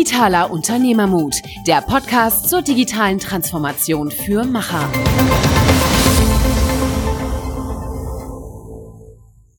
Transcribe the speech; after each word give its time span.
Digitaler 0.00 0.50
Unternehmermut, 0.50 1.34
der 1.66 1.82
Podcast 1.82 2.48
zur 2.48 2.62
digitalen 2.62 3.18
Transformation 3.18 4.10
für 4.10 4.44
Macher. 4.44 4.90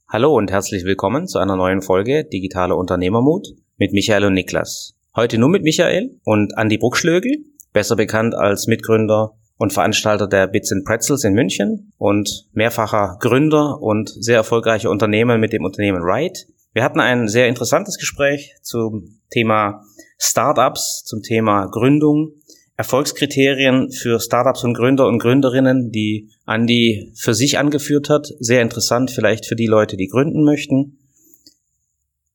Hallo 0.10 0.36
und 0.36 0.50
herzlich 0.50 0.84
willkommen 0.84 1.28
zu 1.28 1.38
einer 1.38 1.56
neuen 1.56 1.84
Folge 1.84 2.26
Digitaler 2.26 2.76
Unternehmermut 2.76 3.50
mit 3.78 3.94
Michael 3.94 4.24
und 4.24 4.34
Niklas. 4.34 4.96
Heute 5.16 5.38
nur 5.38 5.50
mit 5.50 5.62
Michael 5.62 6.20
und 6.24 6.54
Andy 6.58 6.80
Bruckschlögel, 6.80 7.46
besser 7.72 7.96
bekannt 7.96 8.34
als 8.34 8.66
Mitgründer 8.66 9.38
und 9.58 9.74
Veranstalter 9.74 10.26
der 10.26 10.48
Bits 10.48 10.72
and 10.72 10.86
Pretzels 10.86 11.24
in 11.24 11.34
München 11.34 11.94
und 12.00 12.48
mehrfacher 12.54 13.18
Gründer 13.20 13.80
und 13.80 14.10
sehr 14.10 14.38
erfolgreicher 14.38 14.90
Unternehmer 14.90 15.38
mit 15.38 15.54
dem 15.54 15.64
Unternehmen 15.64 16.02
Ride. 16.02 16.40
Wir 16.74 16.84
hatten 16.84 17.00
ein 17.00 17.28
sehr 17.28 17.48
interessantes 17.48 18.00
Gespräch 18.00 18.56
zum 18.64 19.20
Thema 19.30 19.84
Startups, 20.24 21.04
zum 21.04 21.24
Thema 21.24 21.66
Gründung, 21.66 22.34
Erfolgskriterien 22.78 23.92
für 23.92 24.20
Startups 24.20 24.64
und 24.64 24.76
Gründer 24.76 25.08
und 25.08 25.18
Gründerinnen, 25.18 25.92
die 25.92 26.30
Andy 26.46 27.12
für 27.16 27.34
sich 27.34 27.58
angeführt 27.58 28.08
hat. 28.10 28.28
Sehr 28.40 28.62
interessant 28.62 29.10
vielleicht 29.10 29.48
für 29.48 29.56
die 29.56 29.66
Leute, 29.66 29.98
die 29.98 30.08
gründen 30.08 30.44
möchten. 30.44 31.00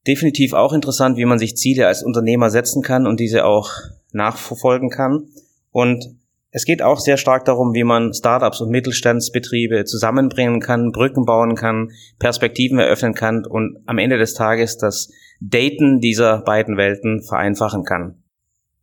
Definitiv 0.04 0.52
auch 0.52 0.72
interessant, 0.72 1.16
wie 1.16 1.24
man 1.24 1.38
sich 1.38 1.56
Ziele 1.56 1.86
als 1.86 2.02
Unternehmer 2.02 2.50
setzen 2.50 2.82
kann 2.82 3.06
und 3.06 3.20
diese 3.20 3.44
auch 3.44 3.70
nachverfolgen 4.12 4.90
kann. 4.90 5.28
Und 5.70 6.16
es 6.50 6.64
geht 6.64 6.82
auch 6.82 6.98
sehr 6.98 7.18
stark 7.18 7.44
darum, 7.44 7.72
wie 7.72 7.84
man 7.84 8.12
Startups 8.12 8.60
und 8.60 8.70
Mittelstandsbetriebe 8.70 9.84
zusammenbringen 9.84 10.58
kann, 10.58 10.90
Brücken 10.90 11.24
bauen 11.24 11.54
kann, 11.54 11.92
Perspektiven 12.18 12.80
eröffnen 12.80 13.14
kann 13.14 13.44
und 13.44 13.78
am 13.86 13.98
Ende 13.98 14.18
des 14.18 14.34
Tages 14.34 14.76
das 14.76 15.10
Daten 15.40 16.00
dieser 16.00 16.42
beiden 16.42 16.76
Welten 16.76 17.22
vereinfachen 17.22 17.84
kann. 17.84 18.22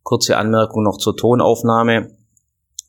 Kurze 0.02 0.36
Anmerkung 0.36 0.82
noch 0.82 0.98
zur 0.98 1.16
Tonaufnahme. 1.16 2.10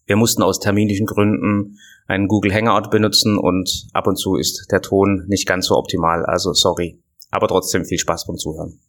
Wir 0.05 0.16
mussten 0.16 0.44
aus 0.44 0.59
terminischen 0.59 1.05
Gründen 1.05 1.77
einen 2.07 2.27
Google 2.27 2.53
Hangout 2.53 2.89
benutzen 2.89 3.38
und 3.38 3.88
ab 3.94 4.07
und 4.07 4.17
zu 4.17 4.35
ist 4.35 4.67
der 4.72 4.81
Ton 4.81 5.25
nicht 5.27 5.47
ganz 5.47 5.67
so 5.67 5.75
optimal, 5.75 6.25
also 6.25 6.53
sorry. 6.53 7.02
Aber 7.31 7.47
trotzdem 7.47 7.85
viel 7.85 7.97
Spaß 7.97 8.27
beim 8.27 8.38
Zuhören. 8.38 8.80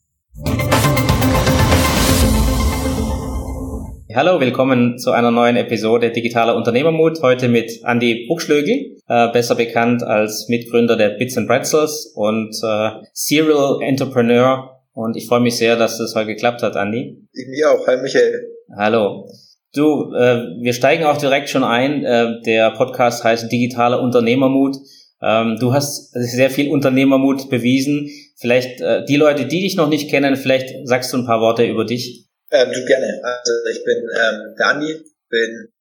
Hallo, 4.17 4.41
willkommen 4.41 4.99
zu 4.99 5.11
einer 5.11 5.31
neuen 5.31 5.57
Episode 5.57 6.11
Digitaler 6.11 6.57
Unternehmermut. 6.57 7.21
Heute 7.21 7.51
mit 7.51 7.83
Andy 7.85 8.25
Buchschlögel, 8.27 8.97
äh, 9.07 9.29
besser 9.31 9.57
bekannt 9.57 10.03
als 10.03 10.49
Mitgründer 10.49 10.97
der 10.97 11.11
Bits 11.11 11.37
and 11.37 11.47
Pretzels 11.47 12.15
und 12.15 12.57
äh, 12.65 12.91
Serial 13.13 13.83
Entrepreneur. 13.83 14.81
Und 14.95 15.19
ich 15.19 15.27
freue 15.27 15.41
mich 15.41 15.59
sehr, 15.59 15.77
dass 15.77 15.99
das 15.99 16.15
heute 16.15 16.29
geklappt 16.29 16.63
hat, 16.63 16.77
Andy. 16.77 17.29
Ich 17.35 17.47
mir 17.47 17.71
auch. 17.71 17.87
Hi, 17.87 17.99
Michael. 17.99 18.41
Hallo. 18.75 19.29
Du, 19.75 20.11
äh, 20.15 20.45
wir 20.63 20.73
steigen 20.73 21.05
auch 21.05 21.19
direkt 21.19 21.51
schon 21.51 21.63
ein. 21.63 22.03
Äh, 22.03 22.41
der 22.47 22.71
Podcast 22.71 23.23
heißt 23.23 23.53
Digitaler 23.53 24.01
Unternehmermut. 24.01 24.77
Ähm, 25.21 25.59
du 25.61 25.75
hast 25.75 26.13
sehr 26.15 26.49
viel 26.49 26.71
Unternehmermut 26.71 27.51
bewiesen. 27.51 28.09
Vielleicht 28.37 28.81
äh, 28.81 29.05
die 29.05 29.17
Leute, 29.17 29.45
die 29.45 29.61
dich 29.61 29.77
noch 29.77 29.91
nicht 29.91 30.09
kennen, 30.09 30.37
vielleicht 30.37 30.89
sagst 30.89 31.13
du 31.13 31.19
ein 31.19 31.27
paar 31.27 31.43
Worte 31.43 31.67
über 31.67 31.85
dich. 31.85 32.26
Ähm, 32.51 32.73
du 32.73 32.85
gerne. 32.85 33.21
Also 33.23 33.53
ich 33.73 33.85
bin 33.85 34.09
ähm, 34.15 34.55
Dani, 34.57 35.05
bin 35.29 35.73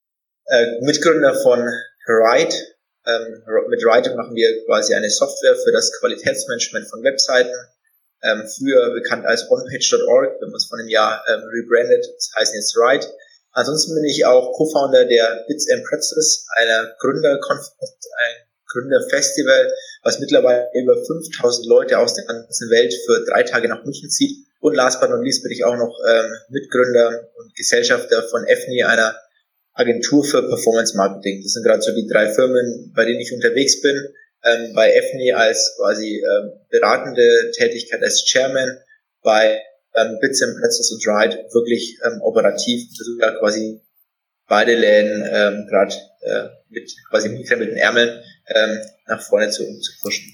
äh, 0.47 0.81
Mitgründer 0.81 1.35
von 1.35 1.59
Ride. 2.07 2.55
Ähm, 3.05 3.43
mit 3.69 3.85
Ride 3.85 4.15
machen 4.15 4.35
wir 4.35 4.65
quasi 4.65 4.95
eine 4.95 5.09
Software 5.09 5.55
für 5.55 5.71
das 5.71 5.91
Qualitätsmanagement 5.99 6.89
von 6.89 7.03
Webseiten. 7.03 7.53
Ähm, 8.23 8.43
früher 8.47 8.93
bekannt 8.93 9.25
als 9.27 9.49
onepage.org, 9.49 10.39
wir 10.39 10.47
haben 10.47 10.53
uns 10.53 10.65
vor 10.65 10.79
einem 10.79 10.87
Jahr 10.87 11.23
ähm, 11.27 11.43
rebrandet, 11.43 12.05
das 12.15 12.31
heißt 12.35 12.55
jetzt 12.55 12.75
Ride. 12.75 13.05
Ansonsten 13.51 13.93
bin 13.93 14.05
ich 14.05 14.25
auch 14.25 14.51
Co-Founder 14.53 15.05
der 15.05 15.45
Bits 15.47 15.69
and 15.71 15.85
Pretzels, 15.85 16.47
einer 16.57 16.95
Gründerkonferenz, 16.99 18.09
ein 18.25 18.35
Gründerfestival, 18.67 19.71
was 20.01 20.19
mittlerweile 20.19 20.67
über 20.73 20.95
5000 21.05 21.67
Leute 21.67 21.99
aus 21.99 22.15
der 22.15 22.25
ganzen 22.25 22.69
Welt 22.71 22.93
für 23.05 23.23
drei 23.25 23.43
Tage 23.43 23.69
nach 23.69 23.83
München 23.83 24.09
zieht 24.09 24.45
und 24.65 24.73
last 24.73 24.99
but 24.99 25.11
not 25.11 25.23
least 25.23 25.43
bin 25.43 25.51
ich 25.51 25.63
auch 25.63 25.77
noch 25.77 25.95
ähm, 26.09 26.25
Mitgründer 26.49 27.29
und 27.37 27.55
Gesellschafter 27.55 28.23
von 28.23 28.43
EFNI, 28.47 28.83
einer 28.83 29.15
Agentur 29.73 30.23
für 30.23 30.41
Performance 30.41 30.97
Marketing. 30.97 31.41
Das 31.43 31.53
sind 31.53 31.63
gerade 31.63 31.83
so 31.83 31.93
die 31.93 32.07
drei 32.07 32.33
Firmen, 32.33 32.91
bei 32.95 33.05
denen 33.05 33.19
ich 33.19 33.31
unterwegs 33.31 33.81
bin. 33.81 33.95
Ähm, 34.43 34.73
bei 34.73 34.91
EFNI 34.91 35.33
als 35.33 35.75
quasi 35.77 36.17
ähm, 36.17 36.53
beratende 36.71 37.51
Tätigkeit 37.55 38.01
als 38.01 38.25
Chairman, 38.25 38.79
bei 39.21 39.61
ähm, 39.95 40.17
Bits 40.19 40.41
and 40.41 40.57
Pretzels 40.59 40.91
und 40.91 41.05
Ride 41.05 41.45
wirklich 41.53 41.99
ähm, 42.03 42.21
operativ, 42.23 42.89
sogar 42.91 43.37
quasi 43.37 43.81
beide 44.47 44.73
Läden 44.73 45.29
ähm, 45.31 45.67
gerade 45.69 45.93
äh, 46.21 46.49
mit 46.69 46.91
quasi 47.11 47.29
mit 47.29 47.47
Ärmeln 47.51 48.19
ähm, 48.47 48.79
nach 49.05 49.21
vorne 49.21 49.51
zu, 49.51 49.63
zu 49.79 49.91
pushen. 50.01 50.25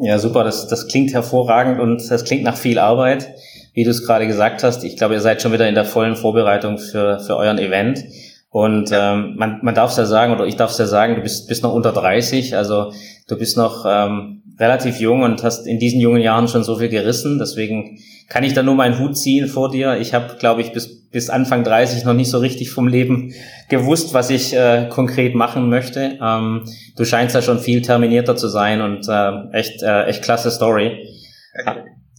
Ja, 0.00 0.18
super, 0.18 0.42
das, 0.42 0.68
das 0.68 0.88
klingt 0.88 1.12
hervorragend 1.12 1.80
und 1.80 2.10
das 2.10 2.24
klingt 2.24 2.44
nach 2.44 2.56
viel 2.56 2.78
Arbeit 2.78 3.28
wie 3.74 3.84
du 3.84 3.90
es 3.90 4.06
gerade 4.06 4.26
gesagt 4.26 4.62
hast, 4.62 4.84
ich 4.84 4.96
glaube, 4.96 5.14
ihr 5.14 5.20
seid 5.20 5.42
schon 5.42 5.52
wieder 5.52 5.68
in 5.68 5.74
der 5.74 5.84
vollen 5.84 6.16
Vorbereitung 6.16 6.78
für, 6.78 7.18
für 7.18 7.36
euren 7.36 7.58
Event. 7.58 8.04
Und 8.48 8.90
ähm, 8.92 9.34
man, 9.36 9.58
man 9.62 9.74
darf 9.74 9.90
es 9.90 9.96
ja 9.96 10.06
sagen, 10.06 10.32
oder 10.32 10.46
ich 10.46 10.54
darf 10.54 10.70
es 10.70 10.78
ja 10.78 10.86
sagen, 10.86 11.16
du 11.16 11.22
bist, 11.22 11.48
bist 11.48 11.64
noch 11.64 11.74
unter 11.74 11.90
30, 11.90 12.56
also 12.56 12.92
du 13.26 13.36
bist 13.36 13.56
noch 13.56 13.84
ähm, 13.84 14.42
relativ 14.60 15.00
jung 15.00 15.22
und 15.22 15.42
hast 15.42 15.66
in 15.66 15.80
diesen 15.80 16.00
jungen 16.00 16.22
Jahren 16.22 16.46
schon 16.46 16.62
so 16.62 16.76
viel 16.76 16.88
gerissen. 16.88 17.40
Deswegen 17.40 17.98
kann 18.28 18.44
ich 18.44 18.54
da 18.54 18.62
nur 18.62 18.76
meinen 18.76 19.00
Hut 19.00 19.18
ziehen 19.18 19.48
vor 19.48 19.72
dir. 19.72 19.98
Ich 19.98 20.14
habe, 20.14 20.36
glaube 20.38 20.60
ich, 20.60 20.72
bis, 20.72 21.08
bis 21.10 21.30
Anfang 21.30 21.64
30 21.64 22.04
noch 22.04 22.14
nicht 22.14 22.30
so 22.30 22.38
richtig 22.38 22.70
vom 22.70 22.86
Leben 22.86 23.34
gewusst, 23.68 24.14
was 24.14 24.30
ich 24.30 24.54
äh, 24.54 24.88
konkret 24.88 25.34
machen 25.34 25.68
möchte. 25.68 26.16
Ähm, 26.22 26.62
du 26.96 27.04
scheinst 27.04 27.34
da 27.34 27.42
schon 27.42 27.58
viel 27.58 27.82
terminierter 27.82 28.36
zu 28.36 28.46
sein 28.46 28.80
und 28.82 29.08
äh, 29.08 29.32
echt, 29.50 29.82
äh, 29.82 30.04
echt 30.04 30.22
klasse 30.22 30.52
Story. 30.52 31.08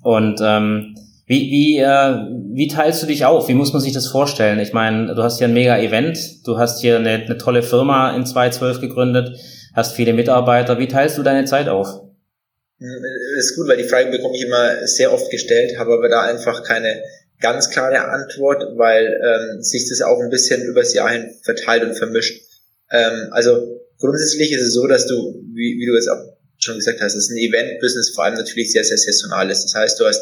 Und 0.03 0.41
ähm, 0.43 0.95
wie, 1.27 1.49
wie, 1.49 1.77
äh, 1.79 2.15
wie 2.53 2.67
teilst 2.67 3.01
du 3.01 3.07
dich 3.07 3.25
auf? 3.25 3.47
Wie 3.47 3.55
muss 3.55 3.73
man 3.73 3.81
sich 3.81 3.93
das 3.93 4.07
vorstellen? 4.07 4.59
Ich 4.59 4.73
meine, 4.73 5.15
du 5.15 5.23
hast 5.23 5.39
hier 5.39 5.47
ein 5.47 5.53
mega 5.53 5.77
Event, 5.77 6.45
du 6.45 6.57
hast 6.57 6.81
hier 6.81 6.97
eine, 6.97 7.13
eine 7.13 7.37
tolle 7.37 7.63
Firma 7.63 8.15
in 8.15 8.25
2012 8.25 8.79
gegründet, 8.79 9.35
hast 9.73 9.95
viele 9.95 10.13
Mitarbeiter. 10.13 10.77
Wie 10.77 10.87
teilst 10.87 11.17
du 11.17 11.23
deine 11.23 11.45
Zeit 11.45 11.67
auf? 11.67 11.87
Hm, 12.77 13.03
ist 13.39 13.55
gut, 13.55 13.67
weil 13.67 13.77
die 13.77 13.89
Frage 13.89 14.11
bekomme 14.11 14.35
ich 14.35 14.43
immer 14.43 14.85
sehr 14.85 15.11
oft 15.11 15.31
gestellt, 15.31 15.79
habe 15.79 15.93
aber 15.93 16.09
da 16.09 16.21
einfach 16.21 16.63
keine 16.63 17.01
ganz 17.41 17.71
klare 17.71 18.07
Antwort, 18.07 18.77
weil 18.77 19.05
ähm, 19.05 19.61
sich 19.61 19.89
das 19.89 20.01
auch 20.01 20.19
ein 20.19 20.29
bisschen 20.29 20.61
übers 20.63 20.93
Jahr 20.93 21.09
hin 21.09 21.33
verteilt 21.41 21.83
und 21.83 21.95
vermischt. 21.95 22.41
Ähm, 22.91 23.29
also 23.31 23.81
grundsätzlich 23.99 24.51
ist 24.51 24.61
es 24.61 24.73
so, 24.73 24.85
dass 24.85 25.07
du, 25.07 25.15
wie, 25.53 25.79
wie 25.79 25.85
du 25.87 25.97
es 25.97 26.07
auch 26.07 26.35
schon 26.59 26.75
gesagt 26.75 27.01
hast, 27.01 27.15
es 27.15 27.25
ist 27.25 27.31
ein 27.31 27.37
Event-Business 27.37 28.11
vor 28.13 28.25
allem 28.25 28.35
natürlich 28.35 28.71
sehr, 28.71 28.83
sehr 28.83 28.97
saisonal 28.97 29.49
ist. 29.49 29.63
Das 29.63 29.75
heißt, 29.75 29.99
du 29.99 30.05
hast 30.05 30.21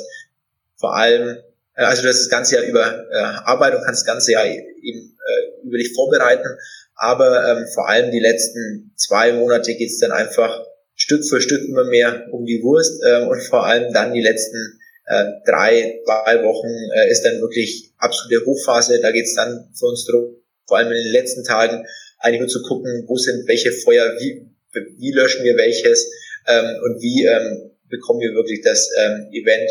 vor 0.84 0.98
allem, 0.98 1.38
äh, 1.78 1.84
also 1.84 2.02
du 2.02 2.10
hast 2.10 2.20
das 2.20 2.30
ganze 2.30 2.56
Jahr 2.56 2.66
über 2.66 3.06
äh, 3.10 3.16
Arbeit 3.46 3.74
und 3.74 3.86
kannst 3.86 4.02
das 4.02 4.06
ganze 4.06 4.34
Jahr 4.34 4.46
eben 4.46 5.18
äh, 5.18 5.66
über 5.66 5.78
dich 5.78 5.94
vorbereiten, 5.96 6.50
aber 6.96 7.48
ähm, 7.48 7.68
vor 7.74 7.88
allem 7.88 8.12
die 8.12 8.20
letzten 8.20 8.92
zwei 8.98 9.32
Monate 9.32 9.76
geht's 9.76 10.00
dann 10.00 10.12
einfach 10.12 10.62
Stück 10.94 11.24
für 11.26 11.40
Stück 11.40 11.64
immer 11.64 11.86
mehr 11.86 12.28
um 12.32 12.46
die 12.46 12.62
Wurst 12.62 13.02
äh, 13.06 13.22
und 13.22 13.42
vor 13.44 13.66
allem 13.66 13.94
dann 13.94 14.14
die 14.14 14.22
letzten 14.22 14.78
äh, 15.06 15.24
drei, 15.46 16.02
zwei 16.06 16.44
Wochen 16.44 16.68
äh, 16.98 17.10
ist 17.10 17.24
dann 17.24 17.40
wirklich 17.40 17.94
absolute 17.98 18.46
Hochphase. 18.46 19.00
Da 19.00 19.12
geht's 19.12 19.36
dann 19.36 19.70
für 19.74 19.86
uns 19.86 20.06
drum, 20.06 20.36
vor 20.68 20.78
allem 20.80 20.92
in 20.92 21.02
den 21.02 21.14
letzten 21.14 21.46
Tagen, 21.46 21.86
eigentlich 22.20 22.42
nur 22.42 22.50
zu 22.50 22.62
gucken, 22.62 23.06
wo 23.08 23.16
sind 23.16 23.48
welche 23.48 23.72
Feuer, 23.72 24.18
wie, 24.20 24.50
wie 24.98 25.12
löschen 25.14 25.46
wir 25.46 25.56
welches 25.56 26.12
ähm, 26.46 26.76
und 26.84 27.02
wie 27.02 27.26
ähm, 27.26 27.72
bekommen 27.88 28.20
wir 28.20 28.34
wirklich 28.34 28.62
das 28.62 28.90
ähm, 29.00 29.30
Event 29.32 29.70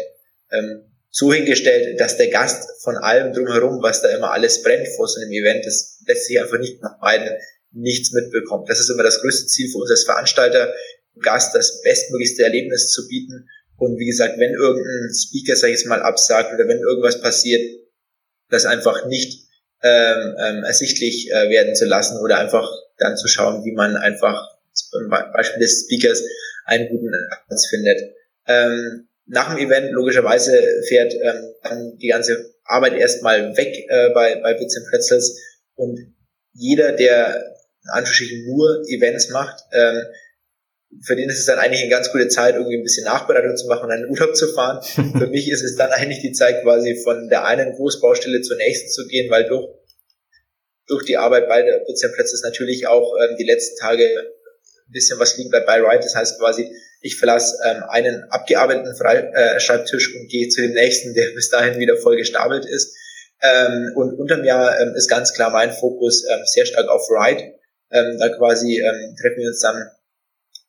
ähm, 0.53 0.92
so 1.15 1.31
hingestellt, 1.31 2.01
dass 2.01 2.17
der 2.17 2.29
Gast 2.29 2.83
von 2.83 2.97
allem 2.97 3.35
drumherum, 3.35 3.83
was 3.83 4.01
da 4.01 4.09
immer 4.09 4.33
alles 4.33 4.63
brennt 4.63 4.89
vor 4.97 5.07
so 5.07 5.21
einem 5.21 5.31
Event, 5.31 5.65
das 5.67 5.99
lässt 6.07 6.27
sich 6.27 6.41
einfach 6.41 6.59
nicht 6.59 6.79
vermeiden, 6.79 7.37
nichts 7.71 8.13
mitbekommt. 8.13 8.69
Das 8.71 8.81
ist 8.81 8.89
immer 8.89 9.03
das 9.03 9.21
größte 9.21 9.47
Ziel 9.47 9.71
für 9.71 9.79
uns 9.79 9.91
als 9.91 10.05
Veranstalter, 10.05 10.73
Gast 11.21 11.55
das 11.55 11.83
bestmöglichste 11.83 12.45
Erlebnis 12.45 12.91
zu 12.91 13.07
bieten. 13.07 13.47
Und 13.77 13.99
wie 13.99 14.07
gesagt, 14.07 14.39
wenn 14.39 14.55
irgendein 14.55 15.13
Speaker, 15.15 15.55
sag 15.55 15.69
ich 15.69 15.75
jetzt 15.75 15.87
mal, 15.87 16.01
absagt 16.01 16.55
oder 16.55 16.67
wenn 16.67 16.79
irgendwas 16.79 17.21
passiert, 17.21 17.61
das 18.49 18.65
einfach 18.65 19.07
nicht 19.07 19.49
ähm, 19.83 20.37
ähm, 20.39 20.65
ersichtlich 20.65 21.31
äh, 21.31 21.51
werden 21.51 21.75
zu 21.75 21.85
lassen 21.85 22.19
oder 22.23 22.39
einfach 22.39 22.71
dann 22.97 23.19
zu 23.19 23.29
schauen, 23.29 23.65
wie 23.65 23.73
man 23.73 23.97
einfach 23.97 24.49
zum 24.73 25.11
Beispiel 25.11 25.61
des 25.61 25.85
Speakers 25.85 26.23
einen 26.65 26.89
guten 26.89 27.11
Platz 27.49 27.67
findet. 27.67 28.01
Ähm, 28.47 29.09
nach 29.27 29.55
dem 29.55 29.67
Event 29.67 29.93
logischerweise 29.93 30.53
fährt 30.89 31.15
ähm, 31.15 31.55
dann 31.63 31.97
die 31.99 32.09
ganze 32.09 32.55
Arbeit 32.65 32.95
erstmal 32.95 33.57
weg 33.57 33.75
äh, 33.89 34.11
bei, 34.11 34.37
bei 34.37 34.55
Bits 34.55 34.77
and 34.77 34.87
Pretzels 34.91 35.39
und 35.75 36.15
jeder, 36.53 36.93
der 36.93 37.37
in 37.85 37.91
Anführungsstrichen 37.91 38.47
nur 38.47 38.83
Events 38.89 39.31
macht, 39.31 39.63
ähm, 39.73 40.03
für 41.01 41.17
den 41.17 41.31
ist 41.31 41.39
es 41.39 41.47
dann 41.47 41.59
eigentlich 41.59 41.81
eine 41.81 41.91
ganz 41.91 42.13
gute 42.13 42.29
Zeit, 42.29 42.55
irgendwie 42.55 42.77
ein 42.77 42.83
bisschen 42.83 43.05
Nachbereitung 43.05 43.57
zu 43.57 43.67
machen 43.67 43.85
und 43.85 43.93
einen 43.93 44.11
Urlaub 44.11 44.37
zu 44.37 44.49
fahren. 44.49 44.83
für 45.19 45.27
mich 45.27 45.51
ist 45.51 45.63
es 45.63 45.77
dann 45.77 45.91
eigentlich 45.91 46.21
die 46.21 46.33
Zeit, 46.33 46.63
quasi 46.63 46.97
von 47.03 47.29
der 47.29 47.45
einen 47.45 47.73
Großbaustelle 47.73 48.43
zur 48.43 48.57
nächsten 48.57 48.91
zu 48.91 49.07
gehen, 49.07 49.31
weil 49.31 49.45
durch, 49.49 49.69
durch 50.87 51.05
die 51.05 51.17
Arbeit 51.17 51.49
bei 51.49 51.63
der 51.63 51.79
Bildschirmplätze 51.87 52.35
ist 52.35 52.45
natürlich 52.45 52.87
auch 52.87 53.15
ähm, 53.23 53.37
die 53.39 53.45
letzten 53.45 53.79
Tage 53.79 54.05
ein 54.05 54.93
bisschen 54.93 55.19
was 55.19 55.37
liegen 55.39 55.51
bleibt 55.51 55.67
bei 55.67 55.83
Write. 55.83 56.03
Das 56.03 56.15
heißt 56.15 56.39
quasi, 56.39 56.71
ich 57.03 57.19
verlasse 57.19 57.57
ähm, 57.65 57.83
einen 57.89 58.25
abgearbeiteten 58.31 58.97
Fre 58.97 59.33
äh, 59.35 59.61
Schreibtisch 59.61 60.15
und 60.15 60.29
gehe 60.29 60.49
zu 60.49 60.63
dem 60.63 60.73
nächsten, 60.73 61.15
der 61.15 61.27
bis 61.35 61.51
dahin 61.51 61.79
wieder 61.79 61.97
voll 61.97 62.17
gestapelt 62.17 62.65
ist. 62.65 62.97
Ähm, 63.43 63.93
und 63.97 64.19
unterm 64.19 64.45
Jahr 64.45 64.81
ähm, 64.81 64.95
ist 64.95 65.09
ganz 65.09 65.35
klar 65.35 65.51
mein 65.51 65.73
Fokus 65.73 66.25
ähm, 66.31 66.41
sehr 66.45 66.65
stark 66.65 66.89
auf 66.89 67.03
Write. 67.11 67.43
Ähm, 67.91 68.17
da 68.19 68.29
quasi 68.31 68.79
ähm, 68.79 69.17
treffen 69.21 69.39
wir 69.39 69.49
uns 69.49 69.61
dann 69.61 69.85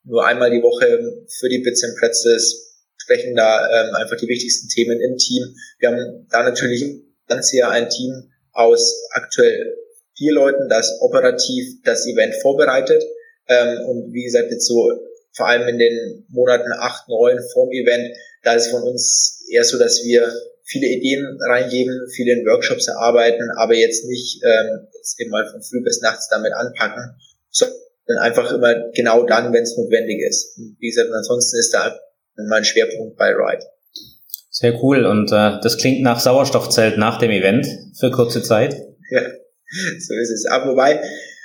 nur 0.03 0.25
einmal 0.25 0.49
die 0.49 0.61
Woche 0.61 0.99
für 1.29 1.49
die 1.49 1.59
Bits 1.59 1.83
and 1.83 1.95
Pretzels, 1.97 2.81
sprechen 2.97 3.35
da 3.35 3.67
ähm, 3.69 3.95
einfach 3.95 4.17
die 4.17 4.27
wichtigsten 4.27 4.67
Themen 4.69 4.99
im 4.99 5.17
Team. 5.17 5.43
Wir 5.79 5.89
haben 5.89 6.27
da 6.29 6.43
natürlich 6.43 6.83
ganz 7.27 7.51
hier 7.51 7.69
ein 7.69 7.89
Team 7.89 8.31
aus 8.51 8.93
aktuell 9.11 9.75
vier 10.17 10.33
Leuten, 10.33 10.67
das 10.67 10.99
operativ 10.99 11.81
das 11.83 12.05
Event 12.07 12.35
vorbereitet. 12.41 13.03
Ähm, 13.47 13.79
und 13.85 14.13
wie 14.13 14.23
gesagt, 14.23 14.51
jetzt 14.51 14.67
so 14.67 14.91
vor 15.35 15.47
allem 15.47 15.67
in 15.67 15.77
den 15.77 16.25
Monaten 16.29 16.71
acht, 16.79 17.07
neun 17.09 17.39
vorm 17.53 17.71
Event, 17.71 18.15
da 18.43 18.53
ist 18.53 18.67
von 18.67 18.83
uns 18.83 19.45
eher 19.49 19.63
so, 19.63 19.77
dass 19.77 20.03
wir 20.03 20.31
viele 20.63 20.87
Ideen 20.87 21.37
reingeben, 21.49 22.07
viele 22.13 22.33
in 22.33 22.45
Workshops 22.45 22.87
erarbeiten, 22.87 23.49
aber 23.57 23.75
jetzt 23.75 24.05
nicht 24.05 24.41
ähm, 24.43 24.87
jetzt 24.93 25.19
eben 25.19 25.31
mal 25.31 25.45
von 25.49 25.61
früh 25.61 25.83
bis 25.83 26.01
nachts 26.01 26.29
damit 26.29 26.53
anpacken, 26.53 27.15
sondern 27.49 28.19
einfach 28.19 28.51
immer 28.53 28.91
genau 28.93 29.25
dann, 29.25 29.53
wenn 29.53 29.63
es 29.63 29.77
notwendig 29.77 30.21
ist. 30.27 30.57
Und 30.57 30.77
wie 30.79 30.89
gesagt, 30.89 31.11
ansonsten 31.11 31.57
ist 31.57 31.73
da 31.73 31.99
mein 32.47 32.63
Schwerpunkt 32.63 33.17
bei 33.17 33.29
Ride. 33.29 33.65
Sehr 34.49 34.81
cool 34.83 35.05
und 35.05 35.31
äh, 35.31 35.59
das 35.61 35.77
klingt 35.77 36.01
nach 36.01 36.19
Sauerstoffzelt 36.19 36.97
nach 36.97 37.17
dem 37.17 37.31
Event 37.31 37.67
für 37.97 38.11
kurze 38.11 38.43
Zeit. 38.43 38.75
Ja, 39.09 39.21
so 39.99 40.13
ist 40.13 40.29
es. 40.29 40.45
Aber 40.45 40.71
wobei, 40.71 41.01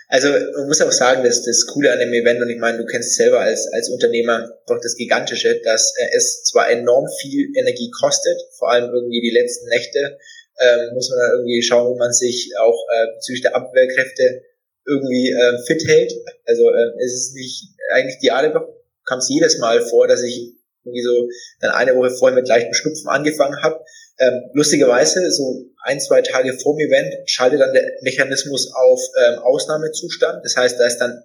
also 0.09 0.29
man 0.29 0.69
muss 0.69 0.81
auch 0.81 0.93
sagen, 0.93 1.23
dass 1.23 1.45
das 1.45 1.67
Coole 1.67 1.93
an 1.93 1.99
dem 1.99 2.13
Event, 2.13 2.41
und 2.41 2.49
ich 2.49 2.59
meine, 2.59 2.79
du 2.79 2.87
kennst 2.87 3.15
selber 3.15 3.41
als, 3.41 3.71
als 3.73 3.91
Unternehmer 3.91 4.51
doch 4.67 4.81
das 4.83 4.97
Gigantische, 4.97 5.61
dass 5.63 5.93
äh, 5.99 6.17
es 6.17 6.45
zwar 6.45 6.71
enorm 6.71 7.07
viel 7.21 7.51
Energie 7.55 7.91
kostet, 7.91 8.41
vor 8.57 8.71
allem 8.71 8.91
irgendwie 8.93 9.21
die 9.21 9.31
letzten 9.31 9.69
Nächte, 9.69 10.19
ähm, 10.61 10.95
muss 10.95 11.11
man 11.11 11.19
dann 11.21 11.31
irgendwie 11.39 11.63
schauen, 11.63 11.95
wie 11.95 11.99
man 11.99 12.13
sich 12.13 12.53
auch 12.59 12.87
äh, 12.93 13.15
bezüglich 13.15 13.43
der 13.43 13.55
Abwehrkräfte 13.55 14.43
irgendwie 14.87 15.31
äh, 15.31 15.59
fit 15.67 15.87
hält. 15.87 16.13
Also 16.47 16.71
äh, 16.71 17.05
es 17.05 17.13
ist 17.13 17.35
nicht 17.35 17.69
eigentlich 17.93 18.19
die 18.19 18.31
Woche 18.31 18.75
kam 19.07 19.19
es 19.19 19.29
jedes 19.29 19.59
Mal 19.59 19.81
vor, 19.81 20.07
dass 20.07 20.23
ich 20.23 20.55
irgendwie 20.85 21.03
so 21.03 21.29
dann 21.61 21.71
eine 21.71 21.95
Woche 21.97 22.11
vorher 22.11 22.37
mit 22.37 22.49
leichten 22.49 22.75
Schnupfen 22.75 23.09
angefangen 23.09 23.63
habe 23.63 23.85
ähm, 24.19 24.51
lustigerweise, 24.53 25.31
so 25.31 25.67
ein, 25.83 26.01
zwei 26.01 26.23
Tage 26.23 26.53
vor 26.59 26.77
dem 26.77 26.89
Event 26.89 27.15
schaltet 27.27 27.61
dann 27.61 27.73
der 27.73 27.85
Mechanismus 28.03 28.73
auf 28.75 29.01
ähm, 29.25 29.39
Ausnahmezustand. 29.39 30.45
Das 30.45 30.57
heißt, 30.57 30.79
da 30.79 30.87
ist 30.87 30.99
dann, 30.99 31.23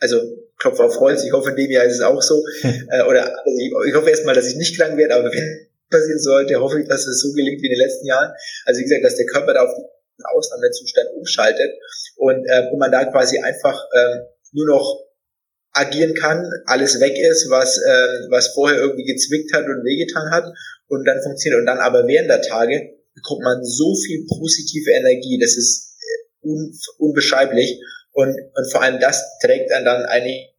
also 0.00 0.20
Klopf 0.58 0.80
auf 0.80 0.98
Holz, 0.98 1.24
ich 1.24 1.32
hoffe, 1.32 1.50
in 1.50 1.56
dem 1.56 1.70
Jahr 1.70 1.84
ist 1.84 1.94
es 1.94 2.00
auch 2.00 2.20
so. 2.20 2.42
äh, 2.62 3.02
oder 3.02 3.26
also 3.26 3.58
ich, 3.58 3.72
ich 3.88 3.94
hoffe 3.94 4.10
erstmal, 4.10 4.34
dass 4.34 4.46
ich 4.46 4.56
nicht 4.56 4.76
krank 4.76 4.96
werde, 4.96 5.14
aber 5.14 5.30
wenn 5.30 5.68
passieren 5.90 6.18
sollte, 6.18 6.60
hoffe 6.60 6.80
ich, 6.80 6.88
dass 6.88 7.06
es 7.06 7.20
so 7.20 7.32
gelingt 7.32 7.62
wie 7.62 7.66
in 7.66 7.74
den 7.74 7.86
letzten 7.86 8.06
Jahren. 8.06 8.32
Also 8.64 8.80
wie 8.80 8.84
gesagt, 8.84 9.04
dass 9.04 9.16
der 9.16 9.26
Körper 9.26 9.54
da 9.54 9.62
auf 9.62 9.74
den 9.74 10.24
Ausnahmezustand 10.24 11.10
umschaltet 11.16 11.70
und, 12.16 12.44
äh, 12.48 12.68
und 12.72 12.78
man 12.78 12.90
da 12.90 13.04
quasi 13.04 13.38
einfach 13.38 13.78
ähm, 13.94 14.22
nur 14.52 14.66
noch 14.66 15.06
agieren 15.74 16.14
kann, 16.14 16.50
alles 16.66 17.00
weg 17.00 17.16
ist, 17.16 17.48
was, 17.48 17.78
äh, 17.78 18.28
was 18.30 18.48
vorher 18.48 18.78
irgendwie 18.78 19.04
gezwickt 19.04 19.54
hat 19.54 19.64
und 19.64 19.84
wehgetan 19.84 20.30
hat 20.30 20.44
und 20.92 21.06
dann 21.06 21.22
funktioniert. 21.22 21.60
Und 21.60 21.66
dann 21.66 21.78
aber 21.78 22.06
während 22.06 22.28
der 22.28 22.42
Tage 22.42 22.98
bekommt 23.14 23.42
man 23.42 23.64
so 23.64 23.94
viel 23.96 24.26
positive 24.28 24.90
Energie, 24.90 25.38
das 25.40 25.56
ist 25.56 25.96
äh, 25.96 26.46
un, 26.48 26.72
unbeschreiblich. 26.98 27.80
Und, 28.12 28.36
und 28.54 28.70
vor 28.70 28.82
allem 28.82 29.00
das 29.00 29.24
trägt 29.40 29.70
dann 29.70 29.86
dann 29.86 30.04
eigentlich 30.04 30.52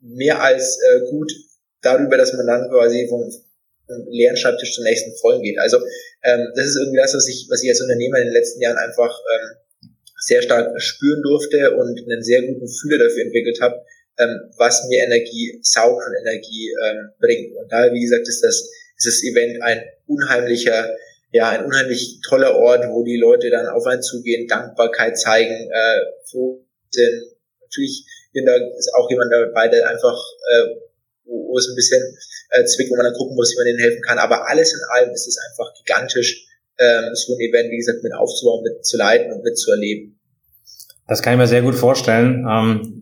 mehr 0.00 0.42
als 0.42 0.76
äh, 0.76 1.10
gut 1.10 1.32
darüber, 1.80 2.18
dass 2.18 2.34
man 2.34 2.46
dann 2.46 2.68
quasi 2.68 3.06
vom, 3.08 3.22
vom 3.86 4.06
leeren 4.10 4.36
Schreibtisch 4.36 4.74
zum 4.74 4.84
nächsten 4.84 5.16
vollen 5.16 5.40
geht. 5.40 5.58
Also 5.58 5.78
ähm, 6.22 6.52
das 6.54 6.66
ist 6.66 6.76
irgendwie 6.76 7.00
das, 7.00 7.14
was 7.14 7.26
ich, 7.28 7.46
was 7.48 7.62
ich 7.62 7.70
als 7.70 7.80
Unternehmer 7.80 8.18
in 8.18 8.26
den 8.26 8.34
letzten 8.34 8.60
Jahren 8.60 8.76
einfach 8.76 9.18
ähm, 9.34 9.88
sehr 10.18 10.42
stark 10.42 10.78
spüren 10.82 11.22
durfte 11.22 11.72
und 11.72 11.98
einen 11.98 12.22
sehr 12.22 12.42
guten 12.42 12.68
Fühler 12.68 12.98
dafür 12.98 13.24
entwickelt 13.24 13.58
habe, 13.62 13.80
ähm, 14.18 14.38
was 14.58 14.86
mir 14.88 15.02
Energie 15.02 15.58
saugt 15.62 16.04
und 16.06 16.14
Energie 16.14 16.70
ähm, 16.84 17.10
bringt. 17.18 17.56
Und 17.56 17.72
daher, 17.72 17.94
wie 17.94 18.02
gesagt, 18.02 18.28
ist 18.28 18.42
das 18.42 18.68
dieses 19.04 19.22
Event 19.24 19.62
ein 19.62 19.82
unheimlicher, 20.06 20.94
ja, 21.32 21.50
ein 21.50 21.64
unheimlich 21.64 22.20
toller 22.28 22.54
Ort, 22.56 22.84
wo 22.88 23.04
die 23.04 23.16
Leute 23.16 23.50
dann 23.50 23.66
auf 23.68 23.86
einen 23.86 24.02
zugehen, 24.02 24.46
Dankbarkeit 24.46 25.18
zeigen, 25.18 25.70
äh, 25.70 26.00
froh 26.30 26.64
sind. 26.90 27.22
Natürlich 27.60 28.06
da 28.34 28.56
ist 28.78 28.92
auch 28.94 29.10
jemand 29.10 29.30
dabei, 29.30 29.68
der 29.68 29.88
einfach, 29.88 30.16
äh, 30.50 30.66
wo, 31.24 31.48
wo 31.48 31.58
es 31.58 31.68
ein 31.68 31.76
bisschen 31.76 32.00
äh, 32.50 32.64
zwickt, 32.64 32.90
wo 32.90 32.96
man 32.96 33.04
dann 33.04 33.14
gucken 33.14 33.36
muss, 33.36 33.52
wie 33.52 33.58
man 33.58 33.66
denen 33.66 33.78
helfen 33.78 34.02
kann. 34.02 34.18
Aber 34.18 34.48
alles 34.48 34.72
in 34.72 34.80
allem 34.94 35.12
ist 35.12 35.28
es 35.28 35.36
einfach 35.50 35.72
gigantisch, 35.74 36.46
ähm, 36.78 37.14
so 37.14 37.34
ein 37.34 37.40
Event, 37.40 37.70
wie 37.70 37.76
gesagt, 37.76 38.02
mit 38.02 38.14
aufzubauen, 38.14 38.62
mit 38.62 38.84
zu 38.84 38.96
leiten 38.96 39.32
und 39.32 39.44
mitzuerleben. 39.44 40.18
Das 41.06 41.20
kann 41.20 41.34
ich 41.34 41.38
mir 41.38 41.46
sehr 41.46 41.62
gut 41.62 41.74
vorstellen. 41.74 42.46
Ähm 42.48 43.01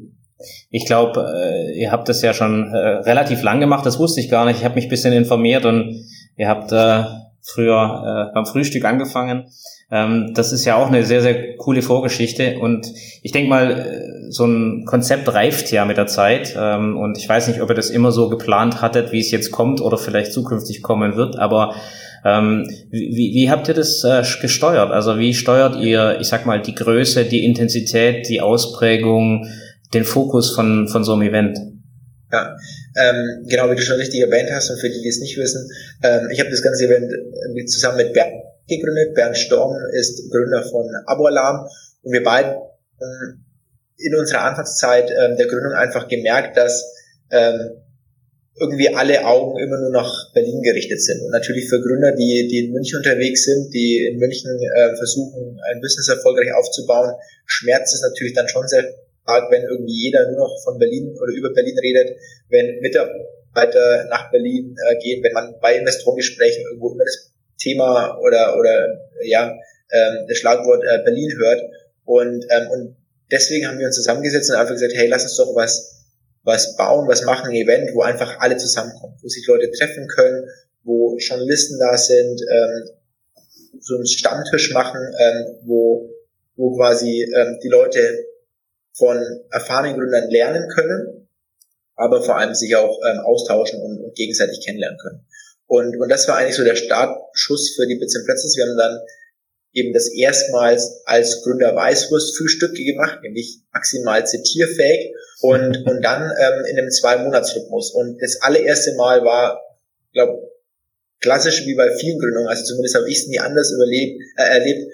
ich 0.71 0.87
glaube, 0.87 1.27
äh, 1.35 1.79
ihr 1.79 1.93
habt 1.93 2.09
das 2.09 2.23
ja 2.23 2.33
schon 2.33 2.73
äh, 2.73 2.77
relativ 2.77 3.43
lang 3.43 3.61
gemacht, 3.61 3.87
das 3.87 3.99
wusste 3.99 4.21
ich 4.21 4.31
gar 4.31 4.45
nicht. 4.47 4.59
Ich 4.59 4.65
habe 4.65 4.75
mich 4.75 4.85
ein 4.85 4.91
bisschen 4.91 5.13
informiert 5.13 5.65
und 5.65 6.05
ihr 6.37 6.49
habt 6.49 6.73
äh, 6.73 7.05
früher 7.43 8.29
äh, 8.31 8.35
beim 8.35 8.47
Frühstück 8.47 8.85
angefangen. 8.85 9.47
Ähm, 9.91 10.33
das 10.35 10.53
ist 10.53 10.65
ja 10.65 10.77
auch 10.77 10.89
eine 10.89 11.05
sehr, 11.05 11.23
sehr 11.23 11.57
coole 11.57 11.83
Vorgeschichte 11.83 12.59
und 12.59 12.93
ich 13.23 13.33
denke 13.33 13.49
mal, 13.49 13.71
äh, 13.73 14.31
so 14.31 14.45
ein 14.45 14.85
Konzept 14.85 15.33
reift 15.33 15.73
ja 15.73 15.85
mit 15.85 15.97
der 15.97 16.07
Zeit 16.07 16.57
ähm, 16.57 16.97
und 16.97 17.19
ich 17.19 17.29
weiß 17.29 17.49
nicht, 17.49 17.61
ob 17.61 17.69
ihr 17.71 17.75
das 17.75 17.91
immer 17.91 18.13
so 18.13 18.29
geplant 18.29 18.83
hattet, 18.83 19.11
wie 19.11 19.21
es 19.21 19.31
jetzt 19.31 19.51
kommt 19.51 19.81
oder 19.81 19.99
vielleicht 19.99 20.33
zukünftig 20.33 20.83
kommen 20.83 21.17
wird, 21.17 21.37
aber 21.37 21.75
ähm, 22.25 22.69
wie, 22.91 23.33
wie 23.35 23.51
habt 23.51 23.69
ihr 23.69 23.75
das 23.75 24.05
äh, 24.05 24.23
gesteuert? 24.41 24.91
Also 24.91 25.19
wie 25.19 25.35
steuert 25.35 25.77
ihr, 25.81 26.19
ich 26.21 26.29
sag 26.29 26.47
mal, 26.47 26.61
die 26.61 26.75
Größe, 26.75 27.25
die 27.25 27.45
Intensität, 27.45 28.29
die 28.29 28.41
Ausprägung, 28.41 29.49
den 29.93 30.05
Fokus 30.05 30.55
von, 30.55 30.89
von 30.89 31.05
so 31.05 31.15
einem 31.15 31.23
Event. 31.23 31.59
Ja, 32.33 32.57
ähm, 32.97 33.45
genau, 33.49 33.71
wie 33.71 33.75
du 33.75 33.83
schon 33.83 33.97
richtig 33.97 34.21
erwähnt 34.21 34.51
hast 34.53 34.71
und 34.71 34.79
für 34.79 34.89
die, 34.89 35.01
die 35.03 35.09
es 35.09 35.19
nicht 35.19 35.37
wissen, 35.37 35.69
ähm, 36.03 36.29
ich 36.31 36.39
habe 36.39 36.51
das 36.51 36.63
ganze 36.63 36.85
Event 36.85 37.13
zusammen 37.69 37.97
mit 37.97 38.13
Bernd 38.13 38.33
gegründet. 38.69 39.15
Bernd 39.15 39.37
Storm 39.37 39.77
ist 39.93 40.31
Gründer 40.31 40.63
von 40.63 40.87
Aboalarm 41.07 41.67
und 42.03 42.13
wir 42.13 42.23
beiden 42.23 42.53
ähm, 42.53 43.45
in 43.97 44.15
unserer 44.15 44.43
Anfangszeit 44.43 45.11
ähm, 45.11 45.37
der 45.37 45.47
Gründung 45.47 45.73
einfach 45.73 46.09
gemerkt, 46.09 46.57
dass 46.57 46.85
ähm, 47.31 47.83
irgendwie 48.59 48.95
alle 48.95 49.25
Augen 49.25 49.59
immer 49.59 49.79
nur 49.79 49.91
nach 49.91 50.33
Berlin 50.33 50.63
gerichtet 50.63 51.03
sind. 51.03 51.23
Und 51.23 51.31
natürlich 51.31 51.69
für 51.69 51.81
Gründer, 51.81 52.13
die, 52.13 52.49
die 52.49 52.67
in 52.67 52.73
München 52.73 52.99
unterwegs 52.99 53.45
sind, 53.45 53.73
die 53.73 54.07
in 54.11 54.19
München 54.19 54.51
äh, 54.51 54.97
versuchen, 54.97 55.59
ein 55.71 55.81
Business 55.81 56.09
erfolgreich 56.09 56.53
aufzubauen, 56.55 57.15
schmerzt 57.47 57.95
es 57.95 58.03
natürlich 58.03 58.35
dann 58.35 58.49
schon 58.49 58.67
sehr 58.69 58.85
Tag, 59.27 59.51
wenn 59.51 59.63
irgendwie 59.63 60.05
jeder 60.05 60.31
nur 60.31 60.49
noch 60.49 60.57
von 60.65 60.79
Berlin 60.79 61.17
oder 61.21 61.33
über 61.33 61.53
Berlin 61.53 61.79
redet, 61.79 62.17
wenn 62.49 62.81
Mitarbeiter 62.81 64.07
nach 64.09 64.31
Berlin 64.31 64.77
äh, 64.89 64.97
gehen, 64.99 65.23
wenn 65.23 65.33
man 65.33 65.55
bei 65.61 65.77
Investorengesprächen 65.77 66.65
irgendwo 66.65 66.93
immer 66.93 67.05
das 67.05 67.33
Thema 67.59 68.19
oder 68.19 68.59
oder 68.59 68.87
ja 69.23 69.53
ähm, 69.93 70.27
das 70.29 70.39
Schlagwort 70.39 70.83
äh, 70.85 71.03
Berlin 71.05 71.31
hört. 71.39 71.63
Und 72.05 72.45
ähm, 72.51 72.71
und 72.71 72.97
deswegen 73.31 73.67
haben 73.69 73.79
wir 73.79 73.87
uns 73.87 73.97
zusammengesetzt 73.97 74.51
und 74.51 74.57
einfach 74.57 74.75
gesagt, 74.75 74.95
hey, 74.95 75.09
lass 75.09 75.23
uns 75.23 75.37
doch 75.37 75.55
was 75.55 75.97
was 76.43 76.77
bauen, 76.77 77.07
was 77.07 77.23
machen, 77.23 77.51
ein 77.51 77.57
Event, 77.57 77.95
wo 77.95 78.01
einfach 78.01 78.41
alle 78.41 78.57
zusammenkommen, 78.57 79.15
wo 79.21 79.29
sich 79.29 79.47
Leute 79.47 79.71
treffen 79.71 80.09
können, 80.09 80.49
wo 80.85 81.17
Journalisten 81.19 81.79
da 81.79 81.97
sind, 81.99 82.41
ähm, 82.51 82.91
so 83.79 83.95
einen 83.95 84.07
Stammtisch 84.07 84.73
machen, 84.73 85.01
ähm, 85.19 85.59
wo 85.67 86.09
wo 86.57 86.77
quasi 86.77 87.23
ähm, 87.35 87.59
die 87.63 87.69
Leute 87.69 88.01
von 88.93 89.19
erfahrenen 89.51 89.99
Gründern 89.99 90.31
lernen 90.31 90.69
können, 90.69 91.29
aber 91.97 92.23
vor 92.23 92.37
allem 92.37 92.55
sich 92.55 92.75
auch 92.77 92.99
ähm, 93.09 93.21
austauschen 93.21 93.81
und, 93.83 94.01
und, 94.03 94.15
gegenseitig 94.15 94.65
kennenlernen 94.65 94.99
können. 94.99 95.27
Und, 95.67 95.97
und 96.01 96.09
das 96.09 96.27
war 96.27 96.37
eigentlich 96.37 96.57
so 96.57 96.65
der 96.65 96.77
Startschuss 96.77 97.75
für 97.77 97.87
die 97.87 97.97
Bits 97.97 98.17
and 98.17 98.27
Pretzels. 98.27 98.57
Wir 98.57 98.65
haben 98.65 98.77
dann 98.77 99.01
eben 99.73 99.93
das 99.93 100.13
erstmals 100.13 101.03
als 101.05 101.43
Gründer 101.43 101.75
Weißwurstfrühstücke 101.77 102.85
gemacht, 102.85 103.21
nämlich 103.23 103.61
maximal 103.73 104.27
zitierfähig 104.27 105.15
und, 105.43 105.87
und 105.87 106.03
dann 106.03 106.23
ähm, 106.23 106.65
in 106.71 106.79
einem 106.79 106.91
Zwei-Monats-Rhythmus. 106.91 107.93
Und 107.93 108.21
das 108.21 108.41
allererste 108.43 108.95
Mal 108.97 109.23
war, 109.25 109.61
glaube 110.13 110.51
klassisch 111.21 111.67
wie 111.67 111.75
bei 111.75 111.95
vielen 111.97 112.19
Gründungen, 112.19 112.49
also 112.49 112.65
zumindest 112.65 112.97
habe 112.97 113.09
ich 113.09 113.19
es 113.19 113.27
nie 113.29 113.39
anders 113.39 113.71
überlebt, 113.73 114.23
äh, 114.39 114.43
erlebt, 114.43 114.91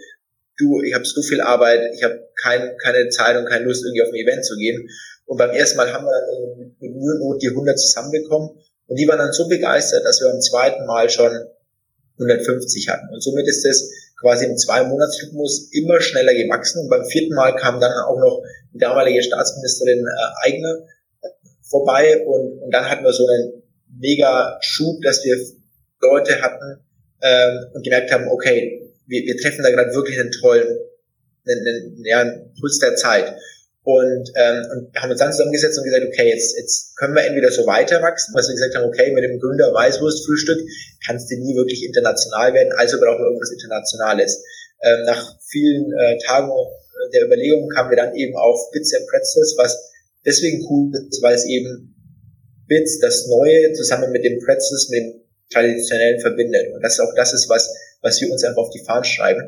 du, 0.59 0.83
ich 0.83 0.95
habe 0.95 1.05
so 1.05 1.23
viel 1.23 1.41
Arbeit, 1.41 1.93
ich 1.95 2.03
habe 2.03 2.29
kein, 2.43 2.77
keine 2.83 3.09
Zeit 3.09 3.37
und 3.37 3.47
keine 3.47 3.65
Lust, 3.65 3.85
irgendwie 3.85 4.03
auf 4.03 4.09
ein 4.09 4.15
Event 4.15 4.45
zu 4.45 4.57
gehen. 4.57 4.89
Und 5.27 5.39
beim 5.39 5.51
ersten 5.51 5.77
Mal 5.77 5.93
haben 5.93 6.05
wir 6.05 6.57
mit 6.81 6.95
Mühe 6.95 7.15
und 7.15 7.21
Not 7.21 7.43
die 7.43 7.49
100 7.49 7.79
zusammenbekommen. 7.79 8.51
Und 8.87 8.97
die 8.97 9.09
waren 9.09 9.19
dann 9.19 9.33
so 9.33 9.49
begeistert, 9.49 10.05
dass 10.05 10.21
wir 10.21 10.31
beim 10.31 10.41
zweiten 10.41 10.87
Mal 10.87 11.11
schon 11.11 11.33
150 12.19 12.89
hatten. 12.89 13.13
Und 13.13 13.23
somit 13.23 13.47
ist 13.49 13.65
es 13.67 13.91
quasi 14.21 14.47
im 14.47 14.57
Zwei-Monats-Rhythmus 14.57 15.71
immer 15.73 16.01
schneller 16.01 16.33
gewachsen. 16.33 16.83
Und 16.83 16.89
beim 16.89 17.05
vierten 17.05 17.35
Mal 17.35 17.55
kam 17.57 17.81
dann 17.81 17.93
auch 17.93 18.19
noch 18.19 18.43
die 18.73 18.79
damalige 18.79 19.23
Staatsministerin 19.23 19.99
äh, 19.99 20.49
Eigner 20.49 20.79
äh, 21.23 21.29
vorbei. 21.69 22.25
Und, 22.25 22.63
und 22.63 22.71
dann 22.73 22.89
hatten 22.89 23.05
wir 23.05 23.13
so 23.13 23.27
einen 23.27 23.63
mega 23.99 24.59
Schub, 24.61 25.03
dass 25.03 25.25
wir 25.25 25.37
Leute 26.01 26.41
hatten 26.41 26.85
ähm, 27.23 27.67
und 27.75 27.83
gemerkt 27.83 28.13
haben, 28.13 28.29
okay, 28.29 28.86
wir, 29.07 29.23
wir 29.25 29.37
treffen 29.37 29.63
da 29.63 29.71
gerade 29.71 29.95
wirklich 29.95 30.19
einen 30.19 30.33
tollen, 30.33 30.79
einen, 31.47 31.67
einen, 31.67 32.05
ja, 32.05 32.21
einen 32.21 32.55
Puls 32.61 32.79
der 32.79 32.97
Zeit. 32.97 33.35
Und, 33.83 34.33
ähm, 34.35 34.67
und 34.75 35.01
haben 35.01 35.11
uns 35.13 35.21
dann 35.21 35.31
zusammengesetzt 35.31 35.79
und 35.79 35.85
gesagt, 35.85 36.03
okay, 36.05 36.29
jetzt, 36.29 36.59
jetzt 36.59 36.97
können 36.97 37.15
wir 37.15 37.23
entweder 37.23 37.53
so 37.53 37.67
weiter 37.67 38.03
wachsen, 38.03 38.35
was 38.35 38.49
wir 38.49 38.55
gesagt 38.55 38.75
haben, 38.75 38.85
okay, 38.85 39.13
mit 39.13 39.23
dem 39.23 39.39
Gründer 39.39 39.73
Weißwurstfrühstück 39.73 40.59
kannst 41.07 41.31
du 41.31 41.37
nie 41.39 41.55
wirklich 41.55 41.87
international 41.87 42.53
werden, 42.53 42.73
also 42.77 42.99
brauchen 42.99 43.23
wir 43.23 43.27
irgendwas 43.31 43.53
Internationales. 43.53 44.43
Ähm, 44.83 45.03
nach 45.07 45.39
vielen 45.49 45.87
äh, 45.93 46.19
Tagen 46.27 46.51
der 47.15 47.27
Überlegungen 47.27 47.69
kamen 47.71 47.91
wir 47.91 47.97
dann 47.97 48.15
eben 48.15 48.37
auf 48.37 48.71
Bits 48.73 48.95
and 48.95 49.07
Pretzels, 49.07 49.55
was 49.57 49.93
deswegen 50.25 50.67
cool 50.69 50.91
ist, 51.09 51.23
weil 51.23 51.35
es 51.35 51.47
eben 51.47 51.95
Bits, 52.67 52.99
das 52.99 53.27
Neue, 53.29 53.73
zusammen 53.73 54.11
mit 54.11 54.25
dem 54.25 54.39
Pretzels, 54.41 54.89
mit 54.91 54.99
dem 54.99 55.21
Traditionellen 55.53 56.21
verbindet. 56.21 56.75
Und 56.75 56.83
das 56.83 56.95
ist 56.95 57.01
auch 57.01 57.15
das 57.15 57.33
ist, 57.33 57.49
was, 57.49 57.73
was 58.03 58.21
wir 58.21 58.31
uns 58.31 58.45
einfach 58.45 58.63
auf 58.63 58.71
die 58.71 58.85
Fahnen 58.85 59.05
schreiben 59.05 59.43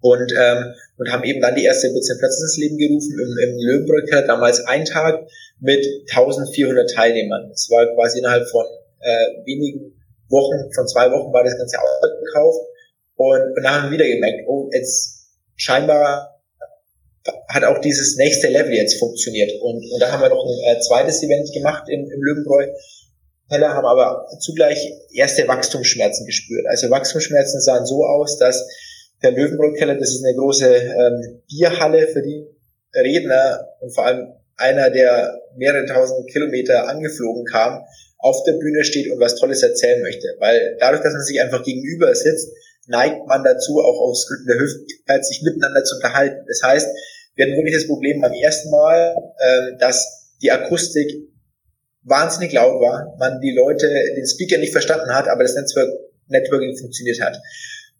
und, 0.00 0.32
ähm, 0.38 0.74
und 0.98 1.12
haben 1.12 1.24
eben 1.24 1.40
dann 1.40 1.54
die 1.54 1.64
erste 1.64 1.90
Bits 1.92 2.12
Platz 2.18 2.40
ins 2.40 2.56
Leben 2.58 2.78
gerufen 2.78 3.12
im, 3.12 3.50
im 3.50 3.58
Löwenbrücker, 3.58 4.22
damals 4.22 4.64
ein 4.64 4.84
Tag 4.84 5.26
mit 5.60 5.84
1400 6.10 6.90
Teilnehmern. 6.90 7.48
Das 7.50 7.68
war 7.70 7.86
quasi 7.94 8.18
innerhalb 8.18 8.48
von 8.48 8.64
äh, 9.00 9.44
wenigen 9.44 9.92
Wochen, 10.28 10.72
von 10.74 10.86
zwei 10.88 11.10
Wochen 11.10 11.32
war 11.32 11.44
das 11.44 11.56
Ganze 11.56 11.78
ausgekauft 11.78 12.60
und, 13.16 13.40
und 13.56 13.62
dann 13.62 13.72
haben 13.72 13.90
wir 13.90 13.98
wieder 13.98 14.08
gemerkt, 14.08 14.46
oh, 14.46 14.68
jetzt 14.72 15.28
scheinbar 15.56 16.36
hat 17.48 17.64
auch 17.64 17.78
dieses 17.78 18.16
nächste 18.16 18.48
Level 18.48 18.72
jetzt 18.72 18.98
funktioniert. 18.98 19.50
Und, 19.60 19.78
und 19.90 20.00
da 20.00 20.12
haben 20.12 20.22
wir 20.22 20.28
noch 20.28 20.44
ein 20.44 20.76
äh, 20.76 20.80
zweites 20.80 21.22
Event 21.22 21.52
gemacht 21.52 21.84
im, 21.88 22.00
im 22.10 22.22
Löwenbräu. 22.22 22.68
Teller 23.48 23.74
haben 23.74 23.86
aber 23.86 24.26
zugleich 24.40 24.92
erste 25.12 25.46
Wachstumsschmerzen 25.46 26.26
gespürt. 26.26 26.66
Also 26.68 26.90
Wachstumsschmerzen 26.90 27.60
sahen 27.60 27.86
so 27.86 28.04
aus, 28.04 28.38
dass 28.38 28.66
der 29.22 29.32
Löwenbräu-Keller, 29.32 29.94
das 29.94 30.10
ist 30.10 30.24
eine 30.24 30.36
große 30.36 30.66
ähm, 30.66 31.42
Bierhalle 31.48 32.08
für 32.08 32.22
die 32.22 32.46
Redner 32.94 33.68
und 33.80 33.94
vor 33.94 34.06
allem 34.06 34.32
einer, 34.56 34.90
der 34.90 35.40
mehrere 35.56 35.86
tausend 35.86 36.30
Kilometer 36.30 36.88
angeflogen 36.88 37.44
kam, 37.44 37.82
auf 38.18 38.42
der 38.44 38.54
Bühne 38.54 38.84
steht 38.84 39.10
und 39.10 39.20
was 39.20 39.36
Tolles 39.36 39.62
erzählen 39.62 40.02
möchte. 40.02 40.26
Weil 40.38 40.76
dadurch, 40.80 41.02
dass 41.02 41.12
man 41.12 41.22
sich 41.22 41.40
einfach 41.40 41.62
gegenüber 41.62 42.14
sitzt, 42.14 42.48
neigt 42.86 43.26
man 43.26 43.44
dazu, 43.44 43.80
auch 43.80 44.00
aus 44.00 44.26
Gründen 44.26 44.46
der 44.46 44.58
Höflichkeit, 44.58 45.24
sich 45.24 45.42
miteinander 45.42 45.84
zu 45.84 45.96
unterhalten. 45.96 46.44
Das 46.46 46.62
heißt, 46.62 46.88
wir 47.34 47.44
hatten 47.44 47.56
wirklich 47.56 47.74
das 47.74 47.86
Problem 47.86 48.20
beim 48.20 48.32
ersten 48.32 48.70
Mal, 48.70 49.14
äh, 49.38 49.76
dass 49.78 50.32
die 50.42 50.50
Akustik 50.50 51.28
wahnsinnig 52.06 52.52
laut 52.52 52.80
war, 52.80 53.14
man 53.18 53.40
die 53.40 53.52
Leute, 53.52 53.88
den 53.88 54.26
Speaker 54.26 54.58
nicht 54.58 54.72
verstanden 54.72 55.10
hat, 55.10 55.28
aber 55.28 55.42
das 55.42 55.54
Netzwerk, 55.54 55.88
Networking 56.28 56.76
funktioniert 56.76 57.20
hat. 57.20 57.38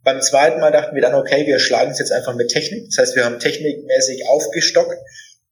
Beim 0.02 0.20
zweiten 0.20 0.60
Mal 0.60 0.70
dachten 0.70 0.94
wir 0.94 1.02
dann, 1.02 1.14
okay, 1.14 1.46
wir 1.46 1.58
schlagen 1.58 1.90
es 1.90 1.98
jetzt 1.98 2.12
einfach 2.12 2.34
mit 2.34 2.48
Technik. 2.48 2.86
Das 2.86 2.98
heißt, 2.98 3.16
wir 3.16 3.24
haben 3.24 3.40
technikmäßig 3.40 4.26
aufgestockt 4.28 4.98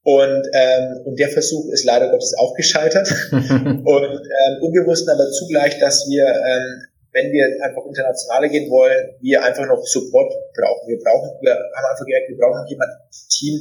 und, 0.05 0.47
ähm, 0.53 1.03
und 1.05 1.19
der 1.19 1.29
Versuch 1.29 1.73
ist 1.73 1.85
leider 1.85 2.11
Gottes 2.11 2.35
auch 2.39 2.55
gescheitert. 2.55 3.11
und, 3.33 3.43
ähm, 3.43 4.55
und 4.61 4.73
wir 4.73 4.87
wussten 4.87 5.11
aber 5.11 5.31
zugleich, 5.31 5.79
dass 5.81 6.07
wir, 6.09 6.27
ähm, 6.27 6.87
wenn 7.13 7.33
wir 7.33 7.47
einfach 7.65 7.83
internationale 7.87 8.49
gehen 8.49 8.71
wollen, 8.71 9.17
wir 9.21 9.43
einfach 9.43 9.67
noch 9.67 9.83
Support 9.83 10.31
brauchen. 10.55 10.89
Wir 10.89 10.99
brauchen, 11.03 11.31
wir 11.43 11.55
haben 11.55 11.87
einfach 11.91 12.07
gemerkt, 12.07 12.29
wir 12.29 12.39
brauchen 12.39 12.67
jemanden 12.69 12.95
im 13.01 13.29
Team, 13.31 13.55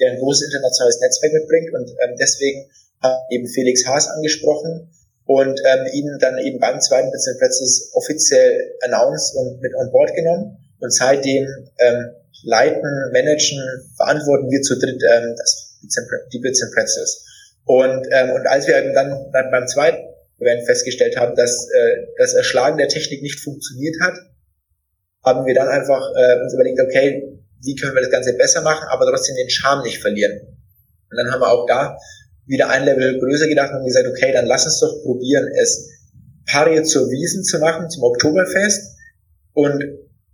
der 0.00 0.12
ein 0.12 0.18
großes 0.18 0.44
internationales 0.52 1.00
Netzwerk 1.00 1.32
mitbringt 1.32 1.70
und 1.72 1.88
ähm, 1.88 2.16
deswegen 2.20 2.68
haben 3.04 3.14
eben 3.30 3.46
Felix 3.46 3.86
Haas 3.86 4.08
angesprochen, 4.08 4.90
und 5.26 5.60
ähm, 5.64 5.86
ihn 5.92 6.18
dann 6.20 6.38
eben 6.38 6.58
beim 6.58 6.80
zweiten 6.80 7.10
Pretzels 7.10 7.90
offiziell 7.94 8.74
announced 8.82 9.34
und 9.36 9.60
mit 9.60 9.74
on 9.74 9.90
board 9.90 10.14
genommen. 10.14 10.58
Und 10.80 10.92
seitdem 10.92 11.46
ähm, 11.78 12.10
leiten, 12.42 13.10
managen, 13.12 13.58
verantworten 13.96 14.50
wir 14.50 14.60
zu 14.60 14.78
dritt 14.78 15.02
ähm, 15.02 15.34
das, 15.36 15.78
die 16.32 16.38
Bits 16.40 16.62
and 16.62 16.74
Pretzels. 16.74 17.24
Und, 17.64 18.06
ähm, 18.10 18.32
und 18.32 18.46
als 18.46 18.66
wir 18.66 18.76
eben 18.76 18.92
dann, 18.92 19.30
dann 19.32 19.50
beim 19.50 19.66
zweiten 19.66 20.04
Event 20.38 20.66
festgestellt 20.66 21.16
haben, 21.16 21.34
dass 21.36 21.68
äh, 21.70 22.06
das 22.18 22.34
Erschlagen 22.34 22.76
der 22.76 22.88
Technik 22.88 23.22
nicht 23.22 23.40
funktioniert 23.40 23.96
hat, 24.02 24.14
haben 25.24 25.46
wir 25.46 25.54
dann 25.54 25.68
einfach 25.68 26.06
äh, 26.16 26.42
uns 26.42 26.52
überlegt, 26.52 26.78
okay, 26.80 27.40
wie 27.62 27.76
können 27.76 27.94
wir 27.94 28.02
das 28.02 28.10
Ganze 28.10 28.34
besser 28.34 28.60
machen, 28.60 28.86
aber 28.90 29.06
trotzdem 29.06 29.36
den 29.36 29.48
Charme 29.48 29.84
nicht 29.84 30.02
verlieren. 30.02 30.38
Und 31.10 31.16
dann 31.16 31.32
haben 31.32 31.40
wir 31.40 31.50
auch 31.50 31.66
da 31.66 31.96
wieder 32.46 32.68
ein 32.68 32.84
Level 32.84 33.18
größer 33.18 33.48
gedacht 33.48 33.72
und 33.72 33.86
gesagt, 33.86 34.06
okay, 34.06 34.32
dann 34.32 34.46
lass 34.46 34.66
uns 34.66 34.80
doch 34.80 35.02
probieren, 35.02 35.48
es 35.60 35.88
pariert 36.46 36.86
zur 36.86 37.08
Wiesen 37.10 37.42
zu 37.42 37.58
machen, 37.58 37.88
zum 37.88 38.02
Oktoberfest. 38.02 38.96
Und 39.52 39.82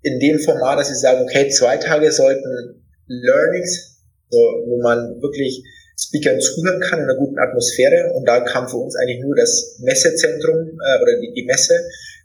in 0.02 0.18
dem 0.18 0.38
Format, 0.38 0.78
dass 0.78 0.88
sie 0.88 0.96
sagen, 0.96 1.22
okay, 1.22 1.48
zwei 1.50 1.76
Tage 1.76 2.10
sollten 2.10 2.82
Learnings, 3.06 3.98
so, 4.30 4.38
wo 4.38 4.80
man 4.82 5.20
wirklich 5.20 5.62
Speakern 5.98 6.40
zuhören 6.40 6.80
kann 6.80 7.00
in 7.00 7.04
einer 7.04 7.16
guten 7.16 7.38
Atmosphäre. 7.38 8.12
Und 8.14 8.26
da 8.26 8.40
kam 8.40 8.68
für 8.68 8.78
uns 8.78 8.96
eigentlich 8.96 9.20
nur 9.20 9.36
das 9.36 9.78
Messezentrum 9.80 10.56
äh, 10.56 11.02
oder 11.02 11.20
die, 11.20 11.32
die 11.34 11.44
Messe 11.44 11.74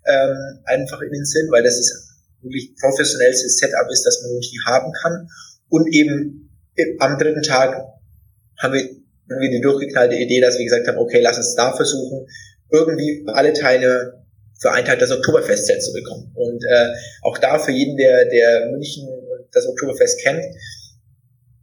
ähm, 0.08 0.60
einfach 0.66 1.02
in 1.02 1.12
den 1.12 1.26
Sinn, 1.26 1.48
weil 1.52 1.64
das 1.64 1.78
ist 1.78 2.16
wirklich 2.42 2.76
professionellstes 2.80 3.58
Setup 3.58 3.88
ist, 3.92 4.06
das 4.06 4.22
man 4.22 4.32
wirklich 4.32 4.58
haben 4.66 4.92
kann. 5.02 5.28
Und 5.70 5.94
eben 5.94 6.50
am 7.00 7.18
dritten 7.18 7.42
Tag 7.42 7.76
haben 8.60 8.74
wir 8.74 8.90
irgendwie 9.30 9.52
die 9.52 9.62
durchgeknallte 9.62 10.16
Idee, 10.16 10.42
dass 10.42 10.58
wir 10.58 10.66
gesagt 10.66 10.88
haben, 10.88 10.98
okay, 10.98 11.20
lass 11.22 11.38
uns 11.38 11.56
da 11.56 11.74
versuchen, 11.74 12.28
irgendwie 12.72 13.24
alle 13.28 13.54
Teile 13.54 14.26
für 14.60 14.72
einen 14.72 14.86
Tag 14.86 15.00
das 15.00 15.12
Oktoberfest 15.12 15.68
zu 15.82 15.94
bekommen. 15.94 16.32
Und 16.36 16.64
äh, 16.64 16.88
auch 17.24 17.38
da 17.38 17.60
für 17.60 17.72
jeden, 17.72 17.98
der, 17.98 18.26
der 18.26 18.68
München 18.72 19.08
das 19.52 19.68
Oktoberfest 19.68 20.22
kennt, 20.22 20.44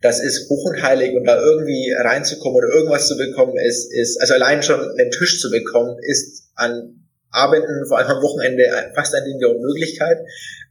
das 0.01 0.21
ist 0.21 0.51
hoch 0.51 0.65
und 0.65 0.83
heilig 0.83 1.15
und 1.15 1.25
da 1.25 1.41
irgendwie 1.41 1.93
reinzukommen 1.93 2.57
oder 2.57 2.69
irgendwas 2.69 3.07
zu 3.07 3.17
bekommen 3.17 3.57
ist, 3.57 3.93
ist, 3.93 4.21
also 4.21 4.35
allein 4.35 4.63
schon 4.63 4.81
einen 4.81 5.11
Tisch 5.11 5.41
zu 5.41 5.51
bekommen, 5.51 5.97
ist 6.03 6.51
an 6.57 6.99
Abenden, 7.31 7.87
vor 7.87 7.99
allem 7.99 8.09
am 8.09 8.23
Wochenende, 8.23 8.65
fast 8.95 9.15
ein 9.15 9.25
Ding 9.25 9.39
der 9.39 9.51
Unmöglichkeit. 9.51 10.19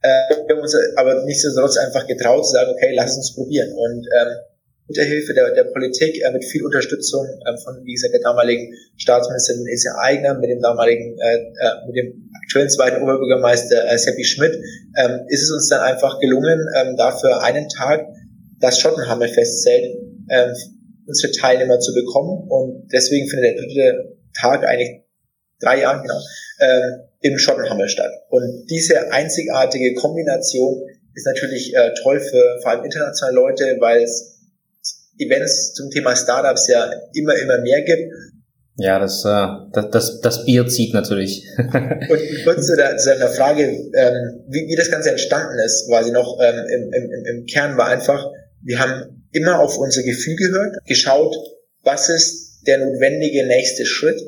Äh, 0.02 0.36
wir 0.48 0.56
haben 0.56 0.62
uns 0.62 0.76
aber 0.96 1.24
nichtsdestotrotz 1.24 1.78
einfach 1.78 2.06
getraut 2.06 2.46
zu 2.46 2.52
sagen, 2.52 2.72
okay, 2.72 2.94
lass 2.94 3.16
uns 3.16 3.34
probieren. 3.34 3.72
Und 3.74 4.06
ähm, 4.20 4.28
mit 4.88 4.98
der 4.98 5.06
Hilfe 5.06 5.34
der, 5.34 5.54
der 5.54 5.66
Politik, 5.66 6.22
äh, 6.22 6.32
mit 6.32 6.44
viel 6.46 6.66
Unterstützung 6.66 7.26
äh, 7.26 7.58
von, 7.64 7.84
wie 7.86 7.94
gesagt, 7.94 8.14
der 8.14 8.22
damaligen 8.22 8.74
Staatsministerin 8.98 9.66
Ilse 9.68 9.90
Aigner, 9.98 10.34
mit 10.40 10.50
dem 10.50 10.62
damaligen, 10.62 11.18
äh, 11.20 11.36
äh, 11.36 11.88
mit 11.88 11.96
dem 11.96 12.30
aktuellen 12.44 12.70
zweiten 12.70 13.02
Oberbürgermeister 13.02 13.90
äh, 13.90 13.98
Seppi 13.98 14.24
Schmidt, 14.24 14.54
ähm, 14.98 15.22
ist 15.28 15.44
es 15.44 15.52
uns 15.52 15.70
dann 15.70 15.82
einfach 15.82 16.20
gelungen, 16.20 16.60
ähm, 16.76 16.96
dafür 16.98 17.42
einen 17.42 17.68
Tag 17.70 18.06
das 18.60 18.80
Schottenhammerfestzelt 18.80 19.98
ähm, 20.30 20.54
unsere 21.08 21.32
Teilnehmer 21.34 21.80
zu 21.80 21.94
bekommen. 21.94 22.48
Und 22.48 22.88
deswegen 22.94 23.28
findet 23.28 23.56
der 23.56 23.62
dritte 23.62 24.18
Tag 24.40 24.66
eigentlich 24.66 25.02
drei 25.60 25.82
Jahre 25.82 26.02
genau 26.02 26.20
äh, 26.60 27.28
im 27.28 27.38
Schottenhammer 27.38 27.88
statt. 27.88 28.12
Und 28.30 28.66
diese 28.70 29.12
einzigartige 29.12 29.94
Kombination 29.94 30.82
ist 31.14 31.26
natürlich 31.26 31.76
äh, 31.76 31.92
toll 32.02 32.20
für 32.20 32.60
vor 32.62 32.72
allem 32.72 32.86
internationale 32.86 33.36
Leute, 33.36 33.78
weil 33.80 34.04
es 34.04 34.31
Events 35.22 35.74
zum 35.74 35.90
Thema 35.90 36.16
Startups 36.16 36.68
ja 36.68 36.92
immer, 37.14 37.36
immer 37.36 37.60
mehr 37.62 37.82
gibt. 37.82 38.12
Ja, 38.78 39.00
das, 39.00 39.24
äh, 39.26 39.48
das, 39.74 39.90
das, 39.92 40.22
das 40.22 40.46
Bier 40.46 40.66
zieht 40.68 40.94
natürlich. 40.94 41.46
und 41.58 42.44
kurz 42.44 42.68
zu, 42.68 42.76
der, 42.76 42.98
zu 42.98 43.10
deiner 43.10 43.28
Frage, 43.28 43.64
ähm, 43.64 44.44
wie, 44.48 44.68
wie 44.68 44.76
das 44.76 44.90
Ganze 44.90 45.12
entstanden 45.12 45.60
ist, 45.64 45.88
quasi 45.88 46.12
noch 46.12 46.40
ähm, 46.42 46.66
im, 46.68 46.94
im, 46.94 47.26
im 47.26 47.46
Kern 47.46 47.78
war 47.78 47.88
einfach, 47.88 48.26
wir 48.64 48.80
haben 48.80 49.28
immer 49.32 49.60
auf 49.60 49.78
unser 49.78 50.04
Gefühl 50.04 50.36
gehört, 50.36 50.76
geschaut, 50.88 51.36
was 51.84 52.10
ist 52.10 52.66
der 52.68 52.80
notwendige 52.80 53.46
nächste 53.46 53.86
Schritt. 53.86 54.20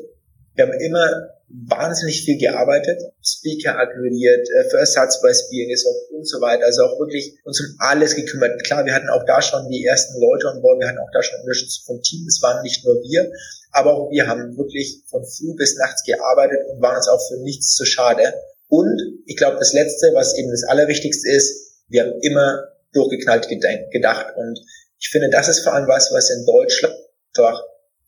Wir 0.54 0.66
haben 0.66 0.80
immer 0.80 1.34
wahnsinnig 1.48 2.24
viel 2.24 2.38
gearbeitet, 2.38 3.00
Speaker 3.22 3.78
akquiriert, 3.78 4.48
äh, 4.48 4.64
für 4.70 4.78
gesorgt 4.78 6.10
und 6.10 6.26
so 6.26 6.40
weiter. 6.40 6.64
Also 6.64 6.82
auch 6.84 6.98
wirklich 6.98 7.38
uns 7.44 7.60
um 7.60 7.76
alles 7.78 8.16
gekümmert. 8.16 8.62
Klar, 8.64 8.84
wir 8.84 8.94
hatten 8.94 9.08
auch 9.08 9.24
da 9.26 9.42
schon 9.42 9.68
die 9.68 9.84
ersten 9.84 10.20
Leute 10.20 10.48
an 10.48 10.62
Bord, 10.62 10.80
wir 10.80 10.88
hatten 10.88 10.98
auch 10.98 11.10
da 11.12 11.22
schon 11.22 11.40
Unterstützung 11.40 11.96
vom 11.96 12.02
Team, 12.02 12.26
es 12.26 12.40
waren 12.42 12.62
nicht 12.62 12.84
nur 12.84 12.94
wir, 13.02 13.30
aber 13.72 13.94
auch 13.94 14.10
wir 14.10 14.26
haben 14.26 14.56
wirklich 14.56 15.02
von 15.08 15.24
früh 15.24 15.54
bis 15.56 15.76
nachts 15.76 16.02
gearbeitet 16.04 16.60
und 16.70 16.80
waren 16.80 16.96
uns 16.96 17.08
auch 17.08 17.20
für 17.28 17.38
nichts 17.42 17.74
zu 17.74 17.84
schade. 17.84 18.34
Und 18.68 19.00
ich 19.26 19.36
glaube, 19.36 19.58
das 19.58 19.72
Letzte, 19.72 20.12
was 20.14 20.36
eben 20.36 20.50
das 20.50 20.64
Allerwichtigste 20.64 21.30
ist, 21.30 21.82
wir 21.88 22.02
haben 22.02 22.18
immer 22.22 22.68
durchgeknallt 22.92 23.48
gedacht. 23.48 24.34
Und 24.36 24.58
ich 24.98 25.10
finde, 25.10 25.28
das 25.30 25.48
ist 25.48 25.60
vor 25.60 25.74
allem 25.74 25.86
was, 25.86 26.10
was 26.12 26.30
in 26.30 26.46
Deutschland 26.46 26.94
einfach 27.36 27.62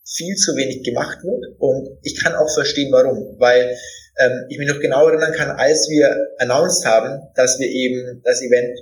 viel 0.06 0.36
zu 0.36 0.54
wenig 0.54 0.84
gemacht 0.84 1.18
wird 1.24 1.58
und 1.58 1.98
ich 2.02 2.22
kann 2.22 2.34
auch 2.34 2.52
verstehen, 2.54 2.92
warum, 2.92 3.36
weil 3.38 3.76
ähm, 4.18 4.46
ich 4.48 4.58
mich 4.58 4.68
noch 4.68 4.80
genau 4.80 5.08
erinnern 5.08 5.32
kann, 5.32 5.50
als 5.50 5.88
wir 5.90 6.28
announced 6.38 6.86
haben, 6.86 7.22
dass 7.34 7.58
wir 7.58 7.68
eben 7.68 8.22
das 8.24 8.40
Event 8.40 8.78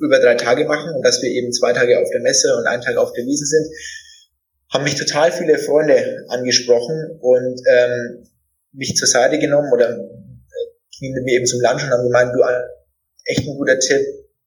über 0.00 0.18
drei 0.18 0.34
Tage 0.34 0.64
machen 0.64 0.94
und 0.94 1.02
dass 1.02 1.22
wir 1.22 1.30
eben 1.30 1.52
zwei 1.52 1.72
Tage 1.72 2.00
auf 2.00 2.08
der 2.10 2.22
Messe 2.22 2.56
und 2.56 2.66
einen 2.66 2.82
Tag 2.82 2.96
auf 2.96 3.12
der 3.12 3.24
Wiese 3.24 3.44
sind, 3.44 3.66
haben 4.72 4.84
mich 4.84 4.96
total 4.96 5.30
viele 5.30 5.58
Freunde 5.58 6.24
angesprochen 6.28 7.18
und 7.20 7.60
ähm, 7.70 8.26
mich 8.72 8.96
zur 8.96 9.06
Seite 9.06 9.38
genommen 9.38 9.70
oder 9.72 9.90
äh, 9.90 9.98
gingen 10.98 11.14
mit 11.14 11.24
mir 11.24 11.36
eben 11.36 11.46
zum 11.46 11.60
Lunch 11.60 11.84
und 11.84 11.90
haben 11.90 12.02
gemeint, 12.02 12.32
du, 12.34 12.40
echt 13.26 13.46
ein 13.46 13.56
guter 13.56 13.78
Tipp, 13.78 14.00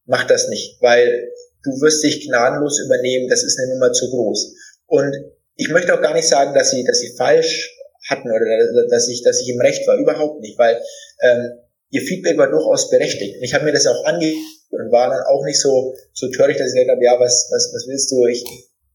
mach 0.05 0.25
das 0.25 0.49
nicht, 0.49 0.81
weil 0.81 1.29
du 1.63 1.71
wirst 1.81 2.03
dich 2.03 2.27
gnadenlos 2.27 2.79
übernehmen, 2.83 3.29
das 3.29 3.43
ist 3.43 3.59
eine 3.59 3.73
Nummer 3.73 3.93
zu 3.93 4.09
groß. 4.09 4.55
Und 4.87 5.15
ich 5.59 5.69
möchte 5.69 5.93
auch 5.93 6.01
gar 6.01 6.13
nicht 6.13 6.27
sagen, 6.27 6.53
dass 6.53 6.71
sie, 6.71 6.85
dass 6.85 6.99
sie 6.99 7.13
falsch 7.17 7.75
hatten 8.07 8.31
oder 8.31 8.45
dass 8.89 9.09
ich, 9.09 9.23
dass 9.23 9.41
ich 9.41 9.49
im 9.49 9.59
Recht 9.59 9.85
war, 9.87 9.97
überhaupt 9.97 10.39
nicht, 10.39 10.57
weil 10.57 10.81
ähm, 11.21 11.51
ihr 11.89 12.01
Feedback 12.01 12.37
war 12.37 12.49
durchaus 12.49 12.89
berechtigt. 12.89 13.35
Und 13.35 13.43
ich 13.43 13.53
habe 13.53 13.65
mir 13.65 13.73
das 13.73 13.85
auch 13.85 14.05
angehört 14.05 14.37
und 14.69 14.91
war 14.91 15.09
dann 15.09 15.21
auch 15.27 15.43
nicht 15.43 15.59
so, 15.59 15.93
so 16.13 16.29
töricht, 16.29 16.61
dass 16.61 16.69
ich 16.69 16.75
gesagt 16.75 16.91
habe, 16.91 17.03
ja, 17.03 17.19
was, 17.19 17.49
was, 17.51 17.71
was 17.73 17.87
willst 17.89 18.09
du? 18.09 18.25
Ich, 18.27 18.45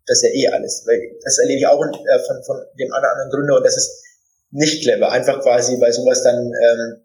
das 0.07 0.23
ist 0.23 0.25
ja 0.25 0.31
eh 0.31 0.47
alles. 0.55 0.85
Weil 0.87 1.01
das 1.23 1.39
erlebe 1.39 1.59
ich 1.59 1.67
auch 1.67 1.85
äh, 1.85 2.19
von, 2.27 2.43
von 2.45 2.57
dem 2.79 2.93
anderen 2.93 3.31
Gründer 3.31 3.57
und 3.59 3.67
das 3.67 3.77
ist 3.77 4.03
nicht 4.51 4.85
clever, 4.85 5.13
einfach 5.13 5.43
quasi 5.43 5.77
bei 5.77 5.93
sowas 5.93 6.23
dann 6.23 6.39
ähm, 6.39 7.05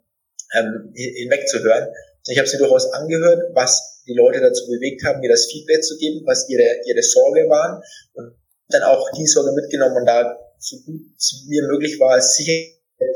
ähm, 0.54 0.92
hinwegzuhören. 0.94 1.88
Ich 2.28 2.38
habe 2.38 2.48
sie 2.48 2.56
durchaus 2.56 2.90
angehört, 2.94 3.42
was 3.52 4.02
die 4.06 4.14
Leute 4.14 4.40
dazu 4.40 4.66
bewegt 4.68 5.04
haben, 5.04 5.20
mir 5.20 5.28
das 5.28 5.46
Feedback 5.46 5.84
zu 5.84 5.98
geben, 5.98 6.22
was 6.24 6.48
ihre, 6.48 6.80
ihre 6.86 7.02
Sorge 7.02 7.48
waren 7.50 7.82
und 8.14 8.39
dann 8.72 8.82
auch 8.82 9.10
die 9.16 9.26
Sorge 9.26 9.52
mitgenommen 9.52 9.96
und 9.96 10.06
da 10.06 10.38
so 10.58 10.76
gut 10.84 11.00
es 11.16 11.44
mir 11.48 11.62
möglich 11.64 11.98
war, 11.98 12.20
sicher, 12.20 12.52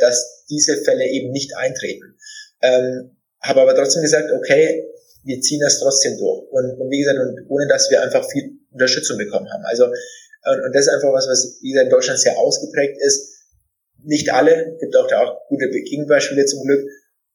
dass 0.00 0.44
diese 0.48 0.76
Fälle 0.78 1.04
eben 1.06 1.30
nicht 1.30 1.56
eintreten. 1.56 2.16
Ähm, 2.62 3.16
habe 3.42 3.60
aber 3.60 3.74
trotzdem 3.74 4.02
gesagt, 4.02 4.30
okay, 4.32 4.84
wir 5.24 5.40
ziehen 5.40 5.60
das 5.60 5.78
trotzdem 5.78 6.16
durch. 6.18 6.48
Und, 6.50 6.80
und 6.80 6.90
wie 6.90 7.00
gesagt, 7.00 7.18
und 7.18 7.46
ohne 7.48 7.66
dass 7.68 7.90
wir 7.90 8.02
einfach 8.02 8.28
viel 8.30 8.58
Unterstützung 8.72 9.18
bekommen 9.18 9.50
haben. 9.52 9.64
Also, 9.64 9.84
und, 9.84 10.64
und 10.64 10.74
das 10.74 10.86
ist 10.86 10.92
einfach 10.92 11.12
was, 11.12 11.28
was, 11.28 11.58
wie 11.60 11.72
gesagt, 11.72 11.86
in 11.86 11.90
Deutschland 11.90 12.20
sehr 12.20 12.38
ausgeprägt 12.38 12.96
ist. 13.00 13.32
Nicht 14.02 14.32
alle, 14.32 14.76
gibt 14.80 14.96
auch 14.96 15.08
da 15.08 15.24
auch 15.24 15.48
gute 15.48 15.68
Gegenbeispiele 15.70 16.44
zum 16.44 16.62
Glück. 16.62 16.84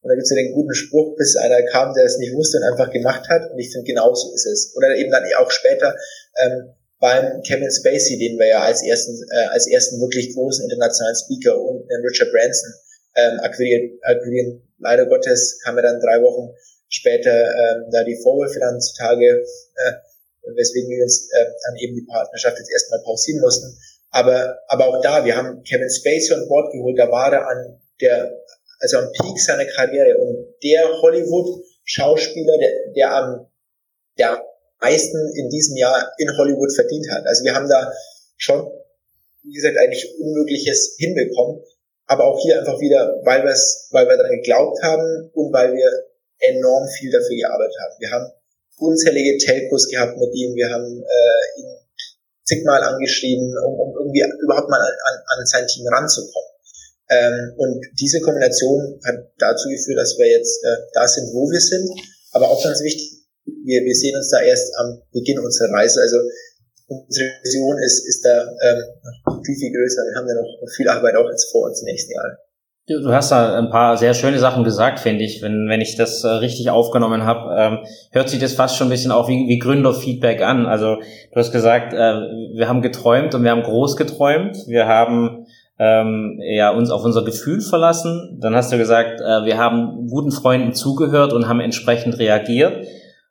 Und 0.02 0.08
da 0.10 0.16
gibt 0.16 0.24
es 0.24 0.30
ja 0.30 0.38
den 0.38 0.54
guten 0.54 0.74
Spruch, 0.74 1.16
bis 1.18 1.36
einer 1.36 1.64
kam, 1.64 1.94
der 1.94 2.06
es 2.06 2.18
nicht 2.18 2.34
wusste 2.34 2.58
und 2.58 2.64
einfach 2.64 2.92
gemacht 2.92 3.28
hat. 3.28 3.52
Und 3.52 3.60
ich 3.60 3.72
finde, 3.72 3.86
genauso 3.86 4.34
ist 4.34 4.46
es. 4.46 4.74
Oder 4.76 4.96
eben 4.96 5.12
dann 5.12 5.24
auch 5.38 5.52
später 5.52 5.96
ähm, 6.38 6.74
beim 7.00 7.42
Kevin 7.44 7.72
Spacey, 7.72 8.20
den 8.20 8.38
wir 8.38 8.48
ja 8.48 8.64
als 8.64 8.84
ersten, 8.84 9.16
äh, 9.32 9.48
als 9.52 9.68
ersten 9.68 10.00
wirklich 10.02 10.34
großen 10.36 10.64
internationalen 10.64 11.16
Speaker 11.16 11.60
und 11.60 11.88
äh, 11.90 11.96
Richard 12.06 12.32
Branson 12.32 12.74
ähm, 13.16 13.40
akquiriert, 13.42 14.00
akquirieren. 14.04 14.62
Leider 14.80 15.06
Gottes 15.06 15.60
kam 15.64 15.78
er 15.78 15.84
dann 15.84 16.00
drei 16.00 16.22
Wochen 16.22 16.54
später 16.90 17.32
ähm, 17.32 17.90
da 17.92 18.04
die 18.04 18.20
Vorwürfe 18.22 18.60
dann 18.60 18.82
zutage, 18.82 19.26
äh, 19.26 19.92
weswegen 20.56 20.90
wir 20.90 21.04
uns 21.04 21.30
äh, 21.32 21.46
dann 21.46 21.76
eben 21.78 21.96
die 21.96 22.06
Partnerschaft 22.06 22.58
jetzt 22.58 22.72
erstmal 22.72 23.02
pausieren 23.04 23.42
mussten. 23.42 23.78
Aber, 24.12 24.58
aber 24.68 24.88
auch 24.88 25.02
da, 25.02 25.24
wir 25.24 25.36
haben 25.36 25.64
Kevin 25.64 25.90
Spacey 25.90 26.34
an 26.34 26.48
Bord 26.48 26.72
geholt, 26.74 26.98
da 26.98 27.10
war 27.12 27.32
er 27.32 27.48
an 27.48 27.80
der, 28.02 28.42
also 28.80 28.98
am 28.98 29.12
Peak 29.12 29.40
seiner 29.40 29.66
Karriere 29.66 30.18
und 30.18 30.56
der 30.64 31.02
Hollywood-Schauspieler, 31.02 32.58
der, 32.58 32.72
der 32.96 33.16
am, 33.16 33.48
der 34.18 34.49
meisten 34.82 35.20
in 35.36 35.50
diesem 35.50 35.76
Jahr 35.76 36.12
in 36.18 36.36
Hollywood 36.38 36.74
verdient 36.74 37.10
hat. 37.12 37.26
Also 37.26 37.44
wir 37.44 37.54
haben 37.54 37.68
da 37.68 37.92
schon, 38.38 38.68
wie 39.44 39.54
gesagt, 39.54 39.78
eigentlich 39.78 40.08
Unmögliches 40.20 40.96
hinbekommen. 40.98 41.62
Aber 42.08 42.26
auch 42.26 42.42
hier 42.42 42.58
einfach 42.58 42.80
wieder, 42.80 43.22
weil 43.24 43.44
wir 43.44 43.52
es, 43.52 43.88
weil 43.92 44.08
wir 44.08 44.18
daran 44.18 44.32
geglaubt 44.32 44.82
haben 44.82 45.30
und 45.34 45.54
weil 45.54 45.74
wir 45.74 45.92
enorm 46.40 46.88
viel 46.98 47.12
dafür 47.12 47.36
gearbeitet 47.36 47.76
haben. 47.82 47.94
Wir 48.00 48.12
haben 48.12 48.32
unzählige 48.80 49.38
Telcos 49.38 49.88
gehabt 49.88 50.18
mit 50.18 50.34
ihm, 50.34 50.56
wir 50.56 50.70
haben 50.72 51.04
äh, 51.04 51.62
ihn 51.62 51.78
zigmal 52.46 52.82
angeschrieben, 52.82 53.54
um, 53.64 53.80
um 53.80 53.96
irgendwie 53.96 54.24
überhaupt 54.42 54.70
mal 54.70 54.82
an, 54.82 55.16
an 55.38 55.46
sein 55.46 55.68
Team 55.68 55.86
ranzukommen. 55.88 56.50
Ähm, 57.10 57.54
und 57.58 57.86
diese 58.00 58.22
Kombination 58.22 59.00
hat 59.06 59.16
dazu 59.38 59.70
geführt, 59.70 60.00
dass 60.00 60.18
wir 60.18 60.28
jetzt 60.28 60.64
äh, 60.64 60.78
da 60.94 61.08
sind, 61.08 61.34
wo 61.34 61.50
wir 61.50 61.60
sind. 61.60 61.90
Aber 62.32 62.50
auch 62.50 62.64
ganz 62.64 62.82
wichtig, 62.82 63.19
wir, 63.66 63.82
wir 63.84 63.96
sehen 63.96 64.16
uns 64.16 64.30
da 64.30 64.42
erst 64.42 64.74
am 64.78 65.02
Beginn 65.12 65.40
unserer 65.40 65.72
Reise. 65.74 66.02
Also 66.02 66.18
unsere 66.88 67.30
Vision 67.44 67.78
ist, 67.86 68.08
ist 68.08 68.26
da 68.26 68.42
ähm, 68.42 69.42
viel, 69.46 69.56
viel 69.56 69.72
größer. 69.72 70.02
Wir 70.10 70.16
haben 70.18 70.28
da 70.28 70.34
noch 70.34 70.50
viel 70.76 70.90
Arbeit 70.90 71.16
auch 71.16 71.30
jetzt 71.30 71.52
vor 71.52 71.68
uns 71.68 71.82
in 71.82 71.86
den 71.86 71.94
nächsten 71.94 72.14
Jahren. 72.14 72.38
Du 72.90 73.14
hast 73.14 73.32
da 73.32 73.56
ein 73.56 73.70
paar 73.70 73.98
sehr 73.98 74.16
schöne 74.16 74.40
Sachen 74.40 74.64
gesagt, 74.64 75.00
finde 75.00 75.24
ich. 75.24 75.44
Wenn, 75.44 75.70
wenn 75.70 75.80
ich 75.80 75.96
das 75.96 76.24
äh, 76.24 76.28
richtig 76.28 76.72
aufgenommen 76.72 77.24
habe, 77.24 77.56
ähm, 77.56 77.78
hört 78.12 78.30
sich 78.30 78.40
das 78.40 78.54
fast 78.54 78.78
schon 78.78 78.88
ein 78.88 78.90
bisschen 78.90 79.12
auch 79.12 79.28
wie, 79.28 79.48
wie 79.48 79.60
Gründerfeedback 79.60 80.42
an. 80.42 80.66
Also 80.66 80.96
du 80.96 81.36
hast 81.36 81.52
gesagt, 81.52 81.94
äh, 81.94 81.98
wir 81.98 82.68
haben 82.68 82.82
geträumt 82.82 83.36
und 83.36 83.44
wir 83.44 83.52
haben 83.52 83.62
groß 83.62 83.96
geträumt. 83.96 84.58
Wir 84.66 84.88
haben 84.88 85.46
ähm, 85.78 86.40
ja, 86.42 86.72
uns 86.72 86.90
auf 86.90 87.06
unser 87.06 87.24
Gefühl 87.24 87.62
verlassen. 87.62 88.40
Dann 88.42 88.56
hast 88.56 88.72
du 88.72 88.78
gesagt, 88.80 89.22
äh, 89.22 89.46
wir 89.46 89.60
haben 89.60 90.08
guten 90.10 90.32
Freunden 90.32 90.74
zugehört 90.74 91.32
und 91.32 91.48
haben 91.48 91.60
entsprechend 91.60 92.18
reagiert. 92.18 92.88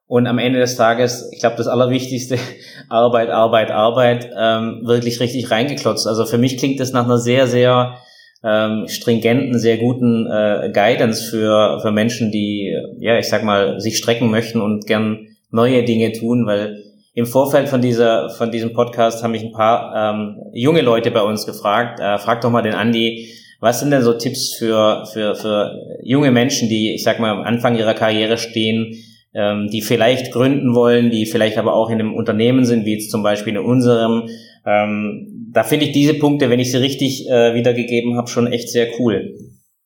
Und 0.09 0.27
am 0.27 0.39
Ende 0.39 0.59
des 0.59 0.77
Tages, 0.77 1.29
ich 1.33 1.41
glaube, 1.41 1.57
das 1.57 1.69
Allerwichtigste, 1.69 2.39
Arbeit, 2.89 3.29
Arbeit, 3.29 3.71
Arbeit, 3.71 4.31
ähm, 4.37 4.81
wirklich 4.85 5.21
richtig 5.21 5.51
reingeklotzt. 5.51 6.07
Also 6.07 6.25
für 6.25 6.39
mich 6.39 6.57
klingt 6.57 6.81
das 6.81 6.93
nach 6.93 7.05
einer 7.05 7.19
sehr, 7.19 7.47
sehr 7.47 7.99
ähm, 8.43 8.89
stringenten, 8.89 9.59
sehr 9.59 9.77
guten 9.77 10.27
äh, 10.27 10.71
Guidance 10.73 11.29
für, 11.29 11.81
für 11.83 11.93
Menschen, 11.93 12.33
die, 12.33 12.75
ja, 12.99 13.19
ich 13.19 13.29
sag 13.29 13.45
mal, 13.45 13.81
sich 13.81 13.99
strecken 13.99 14.31
möchten 14.31 14.63
und 14.63 14.87
gern 14.87 15.27
neue 15.51 15.85
Dinge 15.85 16.13
tun, 16.13 16.47
weil 16.47 16.83
im 17.15 17.27
Vorfeld 17.27 17.69
von 17.69 17.83
dieser, 17.83 18.31
von 18.31 18.51
diesem 18.51 18.73
Podcast 18.73 19.23
haben 19.23 19.33
mich 19.33 19.43
ein 19.43 19.53
paar 19.53 19.93
ähm, 19.95 20.37
junge 20.55 20.83
Leute 20.83 21.11
bei 21.11 21.23
uns 21.23 21.45
gefragt. 21.45 22.01
Äh, 22.01 22.17
frag 22.19 22.41
doch 22.41 22.51
mal 22.51 22.63
den 22.63 22.75
Andi, 22.75 23.29
was 23.61 23.81
sind 23.81 23.91
denn 23.91 24.03
so 24.03 24.15
Tipps 24.15 24.55
für, 24.55 25.05
für, 25.13 25.35
für 25.35 25.73
junge 26.03 26.31
Menschen, 26.31 26.69
die, 26.69 26.95
ich 26.95 27.03
sag 27.03 27.19
mal, 27.19 27.33
am 27.33 27.43
Anfang 27.43 27.77
ihrer 27.77 27.95
Karriere 27.95 28.39
stehen, 28.39 28.95
ähm, 29.39 29.69
die 29.71 29.83
vielleicht 29.83 30.33
gründen 30.33 30.75
wollen, 30.75 31.11
die 31.11 31.25
vielleicht 31.25 31.59
aber 31.59 31.75
auch 31.75 31.91
in 31.91 32.01
einem 32.01 32.15
Unternehmen 32.15 32.65
sind, 32.65 32.85
wie 32.85 32.95
jetzt 32.95 33.13
zum 33.13 33.23
Beispiel 33.23 33.55
in 33.55 33.65
unserem, 33.65 34.29
ähm, 34.67 35.49
da 35.53 35.63
finde 35.63 35.87
ich 35.87 35.93
diese 35.93 36.15
Punkte, 36.15 36.51
wenn 36.51 36.59
ich 36.59 36.73
sie 36.73 36.79
richtig 36.79 37.29
äh, 37.29 37.55
wiedergegeben 37.55 38.17
habe, 38.17 38.29
schon 38.29 38.53
echt 38.53 38.69
sehr 38.69 38.89
cool. 38.99 39.39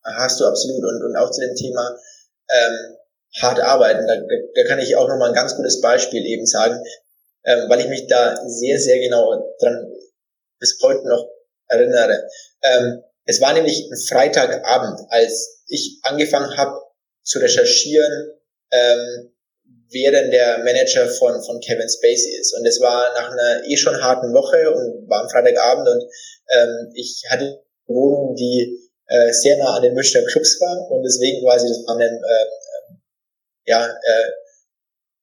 Hast 0.05 0.41
du 0.41 0.47
absolut. 0.47 0.83
Und, 0.83 1.05
und 1.05 1.17
auch 1.17 1.31
zu 1.31 1.43
dem 1.43 1.55
Thema 1.55 1.97
ähm, 2.49 2.97
hart 3.43 3.61
arbeiten, 3.61 4.07
da, 4.07 4.15
da 4.17 4.69
kann 4.69 4.79
ich 4.79 4.97
auch 4.97 5.07
nochmal 5.07 5.29
ein 5.29 5.35
ganz 5.35 5.55
gutes 5.55 5.83
Beispiel 5.83 6.25
eben 6.25 6.47
sagen, 6.47 6.83
ähm, 7.45 7.69
weil 7.69 7.81
ich 7.81 7.89
mich 7.89 8.07
da 8.07 8.35
sehr, 8.47 8.79
sehr 8.79 9.01
genau 9.01 9.55
dran 9.61 9.87
bis 10.61 10.79
heute 10.83 11.07
noch 11.07 11.29
erinnere. 11.69 12.27
Ähm, 12.63 13.03
es 13.27 13.41
war 13.43 13.53
nämlich 13.53 13.87
ein 13.91 13.99
Freitagabend, 14.09 14.99
als 15.11 15.63
ich 15.69 15.99
angefangen 16.05 16.57
habe 16.57 16.81
zu 17.23 17.39
recherchieren, 17.39 18.31
ähm, 18.71 19.32
wer 19.93 20.11
denn 20.11 20.31
der 20.31 20.59
Manager 20.59 21.09
von, 21.09 21.43
von 21.45 21.61
Kevin 21.61 21.89
Spacey 21.89 22.37
ist. 22.41 22.57
Und 22.57 22.67
es 22.67 22.81
war 22.81 23.13
nach 23.15 23.31
einer 23.31 23.63
eh 23.67 23.77
schon 23.77 24.03
harten 24.03 24.33
Woche 24.33 24.71
und 24.73 25.09
war 25.09 25.23
am 25.23 25.31
Freitagabend 25.31 25.89
und 25.89 26.03
ähm, 26.51 26.93
ich 26.95 27.23
hatte 27.29 27.63
Wohnung, 27.87 28.35
die 28.35 28.91
äh, 29.07 29.33
sehr 29.33 29.59
nah 29.59 29.77
an 29.77 29.83
den 29.83 29.95
Münchner 29.95 30.23
Clubs 30.25 30.61
war 30.61 30.91
und 30.91 31.03
deswegen 31.03 31.45
quasi, 31.45 31.69
das 31.69 31.85
war 31.87 31.99
dann, 31.99 32.17
äh, 32.17 32.47
ja, 33.67 33.87
äh, 33.87 34.31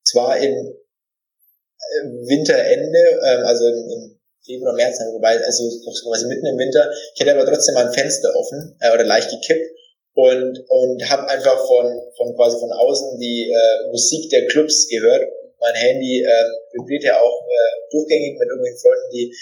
zwar 0.04 0.38
im 0.38 0.52
äh, 0.52 2.04
Winterende, 2.28 3.20
äh, 3.22 3.42
also 3.44 3.66
im 3.66 4.18
Februar, 4.44 4.74
März, 4.74 4.98
wobei, 5.12 5.38
also 5.38 5.64
quasi 6.08 6.26
mitten 6.26 6.46
im 6.46 6.58
Winter, 6.58 6.90
ich 7.14 7.20
hatte 7.20 7.32
aber 7.32 7.46
trotzdem 7.46 7.74
mal 7.74 7.86
ein 7.86 7.92
Fenster 7.92 8.34
offen 8.34 8.76
äh, 8.80 8.92
oder 8.92 9.04
leicht 9.04 9.30
gekippt 9.30 9.79
und, 10.20 10.52
und 10.68 10.98
habe 11.08 11.28
einfach 11.28 11.56
von, 11.66 11.86
von 12.16 12.36
quasi 12.36 12.58
von 12.58 12.72
außen 12.72 13.18
die 13.18 13.48
äh, 13.48 13.90
Musik 13.90 14.28
der 14.30 14.46
Clubs 14.46 14.86
gehört. 14.88 15.24
Mein 15.60 15.74
Handy 15.74 16.20
äh, 16.20 16.46
vibriert 16.72 17.04
ja 17.04 17.20
auch 17.20 17.38
äh, 17.48 17.72
durchgängig 17.90 18.38
mit 18.38 18.48
irgendwelchen 18.48 18.80
Freunden, 18.80 19.10
die 19.12 19.34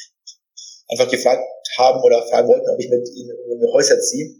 einfach 0.88 1.10
gefragt 1.10 1.42
haben 1.76 2.02
oder 2.02 2.26
fragen 2.26 2.48
wollten, 2.48 2.70
ob 2.70 2.78
ich 2.78 2.88
mit 2.88 3.08
ihnen 3.10 3.36
irgendwie 3.46 3.72
Häuser 3.72 3.98
ziehe. 4.00 4.38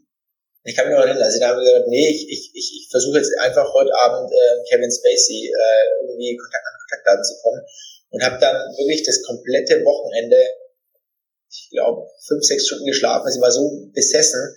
Ich 0.65 0.77
kann 0.77 0.87
mich 0.87 0.95
noch 0.95 1.05
erinnern, 1.05 1.23
also 1.23 1.39
da 1.41 1.49
haben 1.49 1.59
wir 1.59 1.65
gesagt, 1.65 1.89
nee, 1.89 2.09
ich, 2.09 2.29
ich, 2.29 2.51
ich, 2.53 2.69
ich 2.83 2.89
versuche 2.91 3.19
jetzt 3.19 3.33
einfach 3.41 3.73
heute 3.73 3.95
Abend 3.95 4.31
äh, 4.31 4.63
Kevin 4.69 4.91
Spacey 4.91 5.49
äh, 5.49 5.85
irgendwie 6.03 6.37
Kontakt, 6.37 6.67
an 6.67 6.75
Kontaktdaten 6.83 7.25
zu 7.25 7.35
kommen 7.43 7.63
und 8.11 8.23
habe 8.23 8.39
dann 8.39 8.57
wirklich 8.77 9.03
das 9.03 9.23
komplette 9.23 9.83
Wochenende, 9.85 10.37
ich 11.51 11.71
glaube, 11.71 12.07
fünf, 12.27 12.45
sechs 12.45 12.67
Stunden 12.67 12.87
geschlafen. 12.87 13.27
Also 13.27 13.41
war 13.41 13.51
so 13.51 13.65
besessen, 13.95 14.55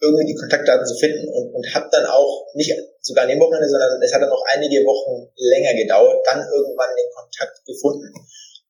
irgendwie 0.00 0.26
die 0.26 0.38
Kontaktdaten 0.38 0.86
zu 0.86 0.94
finden 0.96 1.28
und, 1.28 1.54
und 1.54 1.74
habe 1.74 1.88
dann 1.90 2.06
auch 2.06 2.46
nicht 2.54 2.72
sogar 3.00 3.24
an 3.24 3.30
dem 3.30 3.40
Wochenende, 3.40 3.68
sondern 3.68 4.00
es 4.02 4.12
hat 4.12 4.20
dann 4.20 4.30
auch 4.30 4.44
einige 4.52 4.84
Wochen 4.84 5.28
länger 5.36 5.74
gedauert, 5.74 6.20
dann 6.26 6.40
irgendwann 6.40 6.92
den 6.96 7.10
Kontakt 7.14 7.64
gefunden. 7.64 8.12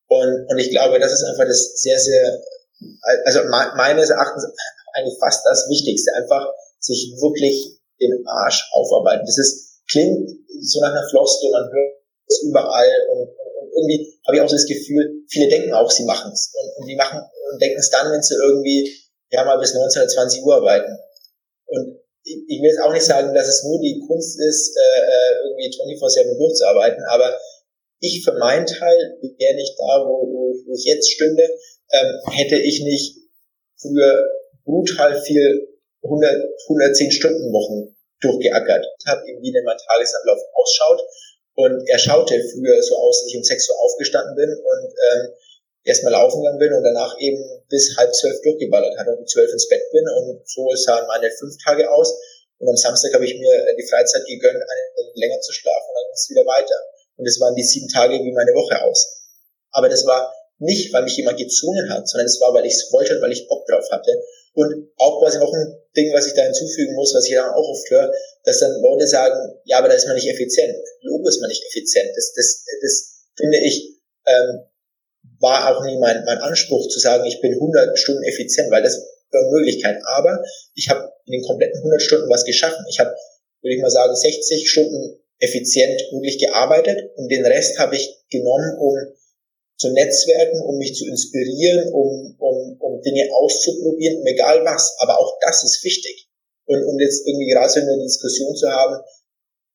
Und, 0.09 0.47
und 0.49 0.59
ich 0.59 0.71
glaube, 0.71 1.01
das 1.01 1.13
ist 1.13 1.25
einfach 1.25 1.47
das 1.47 1.83
sehr, 1.83 1.99
sehr 1.99 2.41
also 3.25 3.41
meines 3.49 4.11
Erachtens 4.11 4.47
eigentlich 4.95 5.19
fast 5.19 5.45
das 5.45 5.67
Wichtigste, 5.69 6.13
einfach 6.17 6.47
sich 6.79 7.13
wirklich 7.21 7.79
den 8.01 8.25
Arsch 8.27 8.69
aufarbeiten. 8.73 9.25
Das 9.25 9.39
ist, 9.39 9.81
klingt 9.89 10.29
so 10.61 10.81
nach 10.81 10.93
einer 10.93 11.09
Floskel, 11.09 11.51
man 11.51 11.71
hört 11.73 11.97
es 12.29 12.43
überall 12.43 12.91
und, 13.11 13.29
und 13.29 13.71
irgendwie 13.73 14.21
habe 14.27 14.37
ich 14.37 14.43
auch 14.43 14.49
so 14.49 14.57
das 14.57 14.67
Gefühl, 14.67 15.25
viele 15.29 15.49
denken 15.49 15.73
auch, 15.73 15.91
sie 15.91 16.05
machen 16.05 16.33
es. 16.33 16.53
Und, 16.55 16.83
und 16.83 16.87
die 16.87 16.97
machen 16.97 17.21
und 17.21 17.63
denken 17.63 17.79
es 17.79 17.91
dann, 17.91 18.13
wenn 18.13 18.23
sie 18.23 18.35
irgendwie 18.35 18.93
ja 19.31 19.45
mal 19.45 19.59
bis 19.59 19.75
19 19.75 20.03
oder 20.03 20.09
20 20.09 20.43
Uhr 20.43 20.57
arbeiten. 20.57 20.99
Ich, 22.27 22.43
ich 22.51 22.59
will 22.59 22.71
jetzt 22.75 22.83
auch 22.83 22.93
nicht 22.93 23.07
sagen, 23.07 23.33
dass 23.35 23.47
es 23.47 23.63
nur 23.63 23.79
die 23.79 24.03
Kunst 24.03 24.35
ist, 24.43 24.75
äh, 24.75 25.01
äh 25.07 25.31
irgendwie 25.47 25.71
24-7 25.95 26.37
durchzuarbeiten, 26.37 27.05
aber 27.09 27.39
ich 28.01 28.23
für 28.25 28.35
meinen 28.35 28.67
Teil 28.67 28.99
wäre 29.23 29.55
nicht 29.55 29.79
da, 29.79 30.05
wo, 30.05 30.27
wo, 30.27 30.43
wo 30.67 30.75
ich 30.75 30.85
jetzt 30.85 31.11
stünde, 31.11 31.49
ähm, 31.93 32.11
hätte 32.35 32.57
ich 32.57 32.83
nicht 32.83 33.17
früher 33.81 34.27
brutal 34.65 35.23
viel 35.23 35.69
100, 36.03 36.31
110 36.69 37.11
Stunden 37.11 37.53
Wochen 37.53 37.97
durchgeackert. 38.21 38.85
Ich 38.99 39.07
habe 39.07 39.23
ihm, 39.29 39.41
wie 39.43 39.53
denn 39.53 39.65
mein 39.65 39.79
Tagesablauf 39.79 40.41
ausschaut. 40.55 41.01
Und 41.55 41.89
er 41.89 41.99
schaute 41.99 42.35
früher 42.53 42.83
so 42.83 42.97
aus, 42.97 43.23
dass 43.23 43.31
ich 43.31 43.37
um 43.37 43.45
6 43.45 43.71
Uhr 43.71 43.77
aufgestanden 43.81 44.35
bin 44.37 44.51
und 44.51 44.89
ähm, 44.93 45.33
erstmal 45.87 46.13
laufen 46.13 46.43
gegangen 46.43 46.59
bin 46.59 46.73
und 46.75 46.83
danach 46.83 47.17
eben 47.19 47.39
bis 47.71 47.97
halb 47.97 48.13
zwölf 48.13 48.43
durchgeballert 48.43 48.99
hat 48.99 49.07
und 49.07 49.19
um 49.23 49.27
zwölf 49.27 49.51
ins 49.51 49.69
Bett 49.69 49.83
bin. 49.93 50.05
Und 50.19 50.43
so 50.45 50.69
sahen 50.75 51.07
meine 51.07 51.31
fünf 51.31 51.55
Tage 51.65 51.91
aus. 51.91 52.13
Und 52.59 52.69
am 52.69 52.77
Samstag 52.77 53.15
habe 53.15 53.25
ich 53.25 53.39
mir 53.39 53.55
die 53.79 53.87
Freizeit 53.89 54.25
gegönnt, 54.27 54.57
eine 54.57 55.11
länger 55.15 55.41
zu 55.41 55.53
schlafen 55.53 55.89
und 55.89 55.95
dann 55.95 56.07
ging 56.09 56.19
es 56.19 56.31
wieder 56.31 56.47
weiter. 56.47 56.79
Und 57.17 57.27
es 57.27 57.41
waren 57.41 57.55
die 57.55 57.65
sieben 57.65 57.89
Tage 57.89 58.15
wie 58.15 58.33
meine 58.33 58.53
Woche 58.53 58.83
aus. 58.83 59.31
Aber 59.71 59.89
das 59.89 60.05
war 60.07 60.33
nicht, 60.59 60.93
weil 60.93 61.05
mich 61.05 61.17
jemand 61.17 61.39
gezwungen 61.39 61.89
hat, 61.91 62.09
sondern 62.09 62.27
es 62.27 62.41
war, 62.41 62.53
weil 62.55 62.65
ich 62.65 62.73
es 62.73 62.91
wollte 62.93 63.15
und 63.15 63.23
weil 63.23 63.33
ich 63.33 63.47
Bock 63.47 63.67
drauf 63.67 63.85
hatte. 63.91 64.11
Und 64.55 64.89
auch 64.97 65.21
quasi 65.21 65.39
noch 65.39 65.53
ein 65.53 65.77
Ding, 65.95 66.13
was 66.15 66.27
ich 66.27 66.33
da 66.33 66.43
hinzufügen 66.43 66.95
muss, 66.95 67.15
was 67.15 67.29
ich 67.29 67.35
dann 67.35 67.53
auch 67.53 67.69
oft 67.69 67.91
höre, 67.91 68.11
dass 68.45 68.61
dann 68.61 68.81
Leute 68.81 69.07
sagen, 69.07 69.37
ja, 69.65 69.79
aber 69.79 69.89
da 69.89 69.95
ist 69.95 70.07
man 70.07 70.17
nicht 70.17 70.29
effizient. 70.29 70.75
Logo 71.03 71.29
ist 71.29 71.41
man 71.41 71.49
nicht 71.49 71.63
effizient. 71.63 72.09
Das, 72.17 72.33
das, 72.35 72.65
das 72.81 72.95
finde 73.37 73.59
ich, 73.59 74.01
ähm, 74.27 74.65
war 75.41 75.77
auch 75.77 75.85
nie 75.85 75.99
mein, 75.99 76.25
mein 76.25 76.39
Anspruch 76.39 76.89
zu 76.89 76.99
sagen, 76.99 77.25
ich 77.27 77.41
bin 77.41 77.55
100 77.55 77.99
Stunden 77.99 78.23
effizient, 78.25 78.71
weil 78.71 78.83
das 78.83 78.97
war 79.31 79.41
eine 79.41 79.51
Möglichkeit. 79.51 79.97
Aber 80.17 80.43
ich 80.75 80.89
habe 80.89 81.13
in 81.27 81.33
den 81.33 81.43
kompletten 81.43 81.79
100 81.79 82.03
Stunden 82.03 82.31
was 82.31 82.45
geschaffen. 82.45 82.85
Ich 82.89 82.99
habe, 82.99 83.11
würde 83.63 83.75
ich 83.77 83.83
mal 83.83 83.91
sagen, 83.91 84.15
60 84.15 84.71
Stunden 84.71 85.21
effizient 85.39 86.01
wirklich 86.13 86.39
gearbeitet 86.39 87.11
und 87.17 87.31
den 87.31 87.45
Rest 87.45 87.79
habe 87.79 87.97
ich 87.97 88.25
genommen, 88.31 88.79
um 88.79 88.95
zu 89.77 89.93
netzwerken, 89.93 90.63
um 90.63 90.79
mich 90.79 90.95
zu 90.95 91.07
inspirieren, 91.07 91.93
um, 91.93 92.35
um, 92.39 92.77
um 92.81 93.03
Dinge 93.03 93.29
auszuprobieren, 93.35 94.21
um 94.21 94.27
egal 94.27 94.65
was. 94.65 94.97
Aber 95.01 95.19
auch 95.19 95.37
das 95.43 95.65
ist 95.65 95.85
wichtig. 95.85 96.29
Und, 96.65 96.83
und 96.83 96.99
jetzt 96.99 97.27
irgendwie 97.27 97.51
gerade 97.53 97.69
so 97.69 97.81
eine 97.81 98.03
Diskussion 98.03 98.57
zu 98.57 98.69
haben, 98.71 99.03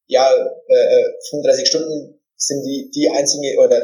ja, 0.07 0.33
äh, 0.67 1.03
35 1.29 1.67
Stunden 1.67 2.19
sind 2.35 2.63
die, 2.63 2.89
die 2.93 3.09
einzige, 3.09 3.57
oder 3.59 3.81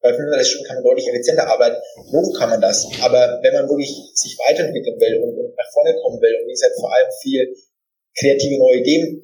bei 0.00 0.14
35 0.14 0.46
Stunden 0.46 0.66
kann 0.66 0.76
man 0.76 0.84
deutlich 0.84 1.08
effizienter 1.08 1.46
arbeiten. 1.48 1.76
Wo 2.10 2.32
kann 2.32 2.50
man 2.50 2.60
das? 2.60 2.86
Aber 3.02 3.40
wenn 3.42 3.54
man 3.54 3.68
wirklich 3.68 3.90
sich 4.14 4.38
weiterentwickeln 4.38 4.98
will 5.00 5.22
und, 5.22 5.34
und 5.38 5.56
nach 5.56 5.70
vorne 5.72 5.94
kommen 6.02 6.20
will 6.20 6.34
und 6.40 6.46
wie 6.46 6.52
gesagt 6.52 6.78
vor 6.78 6.92
allem 6.92 7.08
viel 7.20 7.54
kreative 8.16 8.58
neue 8.58 8.78
Ideen 8.78 9.22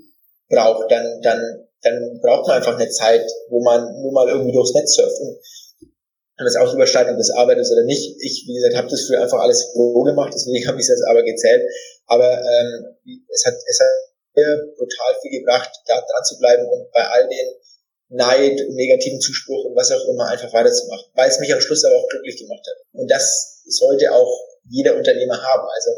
braucht, 0.48 0.90
dann, 0.90 1.20
dann, 1.22 1.40
dann 1.82 2.20
braucht 2.20 2.48
man 2.48 2.56
einfach 2.58 2.78
eine 2.78 2.90
Zeit, 2.90 3.26
wo 3.48 3.62
man 3.62 4.00
nur 4.02 4.12
mal 4.12 4.28
irgendwie 4.28 4.52
durchs 4.52 4.74
Netz 4.74 4.94
surft. 4.94 5.20
Und 5.20 5.38
wenn 6.36 6.46
es 6.46 6.56
auch 6.56 6.74
übersteigt, 6.74 7.10
ob 7.10 7.16
das 7.16 7.30
Arbeit 7.30 7.58
ist 7.58 7.70
oder 7.70 7.84
nicht. 7.84 8.16
Ich, 8.20 8.44
wie 8.46 8.54
gesagt, 8.54 8.74
habe 8.74 8.90
das 8.90 9.06
früher 9.06 9.22
einfach 9.22 9.38
alles 9.38 9.72
so 9.72 10.02
gemacht, 10.02 10.32
deswegen 10.34 10.66
habe 10.66 10.80
ich 10.80 10.88
es 10.88 11.02
aber 11.08 11.22
gezählt. 11.22 11.62
Aber 12.06 12.26
ähm, 12.26 12.96
es 13.30 13.46
hat 13.46 13.54
es 13.54 13.78
hat 13.78 13.86
mir 14.34 14.74
brutal 14.76 15.14
viel 15.22 15.38
gebracht, 15.38 15.70
da 15.86 15.94
dran 15.94 16.24
zu 16.24 16.38
bleiben 16.38 16.66
und 16.66 16.90
bei 16.90 17.06
all 17.06 17.28
den 17.28 17.54
Neid, 18.14 18.60
negativen 18.70 19.20
Zuspruch 19.20 19.64
und 19.66 19.74
was 19.74 19.90
auch 19.90 20.06
immer 20.08 20.28
einfach 20.28 20.52
weiterzumachen, 20.52 21.10
weil 21.14 21.28
es 21.28 21.40
mich 21.40 21.52
am 21.52 21.60
Schluss 21.60 21.84
aber 21.84 21.96
auch 21.96 22.08
glücklich 22.08 22.38
gemacht 22.38 22.62
hat. 22.66 22.78
Und 22.92 23.10
das 23.10 23.62
sollte 23.66 24.12
auch 24.12 24.30
jeder 24.70 24.96
Unternehmer 24.96 25.40
haben. 25.42 25.66
Also 25.68 25.90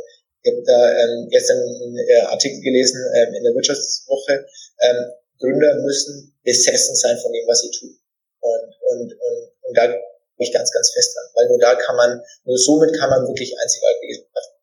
ich 0.42 0.52
habe 0.52 0.62
da 0.64 0.92
ähm, 0.96 1.28
gestern 1.28 1.58
einen 1.58 1.98
äh, 2.08 2.20
Artikel 2.20 2.60
gelesen 2.60 3.02
ähm, 3.14 3.34
in 3.34 3.44
der 3.44 3.54
Wirtschaftswoche, 3.54 4.46
ähm, 4.80 5.12
Gründer 5.38 5.74
müssen 5.84 6.34
besessen 6.42 6.96
sein 6.96 7.18
von 7.18 7.32
dem, 7.32 7.46
was 7.46 7.60
sie 7.60 7.70
tun. 7.70 7.98
Und, 8.40 8.72
und, 8.80 9.12
und, 9.12 9.52
und 9.68 9.76
da 9.76 9.86
bin 9.88 9.98
ich 10.38 10.52
ganz, 10.52 10.70
ganz 10.70 10.90
fest 10.92 11.14
dran, 11.14 11.30
weil 11.34 11.48
nur 11.48 11.58
da 11.58 11.74
kann 11.74 11.96
man, 11.96 12.22
nur 12.44 12.56
somit 12.56 12.96
kann 12.96 13.10
man 13.10 13.26
wirklich 13.26 13.52
einzigartige 13.58 14.14
schaffen. 14.14 14.55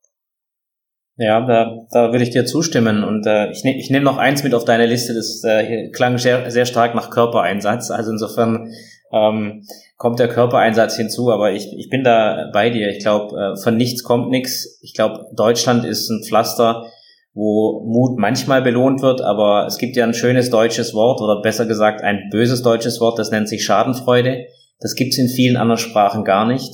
Ja, 1.17 1.45
da, 1.45 1.85
da 1.91 2.11
würde 2.11 2.23
ich 2.23 2.31
dir 2.31 2.45
zustimmen. 2.45 3.03
Und 3.03 3.27
äh, 3.27 3.51
ich, 3.51 3.63
ne, 3.63 3.77
ich 3.77 3.89
nehme 3.89 4.05
noch 4.05 4.17
eins 4.17 4.43
mit 4.43 4.55
auf 4.55 4.65
deine 4.65 4.87
Liste, 4.87 5.13
das 5.13 5.43
äh, 5.43 5.89
klang 5.91 6.17
sehr, 6.17 6.49
sehr 6.49 6.65
stark 6.65 6.95
nach 6.95 7.11
Körpereinsatz. 7.11 7.91
Also 7.91 8.11
insofern 8.11 8.71
ähm, 9.13 9.63
kommt 9.97 10.19
der 10.19 10.27
Körpereinsatz 10.27 10.95
hinzu, 10.95 11.31
aber 11.31 11.51
ich, 11.51 11.71
ich 11.77 11.89
bin 11.89 12.03
da 12.03 12.49
bei 12.51 12.71
dir. 12.71 12.89
Ich 12.89 12.99
glaube, 12.99 13.35
äh, 13.37 13.61
von 13.61 13.77
nichts 13.77 14.03
kommt 14.03 14.29
nichts. 14.29 14.79
Ich 14.81 14.95
glaube, 14.95 15.27
Deutschland 15.35 15.85
ist 15.85 16.09
ein 16.09 16.23
Pflaster, 16.23 16.87
wo 17.35 17.83
Mut 17.85 18.17
manchmal 18.17 18.61
belohnt 18.63 19.01
wird, 19.01 19.21
aber 19.21 19.65
es 19.67 19.77
gibt 19.77 19.95
ja 19.95 20.05
ein 20.05 20.13
schönes 20.13 20.49
deutsches 20.49 20.93
Wort 20.93 21.21
oder 21.21 21.41
besser 21.41 21.65
gesagt 21.65 22.03
ein 22.03 22.29
böses 22.31 22.61
deutsches 22.61 22.99
Wort, 22.99 23.17
das 23.17 23.31
nennt 23.31 23.49
sich 23.49 23.63
Schadenfreude. 23.63 24.45
Das 24.79 24.95
gibt's 24.95 25.17
in 25.17 25.29
vielen 25.29 25.57
anderen 25.57 25.79
Sprachen 25.79 26.23
gar 26.23 26.45
nicht. 26.45 26.71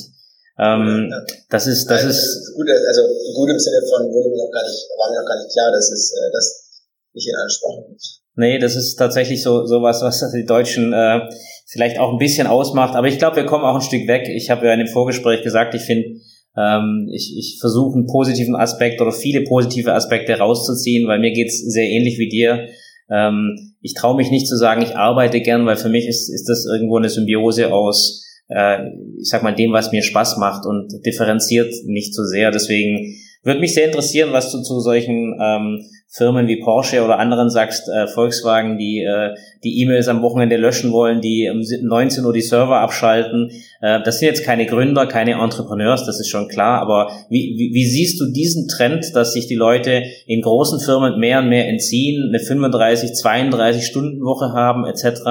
Ähm, 0.60 1.08
ja. 1.10 1.24
Das 1.50 1.67
ist, 1.67 1.88
das 1.88 2.04
Nein, 2.04 2.12
ist, 2.12 2.54
gut, 2.54 2.67
also 2.67 3.02
gut 3.34 3.50
im 3.50 3.60
Sinne 3.60 3.80
von 3.88 4.12
wurde 4.12 4.30
mir 4.30 4.43
noch 4.43 4.52
gar 4.52 4.63
nicht, 4.63 4.84
war 5.00 5.10
mir 5.10 5.22
noch 5.22 5.28
gar 5.28 5.39
nicht 5.39 5.52
klar, 5.54 5.72
dass 5.72 5.89
es 5.89 6.12
äh, 6.12 6.32
das 6.34 6.84
nicht 7.13 7.30
in 7.30 7.36
Ansprachen 7.36 7.86
gibt. 7.88 8.04
Nee, 8.36 8.60
das 8.60 8.76
ist 8.76 8.95
tatsächlich 8.95 9.41
so 9.41 9.65
sowas, 9.65 10.02
was 10.02 10.24
die 10.32 10.45
Deutschen 10.45 10.93
äh, 10.93 11.30
vielleicht 11.67 12.00
auch 12.00 12.12
ein 12.12 12.19
bisschen 12.19 12.48
ausmacht. 12.48 12.95
Aber 12.95 13.08
ich 13.08 13.17
glaube, 13.17 13.38
wir 13.38 13.45
kommen 13.45 13.63
auch 13.63 13.76
ein 13.76 13.82
Stück 13.82 14.08
weg. 14.08 14.28
Ich 14.30 14.50
habe 14.50 14.65
ja 14.65 14.74
in 14.74 14.80
dem 14.80 14.88
Vorgespräch 14.88 15.43
gesagt, 15.43 15.76
ich 15.76 15.82
finde, 15.82 16.19
ähm, 16.58 17.10
ich, 17.12 17.36
ich 17.38 17.58
versuche 17.60 17.95
einen 17.95 18.08
positiven 18.08 18.56
Aspekt 18.56 19.02
oder 19.02 19.12
viele 19.12 19.43
positive 19.43 19.93
Aspekte 19.93 20.34
rauszuziehen, 20.34 21.08
weil 21.08 21.19
mir 21.19 21.32
geht's 21.32 21.60
sehr 21.60 21.88
ähnlich 21.88 22.17
wie 22.17 22.30
dir. 22.30 22.67
Ähm, 23.10 23.76
ich 23.82 23.93
traue 23.93 24.15
mich 24.15 24.30
nicht 24.30 24.48
zu 24.48 24.58
sagen, 24.58 24.82
ich 24.82 24.95
arbeite 24.95 25.41
gern, 25.41 25.65
weil 25.65 25.78
für 25.78 25.89
mich 25.89 26.08
ist, 26.08 26.30
ist 26.30 26.50
das 26.50 26.65
irgendwo 26.65 26.98
eine 26.98 27.10
Symbiose 27.10 27.72
aus 27.72 28.26
äh, 28.50 28.80
ich 29.20 29.30
sag 29.30 29.44
mal, 29.44 29.56
dem, 29.56 29.72
was 29.72 29.92
mir 29.92 30.04
Spaß 30.04 30.38
macht 30.38 30.66
und 30.66 31.06
differenziert 31.06 31.74
nicht 31.86 32.14
so 32.14 32.24
sehr. 32.24 32.52
Deswegen 32.52 33.16
würde 33.44 33.62
mich 33.62 33.74
sehr 33.74 33.86
interessieren, 33.86 34.34
was 34.34 34.52
du 34.52 34.62
zu 34.62 34.80
solchen 34.80 35.38
ähm, 35.42 35.86
Firmen 36.12 36.48
wie 36.48 36.60
Porsche 36.60 37.04
oder 37.04 37.20
anderen 37.20 37.52
sagst, 37.52 37.88
äh, 37.88 38.08
Volkswagen, 38.08 38.80
die 38.80 39.04
äh, 39.04 39.36
die 39.64 39.80
E-Mails 39.82 40.08
am 40.08 40.24
Wochenende 40.24 40.58
löschen 40.58 40.92
wollen, 40.92 41.22
die 41.22 41.50
um 41.50 41.62
19 41.62 42.26
Uhr 42.26 42.34
die 42.34 42.42
Server 42.42 42.80
abschalten. 42.80 43.52
Äh, 43.80 44.02
das 44.04 44.18
sind 44.18 44.30
jetzt 44.30 44.44
keine 44.44 44.66
Gründer, 44.66 45.06
keine 45.06 45.34
Entrepreneurs, 45.34 46.06
das 46.06 46.20
ist 46.20 46.30
schon 46.30 46.48
klar. 46.48 46.82
Aber 46.82 47.12
wie, 47.30 47.54
wie, 47.58 47.74
wie 47.76 47.86
siehst 47.86 48.20
du 48.20 48.32
diesen 48.32 48.68
Trend, 48.68 49.16
dass 49.16 49.34
sich 49.34 49.46
die 49.46 49.56
Leute 49.56 50.04
in 50.26 50.42
großen 50.42 50.80
Firmen 50.80 51.20
mehr 51.20 51.40
und 51.40 51.50
mehr 51.50 51.68
entziehen, 51.68 52.30
eine 52.30 52.40
35, 52.40 53.14
32 53.14 53.86
Stunden 53.86 54.22
Woche 54.22 54.52
haben 54.52 54.86
etc.? 54.86 55.22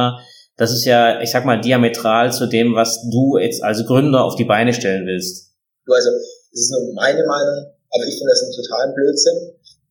Das 0.59 0.75
ist 0.75 0.85
ja, 0.85 1.23
ich 1.23 1.31
sag 1.31 1.47
mal, 1.47 1.61
diametral 1.61 2.33
zu 2.35 2.51
dem, 2.51 2.75
was 2.75 3.07
du 3.09 3.39
jetzt 3.39 3.63
als 3.63 3.87
Gründer 3.87 4.25
auf 4.25 4.35
die 4.35 4.45
Beine 4.45 4.75
stellen 4.75 5.07
willst. 5.07 5.55
Du, 5.87 5.95
also, 5.95 6.11
das 6.11 6.61
ist 6.61 6.73
nur 6.75 6.93
meine 6.95 7.23
Meinung, 7.23 7.71
aber 7.95 8.05
ich 8.05 8.19
finde 8.19 8.35
das 8.35 8.43
einen 8.43 8.59
totalen 8.59 8.93
Blödsinn. 8.93 9.39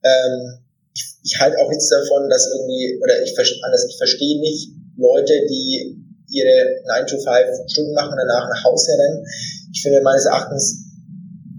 Ähm, 0.04 0.60
ich, 0.92 1.04
ich 1.24 1.40
halte 1.40 1.56
auch 1.64 1.70
nichts 1.72 1.88
davon, 1.88 2.28
dass 2.28 2.52
irgendwie, 2.52 3.00
oder 3.02 3.16
ich, 3.24 3.32
anders, 3.64 3.88
ich 3.88 3.96
verstehe 3.96 4.40
nicht 4.42 4.76
Leute, 4.98 5.34
die 5.48 6.04
ihre 6.36 6.84
9 6.84 7.08
to 7.08 7.16
5 7.16 7.72
Stunden 7.72 7.94
machen 7.96 8.12
und 8.12 8.20
danach 8.28 8.52
nach 8.52 8.64
Hause 8.68 8.92
rennen. 8.92 9.24
Ich 9.72 9.82
finde, 9.82 10.02
meines 10.04 10.26
Erachtens 10.26 10.84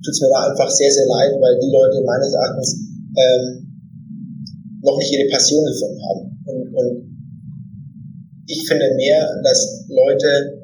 tut 0.05 0.12
es 0.12 0.21
mir 0.21 0.29
da 0.29 0.53
einfach 0.53 0.68
sehr, 0.68 0.92
sehr 0.92 1.07
leid, 1.07 1.33
weil 1.40 1.57
die 1.57 1.73
Leute 1.73 2.05
meines 2.05 2.35
Erachtens 2.35 2.77
ähm, 3.16 3.42
noch 4.85 4.99
nicht 4.99 5.12
ihre 5.16 5.33
Passion 5.33 5.64
gefunden 5.64 6.01
haben. 6.05 6.44
Und, 6.44 6.75
und 6.77 7.08
ich 8.49 8.67
finde 8.67 8.89
mehr, 8.97 9.21
dass 9.45 9.85
Leute, 9.89 10.57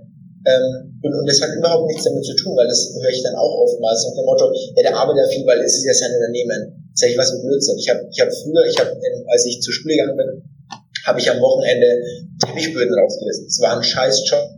ähm, 0.48 0.98
und, 1.04 1.12
und 1.12 1.26
das 1.28 1.40
hat 1.40 1.52
überhaupt 1.52 1.86
nichts 1.86 2.04
damit 2.04 2.24
zu 2.24 2.34
tun, 2.36 2.56
weil 2.56 2.66
das 2.66 2.96
höre 2.96 3.12
ich 3.12 3.22
dann 3.22 3.36
auch 3.36 3.68
oftmals 3.68 4.08
nach 4.08 4.16
dem 4.16 4.24
Motto, 4.24 4.48
ja, 4.76 4.82
der 4.88 4.96
arbeitet 4.96 5.28
viel, 5.32 5.44
weil 5.46 5.60
es 5.60 5.76
ist 5.76 5.84
ja 5.84 5.92
sein 5.92 6.16
Unternehmen. 6.16 6.80
Sag 6.94 7.10
ich, 7.10 7.18
was 7.18 7.32
ein 7.32 7.42
Blödsinn. 7.42 7.76
Ich 7.76 7.88
habe 7.90 8.06
ich 8.08 8.20
hab 8.20 8.32
früher, 8.32 8.64
ich 8.64 8.78
habe, 8.78 8.94
als 9.28 9.44
ich 9.44 9.60
zur 9.60 9.74
Schule 9.74 9.96
gegangen 9.96 10.16
bin, 10.16 10.30
habe 11.04 11.20
ich 11.20 11.28
am 11.28 11.40
Wochenende 11.40 12.00
Teppichböden 12.40 12.94
rausgerissen. 12.94 13.46
Es 13.46 13.60
war 13.60 13.76
ein 13.76 13.82
Scheißjob. 13.82 14.48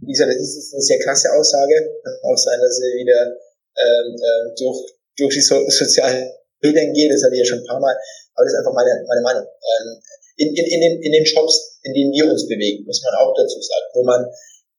Wie 0.00 0.12
gesagt, 0.12 0.30
das 0.34 0.56
ist 0.56 0.74
eine 0.74 0.82
sehr 0.82 0.98
krasse 0.98 1.30
Aussage. 1.30 1.74
Kann 2.02 2.14
auch 2.24 2.36
sein, 2.36 2.58
dass 2.58 2.76
sie 2.76 2.98
wieder 2.98 3.30
ähm, 3.78 4.08
äh, 4.16 4.54
durch, 4.58 4.78
durch 5.16 5.34
die 5.34 5.40
so 5.40 5.62
sozialen 5.68 6.26
Medien 6.62 6.92
geht. 6.92 7.12
Das 7.12 7.22
hatte 7.22 7.34
ich 7.34 7.40
ja 7.40 7.44
schon 7.44 7.60
ein 7.60 7.66
paar 7.66 7.78
Mal. 7.78 7.94
Aber 8.34 8.44
das 8.44 8.54
ist 8.54 8.58
einfach 8.58 8.74
meine, 8.74 9.04
meine 9.06 9.22
Meinung. 9.22 9.44
Ähm, 9.44 10.00
in, 10.36 10.48
in, 10.48 10.66
in, 10.66 10.80
den, 10.80 11.02
in 11.02 11.12
den 11.12 11.26
Shops, 11.26 11.80
in 11.82 11.94
denen 11.94 12.12
wir 12.12 12.30
uns 12.30 12.46
bewegen, 12.46 12.84
muss 12.84 13.02
man 13.02 13.14
auch 13.20 13.34
dazu 13.36 13.60
sagen, 13.60 13.86
wo 13.94 14.04
man 14.04 14.24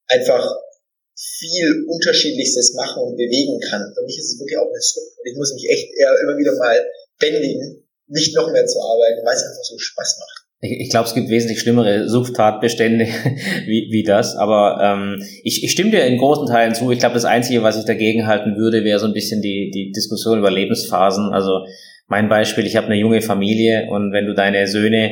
einfach 0.07 0.55
viel 1.15 1.85
Unterschiedlichstes 1.87 2.73
machen 2.73 3.03
und 3.03 3.15
bewegen 3.15 3.59
kann. 3.69 3.93
Für 3.95 4.03
mich 4.03 4.17
ist 4.17 4.33
es 4.33 4.39
wirklich 4.39 4.57
auch 4.57 4.67
eine 4.67 4.81
Sucht. 4.81 5.13
Und 5.19 5.29
ich 5.29 5.37
muss 5.37 5.53
mich 5.53 5.69
echt 5.69 5.89
eher 5.97 6.13
immer 6.23 6.37
wieder 6.37 6.55
mal 6.57 6.83
bändigen, 7.19 7.85
nicht 8.07 8.35
noch 8.35 8.51
mehr 8.51 8.65
zu 8.65 8.79
arbeiten, 8.79 9.25
weil 9.25 9.35
es 9.35 9.43
einfach 9.43 9.63
so 9.63 9.77
Spaß 9.77 10.17
macht. 10.19 10.43
Ich, 10.61 10.79
ich 10.79 10.89
glaube, 10.89 11.07
es 11.07 11.13
gibt 11.13 11.29
wesentlich 11.29 11.59
schlimmere 11.59 12.09
Suchttatbestände 12.09 13.05
wie, 13.65 13.89
wie 13.91 14.03
das. 14.03 14.35
Aber 14.35 14.79
ähm, 14.81 15.23
ich, 15.43 15.63
ich 15.63 15.71
stimme 15.71 15.91
dir 15.91 16.05
in 16.05 16.17
großen 16.17 16.47
Teilen 16.47 16.73
zu. 16.73 16.89
Ich 16.91 16.99
glaube, 16.99 17.15
das 17.15 17.25
Einzige, 17.25 17.63
was 17.63 17.77
ich 17.77 17.85
dagegen 17.85 18.27
halten 18.27 18.57
würde, 18.57 18.83
wäre 18.83 18.99
so 18.99 19.05
ein 19.05 19.13
bisschen 19.13 19.41
die, 19.41 19.71
die 19.71 19.91
Diskussion 19.91 20.39
über 20.39 20.49
Lebensphasen. 20.49 21.31
Also 21.31 21.65
mein 22.07 22.27
Beispiel, 22.27 22.65
ich 22.65 22.75
habe 22.75 22.87
eine 22.87 22.97
junge 22.97 23.21
Familie 23.21 23.87
und 23.89 24.13
wenn 24.13 24.25
du 24.25 24.33
deine 24.33 24.67
Söhne 24.67 25.11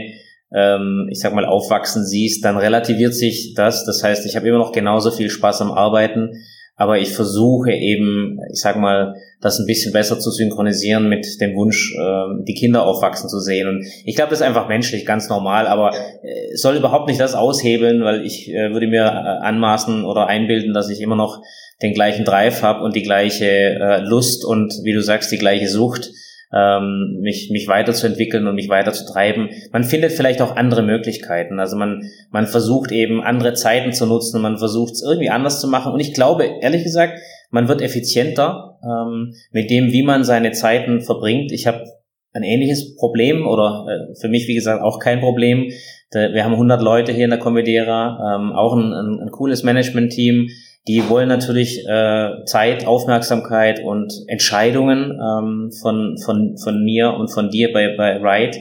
ähm, 0.54 1.08
ich 1.10 1.20
sag 1.20 1.34
mal, 1.34 1.46
aufwachsen 1.46 2.06
siehst, 2.06 2.44
dann 2.44 2.58
relativiert 2.58 3.14
sich 3.14 3.54
das. 3.56 3.86
Das 3.86 4.04
heißt, 4.04 4.26
ich 4.26 4.36
habe 4.36 4.48
immer 4.48 4.58
noch 4.58 4.72
genauso 4.72 5.12
viel 5.12 5.30
Spaß 5.30 5.62
am 5.62 5.72
Arbeiten, 5.72 6.32
aber 6.76 7.00
ich 7.00 7.14
versuche 7.14 7.72
eben, 7.72 8.40
ich 8.52 8.60
sag 8.60 8.76
mal, 8.76 9.16
das 9.40 9.60
ein 9.60 9.66
bisschen 9.66 9.94
besser 9.94 10.20
zu 10.20 10.32
synchronisieren 10.32 11.10
mit 11.10 11.40
dem 11.40 11.56
Wunsch, 11.56 11.94
äh, 11.96 12.44
die 12.48 12.54
Kinder 12.54 12.86
aufwachsen 12.86 13.30
zu 13.30 13.40
sehen. 13.40 13.68
Und 13.68 13.86
ich 14.06 14.16
glaube, 14.16 14.32
das 14.32 14.40
ist 14.40 14.46
einfach 14.46 14.68
menschlich, 14.68 15.06
ganz 15.06 15.30
normal, 15.30 15.68
aber 15.68 15.94
äh, 15.94 16.56
soll 16.56 16.76
überhaupt 16.76 17.08
nicht 17.08 17.20
das 17.20 17.36
aushebeln, 17.36 18.04
weil 18.04 18.26
ich 18.26 18.50
äh, 18.50 18.72
würde 18.74 18.88
mir 18.88 19.04
äh, 19.04 19.46
anmaßen 19.46 20.06
oder 20.06 20.28
einbilden, 20.28 20.74
dass 20.74 20.90
ich 20.90 21.02
immer 21.02 21.16
noch 21.16 21.42
den 21.82 21.94
gleichen 21.94 22.26
Drive 22.26 22.62
habe 22.62 22.84
und 22.84 22.96
die 22.96 23.04
gleiche 23.04 23.46
äh, 23.46 24.00
Lust 24.02 24.46
und, 24.46 24.74
wie 24.84 24.94
du 24.94 25.02
sagst, 25.02 25.32
die 25.32 25.38
gleiche 25.38 25.68
Sucht 25.68 26.12
ähm, 26.54 27.20
mich, 27.22 27.50
mich 27.52 27.68
weiterzuentwickeln 27.68 28.48
und 28.48 28.56
mich 28.56 28.70
weiterzutreiben. 28.70 29.50
Man 29.72 29.84
findet 29.84 30.12
vielleicht 30.12 30.42
auch 30.42 30.56
andere 30.56 30.84
Möglichkeiten. 30.84 31.60
Also 31.60 31.78
man, 31.78 32.04
man 32.32 32.48
versucht 32.48 32.92
eben 32.92 33.22
andere 33.22 33.54
Zeiten 33.54 33.94
zu 33.94 34.06
nutzen, 34.06 34.42
man 34.42 34.58
versucht 34.58 34.94
es 34.94 35.04
irgendwie 35.04 35.30
anders 35.30 35.62
zu 35.62 35.68
machen. 35.68 35.94
Und 35.94 36.00
ich 36.00 36.14
glaube, 36.14 36.50
ehrlich 36.62 36.84
gesagt, 36.84 37.20
man 37.52 37.68
wird 37.68 37.82
effizienter 37.82 38.80
ähm, 38.84 39.34
mit 39.52 39.70
dem, 39.70 39.92
wie 39.92 40.04
man 40.04 40.24
seine 40.24 40.52
Zeiten 40.52 41.02
verbringt. 41.02 41.52
Ich 41.52 41.68
habe 41.68 41.86
ein 42.34 42.44
ähnliches 42.44 42.96
Problem 42.96 43.46
oder 43.46 43.86
äh, 43.88 44.16
für 44.20 44.30
mich, 44.30 44.48
wie 44.48 44.56
gesagt, 44.56 44.82
auch 44.82 45.00
kein 45.00 45.20
Problem. 45.20 45.72
Wir 46.14 46.44
haben 46.44 46.54
100 46.54 46.82
Leute 46.82 47.14
hier 47.14 47.24
in 47.24 47.30
der 47.30 47.40
Comedera, 47.40 48.36
ähm, 48.36 48.52
auch 48.52 48.76
ein, 48.76 48.92
ein, 48.92 49.20
ein 49.22 49.32
cooles 49.32 49.64
Management-Team 49.64 50.50
die 50.88 51.08
wollen 51.10 51.30
natürlich 51.30 51.86
äh, 51.88 52.44
Zeit, 52.46 52.88
Aufmerksamkeit 52.88 53.84
und 53.84 54.12
Entscheidungen 54.28 55.12
ähm, 55.12 55.72
von, 55.82 56.18
von, 56.18 56.58
von 56.58 56.84
mir 56.84 57.14
und 57.14 57.30
von 57.30 57.50
dir 57.50 57.72
bei, 57.72 57.96
bei 57.96 58.18
Ride. 58.18 58.58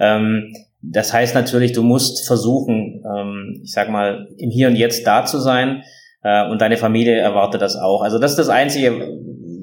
Ähm, 0.00 0.52
das 0.82 1.12
heißt 1.12 1.34
natürlich, 1.34 1.72
du 1.72 1.82
musst 1.82 2.26
versuchen, 2.26 3.04
ähm, 3.04 3.60
ich 3.62 3.72
sag 3.72 3.88
mal, 3.88 4.28
im 4.38 4.50
Hier 4.50 4.68
und 4.68 4.76
Jetzt 4.76 5.06
da 5.06 5.24
zu 5.24 5.38
sein 5.38 5.82
äh, 6.22 6.48
und 6.48 6.60
deine 6.60 6.76
Familie 6.76 7.18
erwartet 7.18 7.62
das 7.62 7.76
auch. 7.76 8.02
Also 8.02 8.18
das 8.18 8.32
ist 8.32 8.38
das 8.38 8.48
Einzige, 8.48 9.18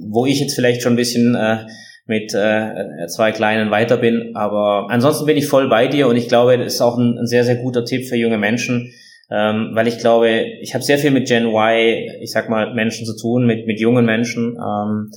wo 0.10 0.26
ich 0.26 0.40
jetzt 0.40 0.56
vielleicht 0.56 0.82
schon 0.82 0.94
ein 0.94 0.98
bisschen 0.98 1.36
äh, 1.36 1.66
mit 2.06 2.34
äh, 2.34 3.08
zwei 3.08 3.32
Kleinen 3.34 3.70
weiter 3.70 3.98
bin. 3.98 4.32
Aber 4.36 4.88
ansonsten 4.90 5.26
bin 5.26 5.38
ich 5.38 5.48
voll 5.48 5.68
bei 5.68 5.88
dir 5.88 6.08
und 6.08 6.16
ich 6.16 6.30
glaube, 6.30 6.58
das 6.58 6.76
ist 6.76 6.82
auch 6.82 6.98
ein, 6.98 7.18
ein 7.18 7.28
sehr, 7.28 7.44
sehr 7.44 7.58
guter 7.58 7.84
Tipp 7.84 8.08
für 8.08 8.16
junge 8.16 8.38
Menschen, 8.38 8.94
ähm, 9.30 9.72
weil 9.74 9.88
ich 9.88 9.98
glaube, 9.98 10.46
ich 10.62 10.74
habe 10.74 10.84
sehr 10.84 10.98
viel 10.98 11.12
mit 11.12 11.28
Gen 11.28 11.48
Y, 11.48 12.22
ich 12.22 12.32
sag 12.32 12.50
mal, 12.50 12.74
Menschen 12.74 13.06
zu 13.06 13.16
tun, 13.16 13.46
mit, 13.46 13.68
mit 13.68 13.80
jungen 13.80 14.06
Menschen. 14.06 14.56
Ähm, 14.56 15.12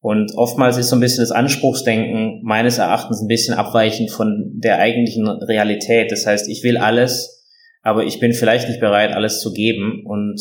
und 0.00 0.32
oftmals 0.34 0.78
ist 0.78 0.88
so 0.88 0.96
ein 0.96 1.00
bisschen 1.00 1.22
das 1.22 1.30
Anspruchsdenken 1.30 2.40
meines 2.42 2.78
Erachtens 2.78 3.20
ein 3.20 3.28
bisschen 3.28 3.54
abweichend 3.54 4.10
von 4.10 4.52
der 4.54 4.78
eigentlichen 4.78 5.28
Realität. 5.28 6.10
Das 6.10 6.26
heißt, 6.26 6.48
ich 6.48 6.62
will 6.64 6.78
alles, 6.78 7.44
aber 7.82 8.04
ich 8.04 8.18
bin 8.18 8.32
vielleicht 8.32 8.68
nicht 8.68 8.80
bereit, 8.80 9.12
alles 9.12 9.40
zu 9.40 9.52
geben. 9.52 10.04
Und 10.06 10.40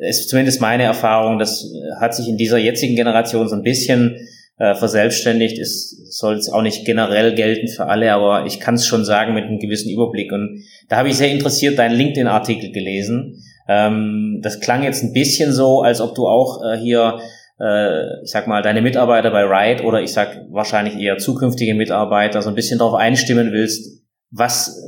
es 0.00 0.20
ist 0.20 0.30
zumindest 0.30 0.62
meine 0.62 0.84
Erfahrung, 0.84 1.38
das 1.38 1.70
hat 2.00 2.14
sich 2.14 2.28
in 2.28 2.38
dieser 2.38 2.56
jetzigen 2.56 2.96
Generation 2.96 3.46
so 3.48 3.56
ein 3.56 3.62
bisschen 3.62 4.16
äh, 4.58 4.74
verselbstständigt. 4.74 5.58
Es 5.58 5.96
soll 6.10 6.36
es 6.36 6.50
auch 6.50 6.62
nicht 6.62 6.84
generell 6.84 7.34
gelten 7.34 7.68
für 7.68 7.86
alle, 7.86 8.12
aber 8.12 8.46
ich 8.46 8.60
kann 8.60 8.74
es 8.74 8.86
schon 8.86 9.04
sagen 9.04 9.34
mit 9.34 9.44
einem 9.44 9.58
gewissen 9.58 9.90
Überblick. 9.90 10.32
Und 10.32 10.62
da 10.88 10.96
habe 10.96 11.08
ich 11.08 11.16
sehr 11.16 11.30
interessiert 11.30 11.78
deinen 11.78 11.96
LinkedIn-Artikel 11.96 12.72
gelesen. 12.72 13.42
Ähm, 13.68 14.40
das 14.42 14.60
klang 14.60 14.82
jetzt 14.82 15.02
ein 15.02 15.12
bisschen 15.12 15.52
so, 15.52 15.82
als 15.82 16.00
ob 16.00 16.14
du 16.14 16.26
auch 16.26 16.62
äh, 16.64 16.78
hier 16.78 17.18
äh, 17.60 18.22
ich 18.22 18.30
sag 18.30 18.46
mal, 18.46 18.62
deine 18.62 18.82
Mitarbeiter 18.82 19.30
bei 19.30 19.42
Ride 19.42 19.84
oder 19.84 20.00
ich 20.00 20.12
sag 20.12 20.46
wahrscheinlich 20.50 20.96
eher 20.96 21.18
zukünftige 21.18 21.74
Mitarbeiter 21.74 22.40
so 22.42 22.48
ein 22.48 22.54
bisschen 22.54 22.78
darauf 22.78 22.94
einstimmen 22.94 23.52
willst, 23.52 24.02
was, 24.30 24.80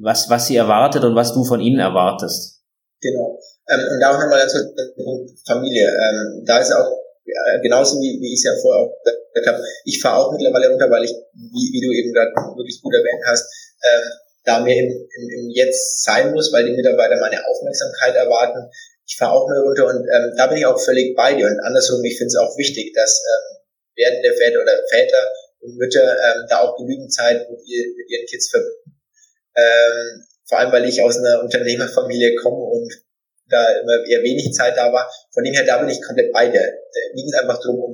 was, 0.00 0.28
was 0.28 0.46
sie 0.46 0.56
erwartet 0.56 1.04
und 1.04 1.14
was 1.14 1.32
du 1.32 1.44
von 1.44 1.60
ihnen 1.60 1.80
erwartest. 1.80 2.62
Genau. 3.00 3.38
Ähm, 3.68 3.80
und 3.92 4.00
da 4.00 4.10
auch 4.10 4.20
nochmal 4.20 4.40
kurz 4.40 5.42
Familie. 5.46 5.88
Ähm, 5.88 6.44
da 6.46 6.58
ist 6.58 6.72
auch 6.72 7.01
ja, 7.24 7.58
genauso 7.62 7.98
wie, 7.98 8.18
wie 8.20 8.34
ich 8.34 8.40
es 8.40 8.44
ja 8.44 8.54
vorher 8.60 8.86
auch 8.86 8.92
gesagt 9.32 9.46
habe, 9.46 9.64
ich 9.84 10.00
fahre 10.00 10.18
auch 10.18 10.32
mittlerweile 10.32 10.70
runter, 10.70 10.90
weil 10.90 11.04
ich, 11.04 11.14
wie, 11.34 11.68
wie 11.72 11.82
du 11.82 11.90
eben 11.92 12.12
gerade 12.12 12.32
wirklich 12.56 12.80
gut 12.82 12.94
erwähnt 12.94 13.22
hast, 13.26 13.46
ähm, 13.82 14.06
da 14.44 14.60
mir 14.60 14.74
im, 14.74 14.90
im, 14.90 15.26
im 15.38 15.50
Jetzt 15.50 16.02
sein 16.02 16.32
muss, 16.32 16.52
weil 16.52 16.66
die 16.66 16.74
Mitarbeiter 16.74 17.16
meine 17.20 17.46
Aufmerksamkeit 17.46 18.16
erwarten. 18.16 18.68
Ich 19.06 19.16
fahre 19.16 19.34
auch 19.34 19.48
mehr 19.48 19.60
runter 19.60 19.86
und 19.86 20.02
ähm, 20.02 20.34
da 20.36 20.46
bin 20.46 20.58
ich 20.58 20.66
auch 20.66 20.80
völlig 20.80 21.14
bei 21.14 21.34
dir. 21.34 21.46
Und 21.46 21.60
andersrum, 21.60 22.02
ich 22.04 22.18
finde 22.18 22.28
es 22.28 22.36
auch 22.36 22.56
wichtig, 22.58 22.92
dass 22.94 23.22
ähm, 23.22 23.58
werdende 23.96 24.32
Väter 24.34 24.62
oder 24.62 24.72
Väter 24.90 25.22
und 25.60 25.76
Mütter 25.76 26.02
ähm, 26.02 26.46
da 26.48 26.60
auch 26.60 26.76
genügend 26.76 27.12
Zeit 27.12 27.48
mit, 27.50 27.60
ihr, 27.66 27.84
mit 27.96 28.10
ihren 28.10 28.26
Kids 28.26 28.50
verbinden. 28.50 28.98
Ähm, 29.54 30.26
vor 30.48 30.58
allem, 30.58 30.72
weil 30.72 30.88
ich 30.88 31.02
aus 31.02 31.18
einer 31.18 31.40
Unternehmerfamilie 31.42 32.34
komme 32.36 32.64
und 32.64 32.92
da 33.52 33.60
immer 33.78 34.00
eher 34.08 34.22
wenig 34.24 34.52
Zeit 34.52 34.76
da 34.76 34.92
war. 34.92 35.04
Von 35.32 35.44
dem 35.44 35.52
her, 35.54 35.64
da 35.64 35.78
bin 35.78 35.88
ich 35.88 36.00
komplett 36.00 36.32
bei 36.32 36.48
dir. 36.48 36.60
Da 36.60 37.00
ging 37.14 37.28
es 37.28 37.36
einfach 37.38 37.60
drum, 37.60 37.78
um, 37.78 37.92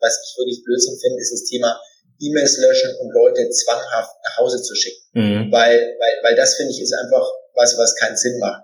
was 0.00 0.18
ich 0.24 0.38
wirklich 0.40 0.64
Blödsinn 0.64 0.98
finde, 0.98 1.20
ist 1.20 1.32
das 1.32 1.44
Thema 1.44 1.78
E-Mails 2.20 2.58
löschen 2.58 2.96
und 3.00 3.12
Leute 3.12 3.48
zwanghaft 3.50 4.16
nach 4.24 4.36
Hause 4.38 4.62
zu 4.62 4.74
schicken. 4.74 5.02
Mhm. 5.12 5.52
Weil, 5.52 5.78
weil, 5.98 6.14
weil 6.22 6.36
das 6.36 6.54
finde 6.56 6.72
ich 6.72 6.80
ist 6.80 6.94
einfach 6.94 7.26
was, 7.54 7.76
was 7.78 7.94
keinen 7.96 8.16
Sinn 8.16 8.38
macht. 8.38 8.62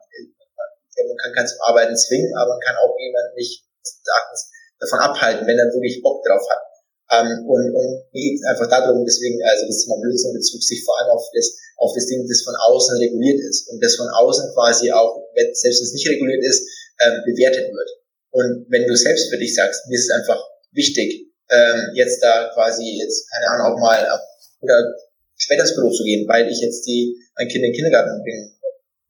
Man 1.01 1.17
kann 1.17 1.33
keinen 1.33 1.49
zum 1.49 1.61
Arbeiten 1.63 1.97
zwingen, 1.97 2.33
aber 2.37 2.51
man 2.51 2.61
kann 2.61 2.77
auch 2.77 2.95
jemanden 2.99 3.35
nicht 3.35 3.65
davon 4.81 4.99
abhalten, 5.01 5.47
wenn 5.47 5.59
er 5.59 5.67
wirklich 5.73 6.03
Bock 6.03 6.23
drauf 6.25 6.43
hat. 6.51 6.61
Ähm, 7.11 7.43
und, 7.47 7.75
und 7.75 7.91
geht 8.13 8.39
einfach 8.47 8.71
darum, 8.71 9.05
deswegen, 9.05 9.43
also 9.43 9.67
das 9.67 9.83
Thema 9.83 9.99
Blödsinn 9.99 10.33
bezog 10.33 10.63
sich 10.63 10.85
vor 10.85 10.95
allem 11.01 11.11
auf 11.11 11.27
das, 11.35 11.59
auf 11.79 11.91
das 11.95 12.07
Ding, 12.07 12.23
das 12.23 12.43
von 12.43 12.55
außen 12.55 12.99
reguliert 12.99 13.41
ist 13.41 13.69
und 13.69 13.83
das 13.83 13.97
von 13.97 14.07
außen 14.07 14.55
quasi 14.55 14.93
auch, 14.93 15.19
selbst 15.35 15.65
wenn 15.65 15.73
es 15.73 15.93
nicht 15.93 16.09
reguliert 16.09 16.45
ist, 16.45 16.63
ähm, 17.03 17.19
bewertet 17.27 17.67
wird. 17.67 17.91
Und 18.31 18.67
wenn 18.71 18.87
du 18.87 18.95
selbst 18.95 19.29
für 19.29 19.39
dich 19.39 19.55
sagst, 19.55 19.89
mir 19.89 19.99
ist 19.99 20.07
es 20.07 20.15
einfach 20.15 20.39
wichtig, 20.71 21.27
ähm, 21.51 21.91
jetzt 21.95 22.23
da 22.23 22.51
quasi 22.55 23.03
jetzt, 23.03 23.27
keine 23.31 23.51
Ahnung, 23.51 23.75
auch 23.75 23.81
mal 23.81 24.07
oder 24.61 24.79
später 25.37 25.63
ins 25.63 25.75
Büro 25.75 25.91
zu 25.91 26.05
gehen, 26.05 26.29
weil 26.29 26.47
ich 26.47 26.61
jetzt 26.61 26.87
die, 26.87 27.17
mein 27.37 27.49
Kind 27.49 27.65
in 27.65 27.73
den 27.73 27.75
Kindergarten 27.75 28.23
bringe, 28.23 28.55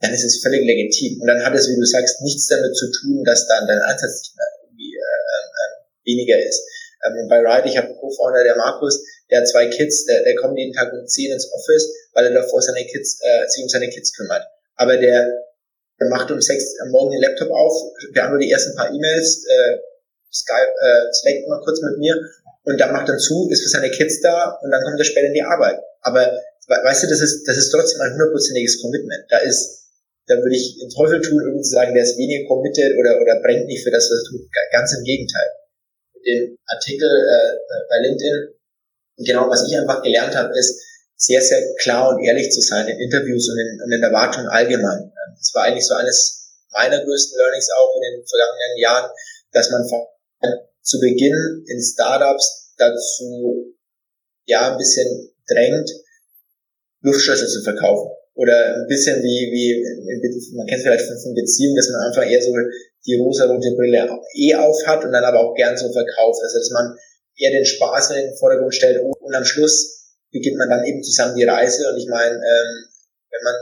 dann 0.01 0.15
ist 0.15 0.25
es 0.25 0.41
völlig 0.41 0.65
legitim. 0.65 1.21
Und 1.21 1.27
dann 1.27 1.45
hat 1.45 1.55
es, 1.55 1.69
wie 1.69 1.77
du 1.77 1.85
sagst, 1.85 2.23
nichts 2.23 2.47
damit 2.47 2.75
zu 2.75 2.91
tun, 2.91 3.23
dass 3.25 3.47
dann 3.47 3.67
dein 3.67 3.83
Einsatz 3.83 4.23
nicht 4.23 4.37
mehr 4.37 4.47
irgendwie 4.65 4.97
äh, 4.97 5.45
äh, 5.53 5.73
weniger 6.09 6.39
ist. 6.41 6.63
Ähm, 7.05 7.29
bei 7.29 7.41
Ride, 7.41 7.69
ich 7.69 7.77
habe 7.77 7.89
einen 7.89 7.97
Co-Founder, 7.97 8.45
der 8.45 8.57
Markus, 8.57 9.01
der 9.31 9.41
hat 9.41 9.49
zwei 9.49 9.67
Kids, 9.69 10.05
der, 10.05 10.23
der 10.23 10.37
kommt 10.37 10.59
jeden 10.59 10.75
Tag 10.75 10.93
um 10.93 11.07
10 11.07 11.33
ins 11.33 11.51
Office, 11.53 11.89
weil 12.13 12.27
er 12.27 12.35
davor 12.35 12.61
seine 12.61 12.85
Kids, 12.85 13.21
äh, 13.23 13.49
sich 13.49 13.63
um 13.63 13.69
seine 13.69 13.89
Kids 13.89 14.15
kümmert. 14.15 14.45
Aber 14.77 14.97
der, 14.97 15.25
der 16.01 16.09
macht 16.09 16.31
um 16.31 16.41
6 16.41 16.81
am 16.83 16.91
Morgen 16.91 17.13
den 17.13 17.23
Laptop 17.23 17.51
auf, 17.51 17.73
wir 18.13 18.23
haben 18.23 18.33
nur 18.33 18.41
die 18.41 18.51
ersten 18.51 18.77
paar 18.77 18.93
E-Mails, 18.93 19.45
äh, 19.49 19.77
Skype, 20.33 20.73
äh, 20.85 21.13
Slack 21.13 21.49
mal 21.49 21.61
kurz 21.65 21.81
mit 21.83 21.99
mir 21.99 22.15
und 22.65 22.79
dann 22.79 22.93
macht 22.93 23.09
er 23.09 23.19
zu, 23.19 23.49
ist 23.51 23.63
für 23.63 23.69
seine 23.69 23.91
Kids 23.91 24.21
da 24.21 24.59
und 24.63 24.71
dann 24.71 24.83
kommt 24.85 24.99
er 24.99 25.05
später 25.05 25.27
in 25.27 25.35
die 25.35 25.43
Arbeit. 25.43 25.81
Aber 26.03 26.21
weißt 26.69 27.03
du, 27.03 27.07
das 27.09 27.21
ist, 27.21 27.49
das 27.49 27.57
ist 27.57 27.71
trotzdem 27.71 28.01
ein 28.01 28.13
hundertprozentiges 28.13 28.81
Commitment. 28.81 29.25
Da 29.29 29.39
ist, 29.39 29.89
da 30.29 30.37
würde 30.37 30.55
ich 30.55 30.79
den 30.79 30.91
Teufel 30.91 31.21
tun, 31.21 31.41
irgendwie 31.43 31.65
zu 31.65 31.73
sagen, 31.73 31.95
der 31.95 32.05
ist 32.05 32.17
weniger 32.17 32.47
committed 32.47 32.95
oder, 32.97 33.21
oder 33.21 33.41
brennt 33.43 33.67
nicht 33.67 33.83
für 33.83 33.91
das, 33.91 34.05
was 34.05 34.23
er 34.23 34.31
tut. 34.31 34.47
Ganz 34.71 34.95
im 34.97 35.05
Gegenteil 35.05 35.49
den 36.25 36.57
Artikel 36.67 37.09
äh, 37.09 37.57
bei 37.89 37.99
LinkedIn. 37.99 38.55
Und 39.17 39.27
genau, 39.27 39.49
was 39.49 39.67
ich 39.69 39.77
einfach 39.77 40.03
gelernt 40.03 40.35
habe, 40.35 40.57
ist, 40.59 40.81
sehr, 41.21 41.43
sehr 41.43 41.61
klar 41.77 42.09
und 42.09 42.25
ehrlich 42.25 42.51
zu 42.51 42.63
sein 42.63 42.89
in 42.89 42.99
Interviews 42.99 43.51
und 43.51 43.59
in, 43.59 43.79
und 43.85 43.93
in 43.93 44.03
Erwartungen 44.03 44.49
allgemein. 44.49 45.13
Das 45.37 45.53
war 45.53 45.65
eigentlich 45.65 45.87
so 45.87 45.95
eines 45.95 46.41
meiner 46.73 47.05
größten 47.05 47.37
Learnings 47.37 47.69
auch 47.77 47.95
in 47.97 48.03
den 48.03 48.27
vergangenen 48.27 48.79
Jahren, 48.79 49.11
dass 49.53 49.71
man 49.71 49.87
von, 49.87 50.01
zu 50.83 50.99
Beginn 50.99 51.65
in 51.67 51.83
Startups 51.83 52.73
dazu 52.79 53.75
ja 54.47 54.73
ein 54.73 54.79
bisschen 54.79 55.31
drängt, 55.47 55.91
Luftschlösser 57.03 57.47
zu 57.47 57.63
verkaufen 57.63 58.11
oder 58.35 58.77
ein 58.77 58.87
bisschen 58.89 59.23
wie, 59.23 59.53
wie 59.53 60.57
man 60.57 60.67
kennt 60.67 60.81
es 60.81 60.87
vielleicht 60.87 61.07
von, 61.07 61.35
Beziehungen, 61.35 61.77
dass 61.77 61.91
man 61.91 62.09
einfach 62.09 62.25
eher 62.25 62.41
so 62.41 62.53
die 63.07 63.17
rosa-rote 63.17 63.75
Brille 63.77 64.09
eh 64.37 64.55
auf 64.55 64.77
hat 64.87 65.05
und 65.05 65.13
dann 65.13 65.25
aber 65.25 65.41
auch 65.41 65.55
gern 65.55 65.77
so 65.77 65.91
verkauft. 65.93 66.41
Also 66.43 66.59
dass 66.59 66.71
man 66.71 66.97
eher 67.37 67.51
den 67.51 67.65
Spaß 67.65 68.11
in 68.11 68.17
den 68.27 68.37
Vordergrund 68.37 68.75
stellt 68.75 69.01
und 69.01 69.35
am 69.35 69.45
Schluss 69.45 70.13
beginnt 70.31 70.59
man 70.59 70.69
dann 70.69 70.85
eben 70.85 71.03
zusammen 71.03 71.37
die 71.37 71.45
Reise 71.45 71.89
und 71.91 71.99
ich 71.99 72.09
meine, 72.09 72.35
ähm, 72.35 72.71
wenn 73.31 73.43
man 73.45 73.55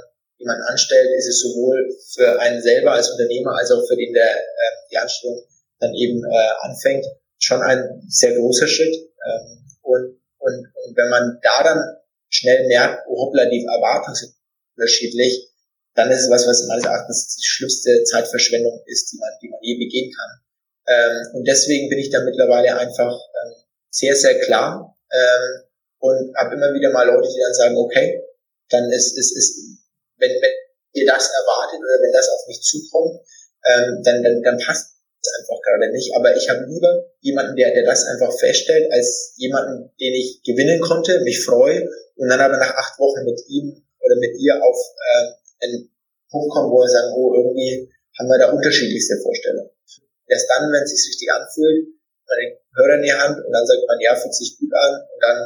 man 0.48 0.61
anstellt, 0.62 1.11
ist 1.16 1.29
es 1.29 1.40
sowohl 1.40 1.94
für 2.14 2.40
einen 2.40 2.61
selber 2.61 2.92
als 2.92 3.11
Unternehmer 3.11 3.57
als 3.57 3.70
auch 3.70 3.87
für 3.87 3.96
den, 3.96 4.12
der 4.12 4.31
äh, 4.31 4.74
die 4.90 4.96
Anstellung 4.96 5.42
dann 5.81 5.94
eben 5.94 6.22
äh, 6.24 6.66
anfängt, 6.66 7.07
schon 7.38 7.62
ein 7.62 8.03
sehr 8.09 8.35
großer 8.35 8.66
Schritt. 8.66 8.94
Ähm, 8.94 9.64
und, 9.83 10.20
und, 10.38 10.66
und 10.85 10.96
wenn 10.96 11.09
man 11.09 11.38
da 11.42 11.62
dann 11.62 11.83
schnell 12.31 12.66
merkt, 12.66 13.07
oh 13.09 13.27
hoppla, 13.27 13.46
die 13.46 13.64
Erwartungen 13.64 14.14
sind 14.14 14.35
unterschiedlich, 14.77 15.48
dann 15.98 16.12
ist 16.12 16.22
es 16.22 16.30
was, 16.30 16.46
was 16.46 16.62
meines 16.68 16.84
Erachtens 16.84 17.34
die 17.34 17.42
schlimmste 17.42 18.04
Zeitverschwendung 18.04 18.80
ist, 18.87 19.11
die 19.11 19.18
man, 19.18 19.30
die 19.42 19.48
man 19.50 19.58
je 19.62 19.74
begehen 19.82 20.14
kann. 20.14 20.30
Ähm, 20.87 21.34
und 21.34 21.44
deswegen 21.44 21.88
bin 21.90 21.98
ich 21.98 22.11
da 22.11 22.22
mittlerweile 22.22 22.78
einfach 22.78 23.11
ähm, 23.11 23.52
sehr, 23.90 24.14
sehr 24.14 24.38
klar 24.38 24.94
ähm, 25.11 25.66
und 25.98 26.37
habe 26.38 26.54
immer 26.54 26.72
wieder 26.72 26.90
mal 26.90 27.02
Leute, 27.02 27.26
die 27.26 27.42
dann 27.42 27.52
sagen, 27.52 27.76
okay, 27.76 28.22
dann 28.70 28.88
ist, 28.92 29.18
ist, 29.18 29.37
ist 29.37 29.58
wenn, 30.18 30.30
wenn 30.30 30.54
ihr 30.94 31.06
das 31.06 31.30
erwartet 31.34 31.80
oder 31.80 31.98
wenn 32.00 32.12
das 32.12 32.28
auf 32.28 32.46
mich 32.46 32.62
zukommt, 32.62 33.18
ähm, 33.66 34.00
dann, 34.04 34.22
dann, 34.22 34.40
dann 34.44 34.58
passt 34.58 34.94
es 35.20 35.32
einfach 35.40 35.61
gerade 35.66 35.90
nicht. 35.90 36.14
Aber 36.14 36.37
ich 36.37 36.48
habe 36.48 36.64
lieber 36.68 37.11
jemanden, 37.22 37.56
der, 37.56 37.74
der 37.74 37.84
das 37.84 38.06
einfach 38.06 38.30
feststellt, 38.38 38.87
als 38.92 39.34
jemanden, 39.34 39.90
den 39.98 40.14
ich 40.14 40.42
gewinnen 40.46 40.80
konnte, 40.80 41.18
mich 41.22 41.44
freue 41.44 41.90
und 42.14 42.28
dann 42.28 42.40
aber 42.40 42.56
nach 42.56 42.74
acht 42.76 43.00
Wochen 43.00 43.24
mit 43.24 43.42
ihm 43.48 43.84
oder 43.98 44.14
mit 44.14 44.38
ihr 44.38 44.62
auf 44.62 44.78
äh, 44.78 45.47
einen 45.62 45.90
Punkt 46.31 46.53
wo 46.55 46.81
wir 46.81 46.88
sagen, 46.88 47.12
oh, 47.16 47.35
irgendwie 47.35 47.88
haben 48.18 48.29
wir 48.29 48.38
da 48.38 48.53
unterschiedlichste 48.53 49.16
Vorstellungen. 49.23 49.71
Erst 50.27 50.47
dann, 50.51 50.71
wenn 50.71 50.83
es 50.83 50.90
sich 50.90 51.09
richtig 51.09 51.33
anfühlt, 51.33 51.88
man 52.29 52.38
den 52.38 52.53
Hörer 52.77 52.97
in 52.97 53.03
die 53.03 53.12
Hand 53.12 53.37
und 53.40 53.53
dann 53.53 53.66
sagt 53.66 53.81
man, 53.88 53.99
ja, 54.01 54.14
fühlt 54.14 54.35
sich 54.35 54.59
gut 54.59 54.73
an 54.75 54.92
und 55.01 55.21
dann, 55.23 55.38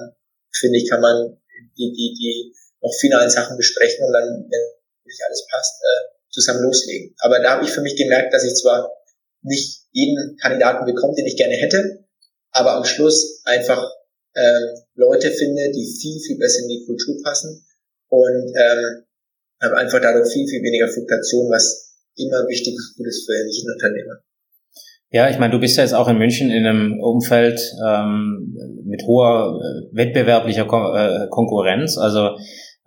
finde 0.50 0.78
ich, 0.78 0.90
kann 0.90 1.00
man 1.00 1.38
die, 1.78 1.92
die, 1.92 2.14
die 2.18 2.54
noch 2.82 2.92
finalen 2.98 3.30
Sachen 3.30 3.56
besprechen 3.56 4.04
und 4.04 4.12
dann, 4.12 4.26
wenn 4.26 4.64
nicht 5.06 5.22
alles 5.26 5.46
passt, 5.50 5.80
äh, 5.80 6.02
zusammen 6.30 6.62
loslegen. 6.62 7.14
Aber 7.20 7.38
da 7.38 7.56
habe 7.56 7.64
ich 7.64 7.70
für 7.70 7.82
mich 7.82 7.96
gemerkt, 7.96 8.34
dass 8.34 8.44
ich 8.44 8.54
zwar 8.54 8.90
nicht 9.42 9.86
jeden 9.92 10.36
Kandidaten 10.38 10.84
bekomme, 10.84 11.14
den 11.14 11.26
ich 11.26 11.36
gerne 11.36 11.54
hätte, 11.54 12.04
aber 12.50 12.72
am 12.72 12.84
Schluss 12.84 13.42
einfach 13.44 13.90
ähm, 14.34 14.82
Leute 14.94 15.30
finde, 15.30 15.70
die 15.70 15.98
viel, 16.00 16.20
viel 16.20 16.38
besser 16.38 16.62
in 16.62 16.68
die 16.68 16.84
Kultur 16.86 17.16
passen 17.22 17.64
und 18.08 18.52
ähm, 18.56 19.04
habe 19.62 19.76
einfach 19.76 20.00
dadurch 20.00 20.32
viel, 20.32 20.46
viel 20.46 20.62
weniger 20.62 20.88
Fluktuation, 20.88 21.50
was 21.50 21.94
immer 22.16 22.46
wichtig 22.48 22.74
ist 22.74 23.26
für 23.26 23.32
jeden 23.32 23.72
Unternehmer. 23.72 24.20
Ja, 25.10 25.28
ich 25.28 25.38
meine, 25.38 25.52
du 25.52 25.60
bist 25.60 25.76
ja 25.76 25.82
jetzt 25.82 25.92
auch 25.92 26.08
in 26.08 26.16
München 26.16 26.50
in 26.50 26.66
einem 26.66 26.98
Umfeld 27.00 27.60
ähm, 27.86 28.56
mit 28.84 29.02
hoher 29.02 29.60
äh, 29.60 29.96
wettbewerblicher 29.96 30.64
Kon 30.64 30.96
äh, 30.96 31.26
Konkurrenz. 31.28 31.98
Also 31.98 32.30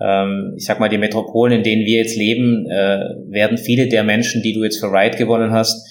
ähm, 0.02 0.56
ich 0.58 0.66
sag 0.66 0.80
mal, 0.80 0.90
die 0.90 0.98
Metropolen, 0.98 1.58
in 1.58 1.64
denen 1.64 1.86
wir 1.86 2.00
jetzt 2.00 2.18
leben, 2.18 2.66
äh, 2.68 3.00
werden 3.30 3.60
viele 3.60 3.88
der 3.88 4.04
Menschen, 4.04 4.42
die 4.42 4.54
du 4.54 4.64
jetzt 4.64 4.80
für 4.80 4.88
Ride 4.88 5.18
gewonnen 5.18 5.52
hast, 5.52 5.88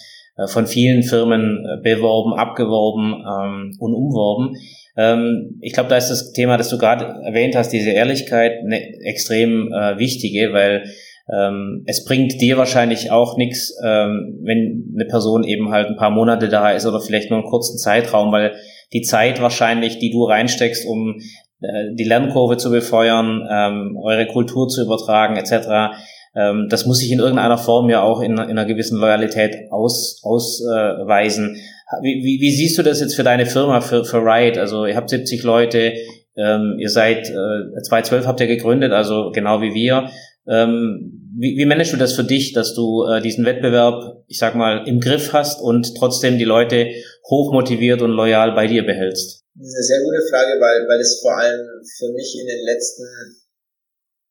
von 0.49 0.67
vielen 0.67 1.03
Firmen 1.03 1.65
äh, 1.65 1.83
beworben, 1.83 2.35
abgeworben 2.35 3.15
ähm, 3.15 3.77
und 3.79 3.95
umworben. 3.95 4.57
Ähm, 4.97 5.59
ich 5.61 5.73
glaube, 5.73 5.89
da 5.89 5.97
ist 5.97 6.09
das 6.09 6.33
Thema, 6.33 6.57
das 6.57 6.69
du 6.69 6.79
gerade 6.79 7.05
erwähnt 7.25 7.57
hast, 7.57 7.71
diese 7.71 7.91
Ehrlichkeit, 7.91 8.65
ne, 8.65 8.81
extrem 9.05 9.73
äh, 9.73 9.99
wichtige, 9.99 10.53
weil 10.53 10.85
ähm, 11.33 11.85
es 11.87 12.05
bringt 12.05 12.41
dir 12.41 12.59
wahrscheinlich 12.59 13.11
auch 13.11 13.37
nichts, 13.37 13.75
ähm, 13.83 14.41
wenn 14.43 14.93
eine 14.95 15.07
Person 15.07 15.43
eben 15.45 15.71
halt 15.71 15.89
ein 15.89 15.97
paar 15.97 16.11
Monate 16.11 16.49
da 16.49 16.71
ist 16.71 16.87
oder 16.87 17.01
vielleicht 17.01 17.31
nur 17.31 17.39
einen 17.39 17.49
kurzen 17.49 17.79
Zeitraum, 17.79 18.31
weil 18.31 18.55
die 18.93 19.03
Zeit 19.03 19.41
wahrscheinlich, 19.41 19.99
die 19.99 20.11
du 20.11 20.25
reinsteckst, 20.25 20.87
um 20.87 21.19
äh, 21.61 21.95
die 21.95 22.05
Lernkurve 22.05 22.59
zu 22.59 22.71
befeuern, 22.71 23.47
ähm, 23.51 23.97
eure 24.03 24.27
Kultur 24.27 24.69
zu 24.69 24.85
übertragen 24.85 25.37
etc. 25.37 25.97
Ähm, 26.37 26.69
das 26.69 26.87
muss 26.87 26.99
sich 26.99 27.11
in 27.11 27.21
irgendeiner 27.21 27.59
Form 27.59 27.89
ja 27.91 28.03
auch 28.03 28.21
in, 28.21 28.33
in 28.33 28.39
einer 28.39 28.65
gewissen 28.65 28.99
Loyalität 28.99 29.71
aus, 29.71 30.21
ausweisen. 30.23 31.57
Wie, 32.03 32.23
wie, 32.25 32.41
wie 32.41 32.51
siehst 32.51 32.77
du 32.79 32.83
das 32.83 33.01
jetzt 33.01 33.15
für 33.15 33.23
deine 33.23 33.47
Firma, 33.47 33.81
für, 33.81 34.05
für 34.05 34.19
Riot? 34.19 34.59
Also 34.59 34.87
ihr 34.87 34.97
habt 34.97 35.11
70 35.11 35.43
Leute, 35.43 35.93
ähm, 36.37 36.77
ihr 36.79 36.91
seid 36.91 37.29
äh, 37.29 37.83
2012 37.83 38.27
habt 38.27 38.41
ihr 38.41 38.49
gegründet, 38.49 38.93
also 38.93 39.31
genau 39.33 39.61
wie 39.61 39.75
wir. 39.75 40.11
Ähm, 40.47 41.21
wie, 41.37 41.57
wie 41.57 41.67
managst 41.67 41.93
du 41.93 41.97
das 41.97 42.13
für 42.13 42.25
dich, 42.25 42.53
dass 42.53 42.75
du 42.75 43.05
äh, 43.05 43.21
diesen 43.21 43.45
Wettbewerb, 43.45 44.25
ich 44.27 44.39
sag 44.39 44.55
mal, 44.55 44.87
im 44.87 45.01
Griff 45.01 45.33
hast 45.33 45.61
und 45.61 45.97
trotzdem 45.97 46.39
die 46.39 46.45
Leute 46.45 46.91
hochmotiviert 47.29 48.03
und 48.03 48.11
loyal 48.11 48.53
bei 48.53 48.67
dir 48.67 48.85
behältst? 48.85 49.43
Das 49.55 49.69
ist 49.69 49.77
eine 49.77 49.85
sehr 49.85 50.03
gute 50.03 50.23
Frage, 50.31 50.61
weil, 50.61 50.87
weil 50.89 51.01
es 51.01 51.21
vor 51.21 51.37
allem 51.37 51.61
für 51.99 52.13
mich 52.13 52.37
in 52.41 52.47
den 52.47 52.65
letzten 52.65 53.05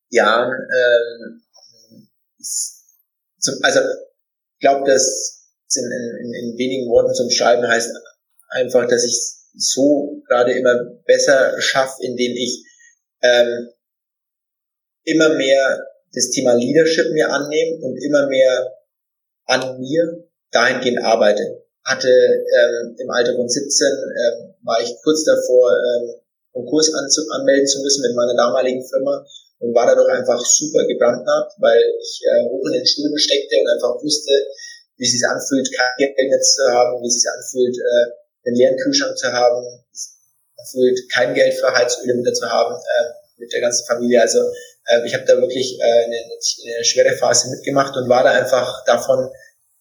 Jahren, 0.09 0.51
ähm, 0.51 1.41
also 3.61 3.79
ich 3.79 4.59
glaube, 4.59 4.89
dass 4.89 5.43
in, 5.75 5.83
in, 5.83 6.33
in 6.33 6.57
wenigen 6.57 6.89
Worten 6.89 7.13
zum 7.13 7.29
Schreiben 7.29 7.67
heißt 7.67 7.91
einfach, 8.49 8.87
dass 8.87 9.03
ich 9.03 9.19
so 9.55 10.21
gerade 10.27 10.53
immer 10.53 10.75
besser 11.05 11.59
schaffe, 11.59 12.01
indem 12.01 12.33
ich 12.35 12.63
ähm, 13.21 13.69
immer 15.03 15.29
mehr 15.35 15.85
das 16.13 16.29
Thema 16.29 16.53
Leadership 16.53 17.11
mir 17.11 17.29
annehme 17.29 17.77
und 17.81 17.97
immer 18.03 18.27
mehr 18.27 18.73
an 19.45 19.79
mir 19.79 20.27
dahingehend 20.51 21.03
arbeite. 21.03 21.63
Hatte 21.83 22.09
ähm, 22.09 22.95
im 22.97 23.09
Alter 23.09 23.35
von 23.35 23.49
17 23.49 23.87
ähm, 23.87 24.55
war 24.63 24.81
ich 24.81 24.95
kurz 25.03 25.23
davor, 25.25 25.71
ähm, 25.71 26.15
Konkurs 26.53 26.93
anzu 26.93 27.21
anmelden 27.31 27.67
zu 27.67 27.81
müssen 27.81 28.03
mit 28.03 28.15
meiner 28.15 28.35
damaligen 28.35 28.85
Firma 28.87 29.25
und 29.63 29.73
war 29.73 29.87
dadurch 29.87 30.11
einfach 30.11 30.43
super 30.43 30.83
gebrandmarkt, 30.85 31.55
weil 31.63 31.79
ich 31.79 32.19
äh, 32.27 32.43
hoch 32.51 32.67
in 32.67 32.83
den 32.83 32.85
Schulden 32.85 33.17
steckte 33.17 33.55
und 33.63 33.69
einfach 33.71 33.95
wusste, 34.03 34.35
wie 34.97 35.05
es 35.07 35.15
sich 35.15 35.23
anfühlt, 35.23 35.67
kein 35.71 35.95
Geld 35.97 36.43
zu 36.43 36.63
haben, 36.67 36.99
wie 37.01 37.07
es 37.07 37.15
sich 37.15 37.31
anfühlt, 37.31 37.75
äh, 37.79 38.05
einen 38.43 38.57
leeren 38.59 38.77
Kühlschrank 38.77 39.17
zu 39.17 39.31
haben, 39.31 39.63
anfühlt, 40.59 40.99
kein 41.11 41.33
Geld 41.33 41.53
für 41.53 41.71
Heizöle 41.71 42.19
wieder 42.19 42.33
zu 42.33 42.45
haben 42.45 42.75
äh, 42.75 43.05
mit 43.39 43.53
der 43.53 43.61
ganzen 43.61 43.87
Familie. 43.87 44.21
Also 44.21 44.39
äh, 44.91 45.05
ich 45.05 45.13
habe 45.13 45.23
da 45.23 45.39
wirklich 45.39 45.79
äh, 45.79 46.03
eine, 46.11 46.17
eine 46.19 46.83
schwere 46.83 47.15
Phase 47.15 47.49
mitgemacht 47.49 47.95
und 47.95 48.09
war 48.09 48.23
da 48.23 48.31
einfach 48.31 48.83
davon 48.83 49.31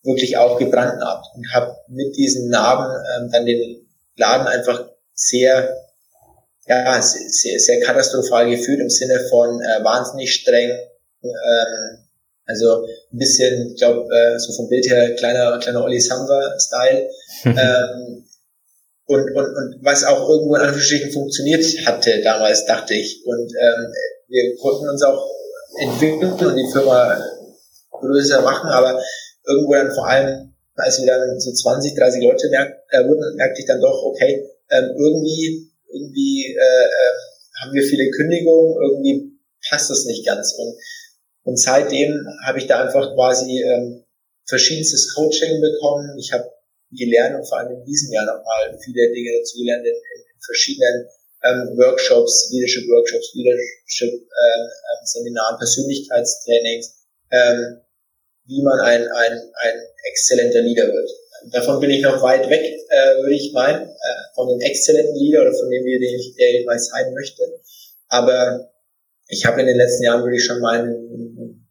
wirklich 0.04 0.36
auch 0.36 0.58
gebrandmarkt 0.58 1.26
und 1.34 1.52
habe 1.52 1.76
mit 1.88 2.16
diesen 2.16 2.48
Narben 2.50 2.86
ähm, 3.16 3.30
dann 3.32 3.46
den 3.46 3.88
Laden 4.16 4.46
einfach 4.46 4.88
sehr, 5.14 5.76
ja, 6.66 7.02
sehr, 7.02 7.58
sehr 7.58 7.80
katastrophal 7.80 8.48
gefühlt 8.48 8.80
im 8.80 8.90
Sinne 8.90 9.20
von 9.28 9.60
äh, 9.60 9.84
wahnsinnig 9.84 10.32
streng, 10.32 10.70
ähm, 11.22 11.98
also 12.46 12.84
ein 12.84 13.18
bisschen, 13.18 13.72
ich 13.72 13.78
glaube, 13.78 14.08
äh, 14.14 14.38
so 14.38 14.52
vom 14.52 14.68
Bild 14.68 14.88
her 14.88 15.14
kleiner, 15.14 15.58
kleiner 15.58 15.84
Olli 15.84 16.00
Samba-Style. 16.00 17.08
ähm, 17.44 18.24
und, 19.06 19.34
und, 19.34 19.44
und 19.44 19.78
was 19.82 20.04
auch 20.04 20.28
irgendwo 20.28 20.54
in 20.54 20.62
Anführungsstrichen 20.62 21.12
funktioniert 21.12 21.64
hatte 21.86 22.20
damals, 22.22 22.64
dachte 22.64 22.94
ich. 22.94 23.22
Und 23.26 23.52
ähm, 23.60 23.92
wir 24.28 24.56
konnten 24.56 24.88
uns 24.88 25.02
auch 25.02 25.28
entwickeln 25.80 26.32
und 26.32 26.56
die 26.56 26.72
Firma 26.72 27.20
größer 27.90 28.40
machen, 28.42 28.70
aber 28.70 29.02
irgendwo 29.44 29.74
dann 29.74 29.92
vor 29.92 30.06
allem 30.06 30.52
als 30.76 30.98
wir 30.98 31.06
dann 31.06 31.38
so 31.38 31.52
20, 31.52 31.94
30 31.94 32.22
Leute 32.22 32.48
merkt, 32.48 32.72
äh, 32.90 33.04
wurden, 33.06 33.36
merkte 33.36 33.60
ich 33.60 33.66
dann 33.66 33.80
doch, 33.80 34.02
okay, 34.04 34.48
ähm, 34.70 34.90
irgendwie, 34.96 35.70
irgendwie 35.92 36.46
äh, 36.46 36.84
äh, 36.86 37.14
haben 37.60 37.74
wir 37.74 37.82
viele 37.82 38.10
Kündigungen, 38.10 38.76
irgendwie 38.82 39.38
passt 39.68 39.90
das 39.90 40.04
nicht 40.04 40.26
ganz. 40.26 40.54
Und, 40.58 40.74
und 41.44 41.56
seitdem 41.56 42.26
habe 42.44 42.58
ich 42.58 42.66
da 42.66 42.82
einfach 42.82 43.14
quasi 43.14 43.62
ähm, 43.62 44.04
verschiedenstes 44.46 45.14
Coaching 45.14 45.60
bekommen. 45.60 46.18
Ich 46.18 46.32
habe 46.32 46.50
gelernt 46.90 47.36
und 47.36 47.48
vor 47.48 47.58
allem 47.58 47.78
in 47.78 47.84
diesem 47.84 48.12
Jahr 48.12 48.26
nochmal 48.26 48.78
viele 48.84 49.12
Dinge 49.12 49.30
dazu 49.38 49.58
gelernt 49.58 49.86
in, 49.86 49.94
in, 49.94 50.22
verschiedenen 50.44 51.06
ähm, 51.44 51.78
Workshops, 51.78 52.50
Leadership 52.50 52.82
Workshops, 52.88 53.32
Leadership 53.34 54.12
ähm, 54.12 54.62
Seminaren, 55.04 55.56
Persönlichkeitstrainings, 55.58 56.98
ähm, 57.30 57.80
wie 58.46 58.62
man 58.62 58.80
ein, 58.80 59.06
ein, 59.06 59.32
ein 59.38 59.76
exzellenter 60.10 60.62
Leader 60.62 60.86
wird. 60.88 61.10
Davon 61.50 61.80
bin 61.80 61.90
ich 61.90 62.02
noch 62.02 62.22
weit 62.22 62.48
weg, 62.48 62.62
äh, 62.62 63.16
würde 63.20 63.34
ich 63.34 63.52
meinen, 63.52 63.88
äh, 63.88 64.34
von 64.34 64.48
dem 64.48 64.60
exzellenten 64.60 65.14
Leader 65.16 65.42
oder 65.42 65.52
von 65.52 65.68
dem, 65.70 65.84
den 65.84 66.02
ich, 66.02 66.34
der 66.38 66.60
ich 66.60 66.66
mal 66.66 66.78
sein 66.78 67.12
möchte. 67.14 67.42
Aber 68.08 68.70
ich 69.28 69.44
habe 69.46 69.60
in 69.60 69.66
den 69.66 69.76
letzten 69.76 70.04
Jahren 70.04 70.22
wirklich 70.22 70.44
schon 70.44 70.60
mal 70.60 70.80
einen, 70.80 71.68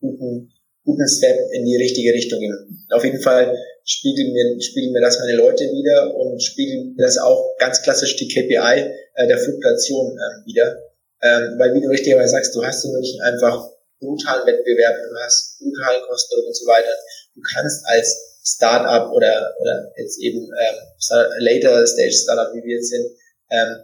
guten, 0.00 0.52
guten 0.84 1.08
Step 1.08 1.36
in 1.52 1.64
die 1.64 1.76
richtige 1.76 2.12
Richtung 2.12 2.40
gemacht. 2.40 2.64
Auf 2.90 3.04
jeden 3.04 3.20
Fall 3.20 3.54
spiegeln 3.84 4.32
mir, 4.32 4.60
spiegeln 4.60 4.92
mir 4.92 5.00
das 5.00 5.18
meine 5.18 5.36
Leute 5.36 5.64
wieder 5.64 6.14
und 6.14 6.42
spiegeln 6.42 6.94
mir 6.96 7.04
das 7.04 7.18
auch 7.18 7.56
ganz 7.58 7.82
klassisch 7.82 8.16
die 8.16 8.28
KPI 8.28 8.90
äh, 9.14 9.26
der 9.26 9.38
Fluktuation 9.38 10.16
äh, 10.16 10.46
wieder. 10.46 10.76
Ähm, 11.22 11.58
weil 11.58 11.74
wie 11.74 11.80
du 11.80 11.88
richtigerweise 11.88 12.32
sagst, 12.32 12.54
du 12.54 12.64
hast 12.64 12.84
in 12.84 12.92
München 12.92 13.20
einfach 13.22 13.70
brutalen 14.00 14.46
Wettbewerb, 14.46 14.96
du 14.96 15.16
hast 15.24 15.58
brutalen 15.58 16.02
Kosten 16.08 16.46
und 16.46 16.56
so 16.56 16.66
weiter. 16.66 16.92
Du 17.34 17.40
kannst 17.54 17.84
als 17.86 18.35
Startup 18.46 19.10
oder, 19.12 19.54
oder 19.60 19.92
jetzt 19.96 20.20
eben 20.20 20.38
ähm, 20.38 20.76
Later 21.40 21.84
Stage 21.86 22.12
Startup, 22.12 22.54
wie 22.54 22.62
wir 22.62 22.76
jetzt 22.76 22.90
sind, 22.90 23.06
ähm, 23.50 23.76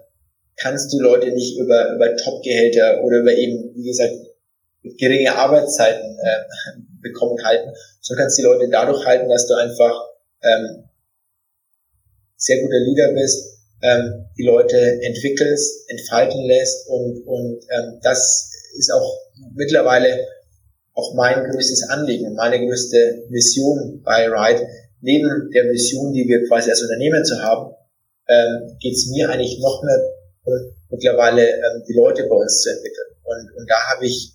kannst 0.56 0.92
du 0.92 1.00
Leute 1.00 1.32
nicht 1.32 1.58
über, 1.58 1.94
über 1.94 2.16
Top-Gehälter 2.16 3.02
oder 3.02 3.18
über 3.18 3.32
eben, 3.32 3.74
wie 3.74 3.88
gesagt, 3.88 4.14
geringe 4.98 5.34
Arbeitszeiten 5.34 6.16
äh, 6.18 6.80
bekommen 7.02 7.42
halten. 7.44 7.72
So 8.00 8.14
kannst 8.14 8.38
die 8.38 8.42
Leute 8.42 8.68
dadurch 8.70 9.04
halten, 9.04 9.28
dass 9.28 9.48
du 9.48 9.54
einfach 9.54 10.00
ähm, 10.42 10.84
sehr 12.36 12.60
guter 12.60 12.78
Leader 12.78 13.12
bist, 13.14 13.58
ähm, 13.82 14.26
die 14.38 14.44
Leute 14.44 14.76
entwickelst, 15.02 15.90
entfalten 15.90 16.44
lässt 16.46 16.88
und, 16.88 17.26
und 17.26 17.64
ähm, 17.70 17.98
das 18.02 18.50
ist 18.76 18.92
auch 18.92 19.18
mittlerweile 19.54 20.24
auch 20.94 21.14
mein 21.14 21.50
größtes 21.50 21.88
Anliegen, 21.88 22.34
meine 22.34 22.64
größte 22.64 23.24
Mission 23.28 24.02
bei 24.04 24.28
Ride. 24.28 24.66
Neben 25.00 25.50
der 25.52 25.64
Mission, 25.64 26.12
die 26.12 26.28
wir 26.28 26.46
quasi 26.46 26.70
als 26.70 26.82
Unternehmen 26.82 27.24
zu 27.24 27.42
haben, 27.42 27.74
ähm, 28.28 28.76
geht 28.78 28.94
es 28.94 29.08
mir 29.08 29.28
eigentlich 29.28 29.58
noch 29.58 29.82
mehr 29.82 30.12
mittlerweile 30.90 31.48
ähm, 31.48 31.82
die 31.88 31.94
Leute 31.94 32.24
bei 32.28 32.36
uns 32.36 32.60
zu 32.60 32.70
entwickeln. 32.70 33.16
Und, 33.24 33.56
und 33.58 33.70
da 33.70 33.76
habe 33.94 34.06
ich 34.06 34.34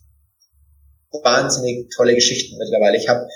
wahnsinnig 1.11 1.89
tolle 1.95 2.15
Geschichten 2.15 2.57
mittlerweile. 2.57 2.97
Ich 2.97 3.07
habe 3.07 3.27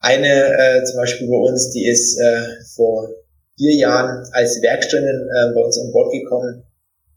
eine 0.00 0.28
äh, 0.28 0.84
zum 0.84 0.96
Beispiel 0.96 1.28
bei 1.28 1.36
uns, 1.36 1.70
die 1.70 1.86
ist 1.86 2.18
äh, 2.18 2.42
vor 2.74 3.08
vier 3.56 3.74
Jahren 3.74 4.24
als 4.32 4.62
Werkständin 4.62 5.28
äh, 5.28 5.54
bei 5.54 5.60
uns 5.60 5.78
an 5.78 5.92
Bord 5.92 6.12
gekommen 6.12 6.64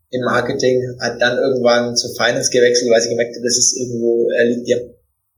im 0.09 0.21
Marketing, 0.21 0.97
hat 0.99 1.21
dann 1.21 1.37
irgendwann 1.37 1.95
zu 1.95 2.09
Finance 2.15 2.49
gewechselt, 2.51 2.91
weil 2.91 3.01
sie 3.01 3.09
gemerkt 3.09 3.35
hat, 3.35 3.43
das 3.45 3.57
ist 3.57 3.77
irgendwo, 3.77 4.29
er 4.31 4.45
liegt 4.45 4.67
ja 4.67 4.77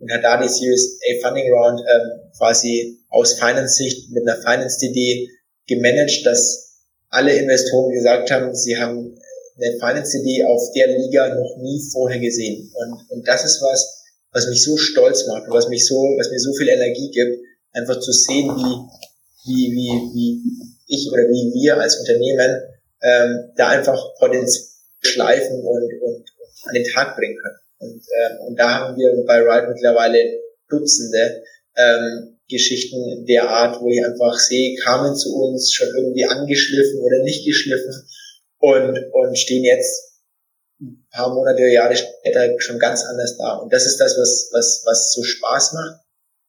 und 0.04 0.12
hat 0.12 0.24
da 0.24 0.42
die 0.42 0.50
Series 0.50 1.00
A 1.00 1.26
Funding 1.28 1.50
Round 1.52 1.80
ähm, 1.80 2.32
quasi 2.38 3.00
aus 3.10 3.36
Finance-Sicht 3.40 4.12
mit 4.12 4.28
einer 4.28 4.42
Finance-DD 4.42 5.30
gemanagt, 5.66 6.26
dass 6.26 6.82
alle 7.10 7.34
Investoren 7.34 7.94
gesagt 7.94 8.30
haben, 8.32 8.54
sie 8.54 8.76
haben 8.78 9.18
eine 9.56 9.80
Finance-DD 9.80 10.44
auf 10.44 10.72
der 10.76 10.88
Liga 10.88 11.34
noch 11.34 11.56
nie 11.58 11.82
vorher 11.92 12.20
gesehen. 12.20 12.70
Und, 12.76 13.10
und 13.12 13.28
das 13.28 13.46
ist 13.46 13.62
was, 13.62 14.04
was 14.34 14.48
mich 14.48 14.62
so 14.62 14.76
stolz 14.76 15.26
macht 15.28 15.48
und 15.48 15.54
was 15.54 15.70
mich 15.70 15.86
so, 15.86 15.96
was 15.96 16.30
mir 16.30 16.40
so 16.40 16.54
viel 16.54 16.68
Energie 16.68 17.10
gibt, 17.12 17.40
einfach 17.72 18.00
zu 18.00 18.12
sehen, 18.12 18.50
wie, 18.50 18.76
wie, 19.46 19.72
wie, 19.72 20.14
wie 20.14 20.42
ich 20.88 21.10
oder 21.12 21.24
wie 21.24 21.54
wir 21.54 21.80
als 21.80 21.98
Unternehmen 21.98 22.62
ähm, 23.02 23.52
da 23.56 23.70
einfach 23.70 24.16
Potenzial 24.20 24.68
schleifen 25.00 25.60
und, 25.60 25.84
und, 26.02 26.26
und 26.26 26.26
an 26.66 26.74
den 26.74 26.86
Tag 26.94 27.16
bringen 27.16 27.38
können. 27.38 27.63
Und, 27.84 28.04
ähm, 28.20 28.48
und 28.48 28.60
da 28.60 28.80
haben 28.80 28.98
wir 28.98 29.26
bei 29.26 29.40
Ride 29.40 29.74
mittlerweile 29.74 30.20
Dutzende 30.70 31.44
ähm, 31.76 32.40
Geschichten 32.50 33.26
der 33.26 33.50
Art, 33.50 33.82
wo 33.82 33.90
ich 33.90 34.04
einfach 34.04 34.38
sehe, 34.38 34.78
kamen 34.78 35.16
zu 35.16 35.36
uns 35.36 35.72
schon 35.72 35.88
irgendwie 35.96 36.26
angeschliffen 36.26 37.00
oder 37.00 37.24
nicht 37.24 37.46
geschliffen 37.46 38.08
und, 38.60 38.98
und 39.12 39.38
stehen 39.38 39.64
jetzt 39.64 40.14
ein 40.82 41.06
paar 41.12 41.34
Monate, 41.34 41.64
Jahre 41.68 41.96
später 41.96 42.60
schon 42.60 42.80
ganz 42.80 43.04
anders 43.06 43.38
da. 43.38 43.58
Und 43.58 43.72
das 43.72 43.86
ist 43.86 43.98
das, 43.98 44.18
was, 44.18 44.50
was, 44.52 44.84
was 44.86 45.14
so 45.14 45.24
Spaß 45.24 45.74
macht. 45.74 46.02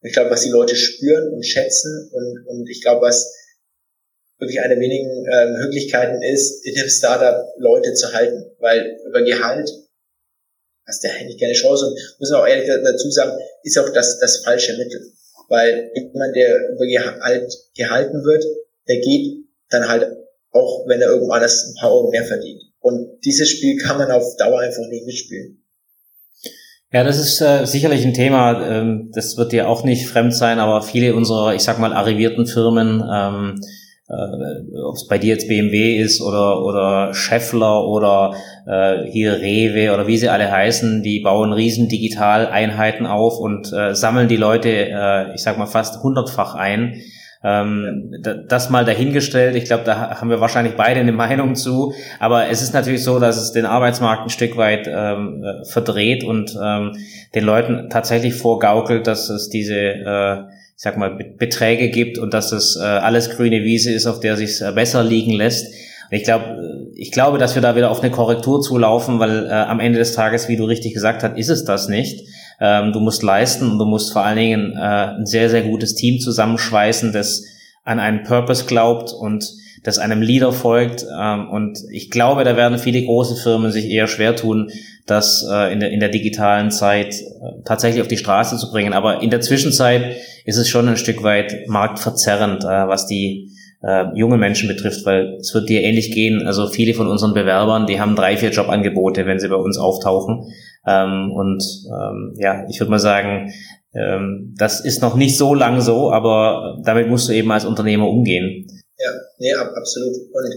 Ich 0.02 0.12
glaube, 0.12 0.30
was 0.30 0.42
die 0.42 0.50
Leute 0.50 0.76
spüren 0.76 1.32
und 1.32 1.44
schätzen 1.44 2.10
und, 2.12 2.46
und 2.46 2.68
ich 2.68 2.82
glaube, 2.82 3.06
was 3.06 3.32
wirklich 4.38 4.60
eine 4.60 4.74
der 4.74 4.82
wenigen 4.82 5.26
äh, 5.26 5.46
Möglichkeiten 5.58 6.22
ist, 6.22 6.66
in 6.66 6.74
dem 6.74 6.88
Startup 6.88 7.46
Leute 7.56 7.94
zu 7.94 8.12
halten, 8.12 8.50
weil 8.58 8.98
über 9.06 9.22
Gehalt 9.22 9.70
hast 10.86 11.02
du 11.02 11.08
eigentlich 11.08 11.40
keine 11.40 11.52
Chance 11.52 11.86
und 11.86 11.98
muss 12.18 12.30
man 12.30 12.40
auch 12.40 12.46
ehrlich 12.46 12.68
dazu 12.68 13.10
sagen, 13.10 13.32
ist 13.62 13.78
auch 13.78 13.88
das, 13.92 14.18
das 14.20 14.38
falsche 14.38 14.76
Mittel, 14.76 15.12
weil 15.48 15.90
jemand, 15.94 16.36
der 16.36 16.70
über 16.72 16.86
Gehalt 16.86 17.52
gehalten 17.76 18.24
wird, 18.24 18.44
der 18.88 19.00
geht 19.00 19.44
dann 19.70 19.88
halt 19.88 20.16
auch, 20.52 20.86
wenn 20.86 21.00
er 21.00 21.08
irgendwann 21.08 21.40
das 21.40 21.66
ein 21.66 21.74
paar 21.80 21.92
Euro 21.92 22.10
mehr 22.10 22.24
verdient. 22.24 22.62
Und 22.80 23.20
dieses 23.24 23.48
Spiel 23.48 23.78
kann 23.78 23.98
man 23.98 24.10
auf 24.10 24.36
Dauer 24.36 24.60
einfach 24.60 24.86
nicht 24.88 25.06
mitspielen. 25.06 25.64
Ja, 26.92 27.02
das 27.02 27.18
ist 27.18 27.40
äh, 27.40 27.64
sicherlich 27.64 28.04
ein 28.04 28.14
Thema, 28.14 28.68
ähm, 28.68 29.10
das 29.12 29.36
wird 29.36 29.50
dir 29.50 29.68
auch 29.68 29.82
nicht 29.82 30.06
fremd 30.06 30.32
sein, 30.32 30.60
aber 30.60 30.80
viele 30.80 31.14
unserer, 31.14 31.54
ich 31.54 31.62
sag 31.62 31.80
mal, 31.80 31.92
arrivierten 31.92 32.46
Firmen, 32.46 33.02
ähm, 33.12 33.60
äh, 34.08 34.82
ob 34.82 34.94
es 34.96 35.06
bei 35.06 35.18
dir 35.18 35.34
jetzt 35.34 35.48
BMW 35.48 35.96
ist 35.98 36.20
oder 36.20 36.62
oder 36.62 37.14
Scheffler 37.14 37.86
oder 37.86 38.34
äh, 38.66 39.10
hier 39.10 39.40
Rewe 39.40 39.94
oder 39.94 40.06
wie 40.06 40.18
sie 40.18 40.28
alle 40.28 40.50
heißen, 40.50 41.02
die 41.02 41.20
bauen 41.20 41.52
riesen 41.52 41.88
Digitaleinheiten 41.88 43.06
auf 43.06 43.38
und 43.38 43.72
äh, 43.72 43.94
sammeln 43.94 44.28
die 44.28 44.36
Leute, 44.36 44.68
äh, 44.70 45.34
ich 45.34 45.42
sag 45.42 45.58
mal 45.58 45.66
fast 45.66 46.02
hundertfach 46.02 46.54
ein 46.54 47.02
ähm, 47.44 48.10
das 48.48 48.70
mal 48.70 48.86
dahingestellt. 48.86 49.54
Ich 49.54 49.66
glaube, 49.66 49.84
da 49.84 50.18
haben 50.18 50.30
wir 50.30 50.40
wahrscheinlich 50.40 50.76
beide 50.76 51.00
eine 51.00 51.12
Meinung 51.12 51.54
zu. 51.54 51.92
Aber 52.18 52.48
es 52.48 52.62
ist 52.62 52.72
natürlich 52.72 53.04
so, 53.04 53.20
dass 53.20 53.36
es 53.36 53.52
den 53.52 53.66
Arbeitsmarkt 53.66 54.22
ein 54.24 54.30
Stück 54.30 54.56
weit 54.56 54.88
ähm, 54.90 55.44
äh, 55.44 55.64
verdreht 55.66 56.24
und 56.24 56.58
ähm, 56.60 56.96
den 57.34 57.44
Leuten 57.44 57.90
tatsächlich 57.90 58.34
vorgaukelt, 58.34 59.06
dass 59.06 59.28
es 59.28 59.50
diese, 59.50 59.76
äh, 59.76 60.44
ich 60.76 60.82
sag 60.82 60.96
mal, 60.96 61.10
Beträge 61.38 61.88
gibt 61.88 62.18
und 62.18 62.34
dass 62.34 62.52
es 62.52 62.76
äh, 62.76 62.82
alles 62.82 63.30
grüne 63.30 63.62
Wiese 63.62 63.92
ist, 63.92 64.06
auf 64.06 64.20
der 64.20 64.36
sich 64.36 64.60
äh, 64.60 64.72
besser 64.72 65.04
liegen 65.04 65.32
lässt. 65.32 65.66
Und 66.10 66.16
ich 66.16 66.24
glaube, 66.24 66.44
äh, 66.44 66.98
ich 66.98 67.12
glaube, 67.12 67.38
dass 67.38 67.54
wir 67.54 67.62
da 67.62 67.76
wieder 67.76 67.90
auf 67.90 68.00
eine 68.00 68.10
Korrektur 68.10 68.60
zulaufen, 68.60 69.20
weil 69.20 69.46
äh, 69.46 69.50
am 69.50 69.80
Ende 69.80 69.98
des 69.98 70.12
Tages, 70.12 70.48
wie 70.48 70.56
du 70.56 70.64
richtig 70.64 70.94
gesagt 70.94 71.22
hast, 71.22 71.38
ist 71.38 71.48
es 71.48 71.64
das 71.64 71.88
nicht. 71.88 72.26
Ähm, 72.60 72.92
du 72.92 73.00
musst 73.00 73.22
leisten 73.22 73.70
und 73.70 73.78
du 73.78 73.84
musst 73.84 74.12
vor 74.12 74.22
allen 74.22 74.36
Dingen 74.36 74.72
äh, 74.76 75.16
ein 75.16 75.26
sehr, 75.26 75.48
sehr 75.48 75.62
gutes 75.62 75.94
Team 75.94 76.20
zusammenschweißen, 76.20 77.12
das 77.12 77.44
an 77.84 78.00
einen 78.00 78.22
Purpose 78.22 78.64
glaubt 78.64 79.12
und 79.12 79.44
das 79.84 79.98
einem 79.98 80.22
Leader 80.22 80.52
folgt. 80.52 81.06
Ähm, 81.16 81.48
und 81.48 81.78
ich 81.92 82.10
glaube, 82.10 82.42
da 82.42 82.56
werden 82.56 82.78
viele 82.78 83.04
große 83.04 83.36
Firmen 83.36 83.70
sich 83.70 83.88
eher 83.88 84.08
schwer 84.08 84.34
tun, 84.34 84.70
das 85.06 85.46
äh, 85.48 85.72
in, 85.72 85.80
der, 85.80 85.92
in 85.92 86.00
der 86.00 86.08
digitalen 86.08 86.70
Zeit 86.70 87.14
äh, 87.14 87.62
tatsächlich 87.64 88.02
auf 88.02 88.08
die 88.08 88.16
Straße 88.16 88.56
zu 88.56 88.72
bringen. 88.72 88.94
Aber 88.94 89.22
in 89.22 89.30
der 89.30 89.42
Zwischenzeit 89.42 90.16
ist 90.44 90.56
es 90.56 90.68
schon 90.68 90.88
ein 90.88 90.96
Stück 90.96 91.22
weit 91.22 91.68
marktverzerrend, 91.68 92.64
äh, 92.64 92.88
was 92.88 93.06
die 93.06 93.50
äh, 93.82 94.06
junge 94.14 94.38
Menschen 94.38 94.68
betrifft, 94.68 95.04
weil 95.04 95.36
es 95.40 95.54
wird 95.54 95.68
dir 95.68 95.82
ähnlich 95.82 96.12
gehen. 96.12 96.46
Also 96.46 96.66
viele 96.68 96.94
von 96.94 97.06
unseren 97.06 97.34
Bewerbern, 97.34 97.86
die 97.86 98.00
haben 98.00 98.16
drei, 98.16 98.38
vier 98.38 98.50
Jobangebote, 98.50 99.26
wenn 99.26 99.38
sie 99.38 99.48
bei 99.48 99.56
uns 99.56 99.76
auftauchen. 99.76 100.46
Ähm, 100.86 101.30
und 101.30 101.62
ähm, 101.88 102.34
ja, 102.38 102.64
ich 102.70 102.80
würde 102.80 102.90
mal 102.90 102.98
sagen, 102.98 103.52
ähm, 103.94 104.54
das 104.56 104.80
ist 104.80 105.02
noch 105.02 105.14
nicht 105.14 105.36
so 105.36 105.54
lang 105.54 105.82
so, 105.82 106.10
aber 106.10 106.78
damit 106.84 107.08
musst 107.08 107.28
du 107.28 107.34
eben 107.34 107.52
als 107.52 107.66
Unternehmer 107.66 108.08
umgehen. 108.08 108.66
Ja, 109.04 109.10
nee, 109.38 109.52
absolut. 109.52 110.16
Und 110.32 110.54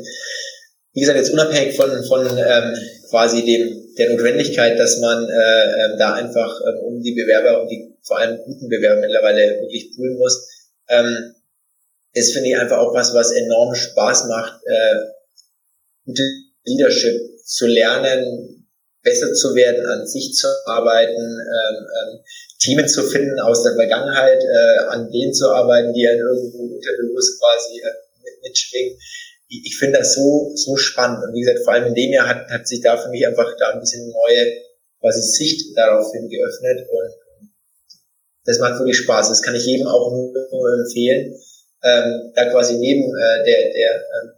wie 0.94 1.02
gesagt, 1.02 1.18
jetzt 1.18 1.32
unabhängig 1.32 1.76
von, 1.76 1.92
von 2.06 2.26
ähm, 2.26 2.74
quasi 3.10 3.44
dem 3.44 3.88
der 3.98 4.10
Notwendigkeit, 4.12 4.80
dass 4.80 5.00
man 5.00 5.28
äh, 5.28 5.86
ähm, 5.86 5.98
da 5.98 6.14
einfach 6.14 6.62
ähm, 6.62 6.84
um 6.84 7.02
die 7.02 7.14
Bewerber, 7.14 7.62
um 7.62 7.68
die 7.68 7.96
vor 8.04 8.20
allem 8.20 8.38
guten 8.46 8.70
Bewerber 8.70 9.02
mittlerweile 9.02 9.60
wirklich 9.62 9.96
poolen 9.96 10.18
muss, 10.18 10.48
ähm, 10.88 11.36
ist, 12.14 12.34
finde 12.34 12.50
ich, 12.50 12.58
einfach 12.58 12.78
auch 12.78 12.94
was, 12.94 13.14
was 13.14 13.32
enorm 13.32 13.76
Spaß 13.76 14.28
macht, 14.28 14.62
äh, 14.66 14.96
gute 16.06 16.24
Leadership 16.64 17.20
zu 17.44 17.68
lernen, 17.68 18.68
besser 19.04 19.34
zu 19.34 19.56
werden, 19.56 19.86
an 19.88 20.06
sich 20.06 20.34
zu 20.34 20.48
arbeiten, 20.66 21.22
ähm, 21.22 21.76
ähm, 21.76 22.20
Themen 22.60 22.88
zu 22.88 23.04
finden 23.04 23.40
aus 23.40 23.64
der 23.64 23.76
Vergangenheit, 23.76 24.42
äh, 24.42 24.78
an 24.90 25.10
denen 25.12 25.34
zu 25.34 25.50
arbeiten, 25.50 25.94
die 25.94 26.08
einen 26.08 26.20
irgendwo 26.20 26.76
unterbewusst 26.76 27.40
quasi 27.40 27.80
äh, 27.80 28.07
mitschwingen. 28.42 28.98
Ich, 29.48 29.62
ich 29.66 29.78
finde 29.78 30.00
das 30.00 30.14
so, 30.14 30.52
so 30.56 30.76
spannend. 30.76 31.24
Und 31.24 31.34
wie 31.34 31.42
gesagt, 31.42 31.64
vor 31.64 31.74
allem 31.74 31.88
in 31.88 31.96
dem 31.96 32.12
Jahr 32.12 32.28
hat, 32.28 32.50
hat 32.50 32.68
sich 32.68 32.82
da 32.82 32.98
für 32.98 33.10
mich 33.10 33.26
einfach 33.26 33.48
da 33.58 33.74
ein 33.74 33.80
bisschen 33.80 34.10
neue 34.10 34.52
quasi 35.00 35.22
Sicht 35.22 35.78
darauf 35.78 36.12
hin 36.12 36.28
geöffnet 36.28 36.88
und 36.90 37.52
das 38.46 38.60
macht 38.60 38.80
wirklich 38.80 38.98
Spaß. 38.98 39.28
Das 39.28 39.42
kann 39.42 39.56
ich 39.56 39.66
jedem 39.66 39.88
auch 39.88 40.10
nur 40.12 40.74
empfehlen 40.80 41.36
ähm, 41.84 42.32
da 42.36 42.50
quasi 42.50 42.76
neben 42.78 43.04
äh, 43.04 43.44
der, 43.46 43.72
der 43.74 43.96
ähm, 43.96 44.32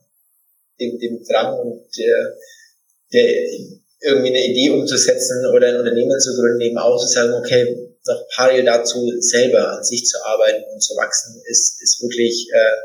dem, 0.80 1.00
dem 1.00 1.24
Drang 1.24 1.60
und 1.60 1.86
der, 1.97 2.36
der 3.14 3.26
irgendwie 4.02 4.30
eine 4.30 4.45
Idee 4.45 4.70
umzusetzen 4.70 5.45
oder 5.54 5.68
ein 5.68 5.78
Unternehmen 5.78 6.20
zu 6.20 6.36
gründen, 6.36 6.62
eben 6.62 6.78
auch 6.78 6.97
zu 6.97 7.08
sagen, 7.08 7.34
okay, 7.34 7.76
noch 8.06 8.28
parallel 8.36 8.66
dazu 8.66 9.12
selber 9.20 9.78
an 9.78 9.84
sich 9.84 10.06
zu 10.06 10.18
arbeiten 10.24 10.64
und 10.74 10.82
zu 10.82 10.95
wachsen, 10.95 11.41
ist, 11.50 11.82
ist 11.82 12.02
wirklich 12.02 12.47
äh, 12.54 12.76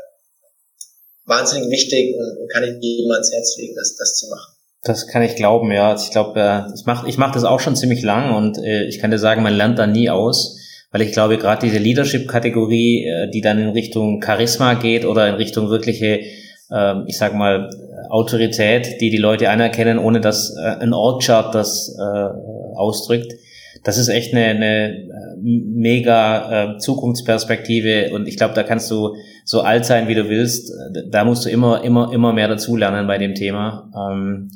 wahnsinnig 1.25 1.69
wichtig 1.69 2.15
und, 2.17 2.49
kann 2.49 2.63
ich 2.63 2.81
jedem 2.81 3.11
ans 3.11 3.31
Herz 3.31 3.57
legen, 3.57 3.73
das, 3.75 3.95
das 3.97 4.15
zu 4.15 4.29
machen. 4.29 4.53
Das 4.83 5.07
kann 5.07 5.23
ich 5.23 5.35
glauben, 5.35 5.71
ja. 5.71 5.95
Ich 5.95 6.11
glaube, 6.11 6.39
äh, 6.39 6.73
ich 6.75 6.85
mache 6.85 7.09
ich 7.09 7.17
mach 7.17 7.31
das 7.31 7.43
auch 7.43 7.59
schon 7.59 7.75
ziemlich 7.75 8.03
lang 8.03 8.35
und 8.35 8.57
äh, 8.59 8.85
ich 8.85 8.99
kann 8.99 9.11
dir 9.11 9.19
sagen, 9.19 9.41
man 9.41 9.55
lernt 9.55 9.79
da 9.79 9.87
nie 9.87 10.09
aus 10.09 10.61
weil 10.95 11.01
ich 11.01 11.11
glaube, 11.11 11.37
gerade 11.37 11.67
diese 11.67 11.77
Leadership-Kategorie, 11.77 13.03
äh, 13.03 13.29
die 13.29 13.41
dann 13.41 13.59
in 13.59 13.67
Richtung 13.71 14.21
Charisma 14.23 14.75
geht 14.75 15.03
oder 15.03 15.27
in 15.27 15.35
Richtung 15.35 15.69
wirkliche, 15.69 16.21
ähm, 16.71 17.03
ich 17.05 17.17
sag 17.17 17.33
mal, 17.33 17.69
Autorität, 18.09 19.01
die 19.01 19.09
die 19.09 19.17
Leute 19.17 19.49
anerkennen, 19.49 19.99
ohne 19.99 20.21
dass 20.21 20.55
äh, 20.55 20.61
ein 20.61 20.93
Org-Chart 20.93 21.53
das 21.53 21.93
äh, 21.99 22.29
ausdrückt, 22.77 23.33
das 23.85 23.97
ist 23.97 24.09
echt 24.09 24.33
eine, 24.33 24.45
eine 24.45 25.07
mega 25.41 26.77
Zukunftsperspektive 26.79 28.09
und 28.13 28.27
ich 28.27 28.35
glaube, 28.35 28.55
da 28.55 28.63
kannst 28.63 28.91
du 28.91 29.15
so 29.45 29.61
alt 29.61 29.85
sein, 29.85 30.07
wie 30.07 30.15
du 30.15 30.27
willst. 30.27 30.73
Da 31.11 31.23
musst 31.23 31.45
du 31.45 31.49
immer, 31.49 31.83
immer, 31.83 32.11
immer 32.11 32.33
mehr 32.33 32.47
dazulernen 32.47 33.07
bei 33.07 33.17
dem 33.17 33.35
Thema. 33.35 33.91
Ähm, 33.95 34.49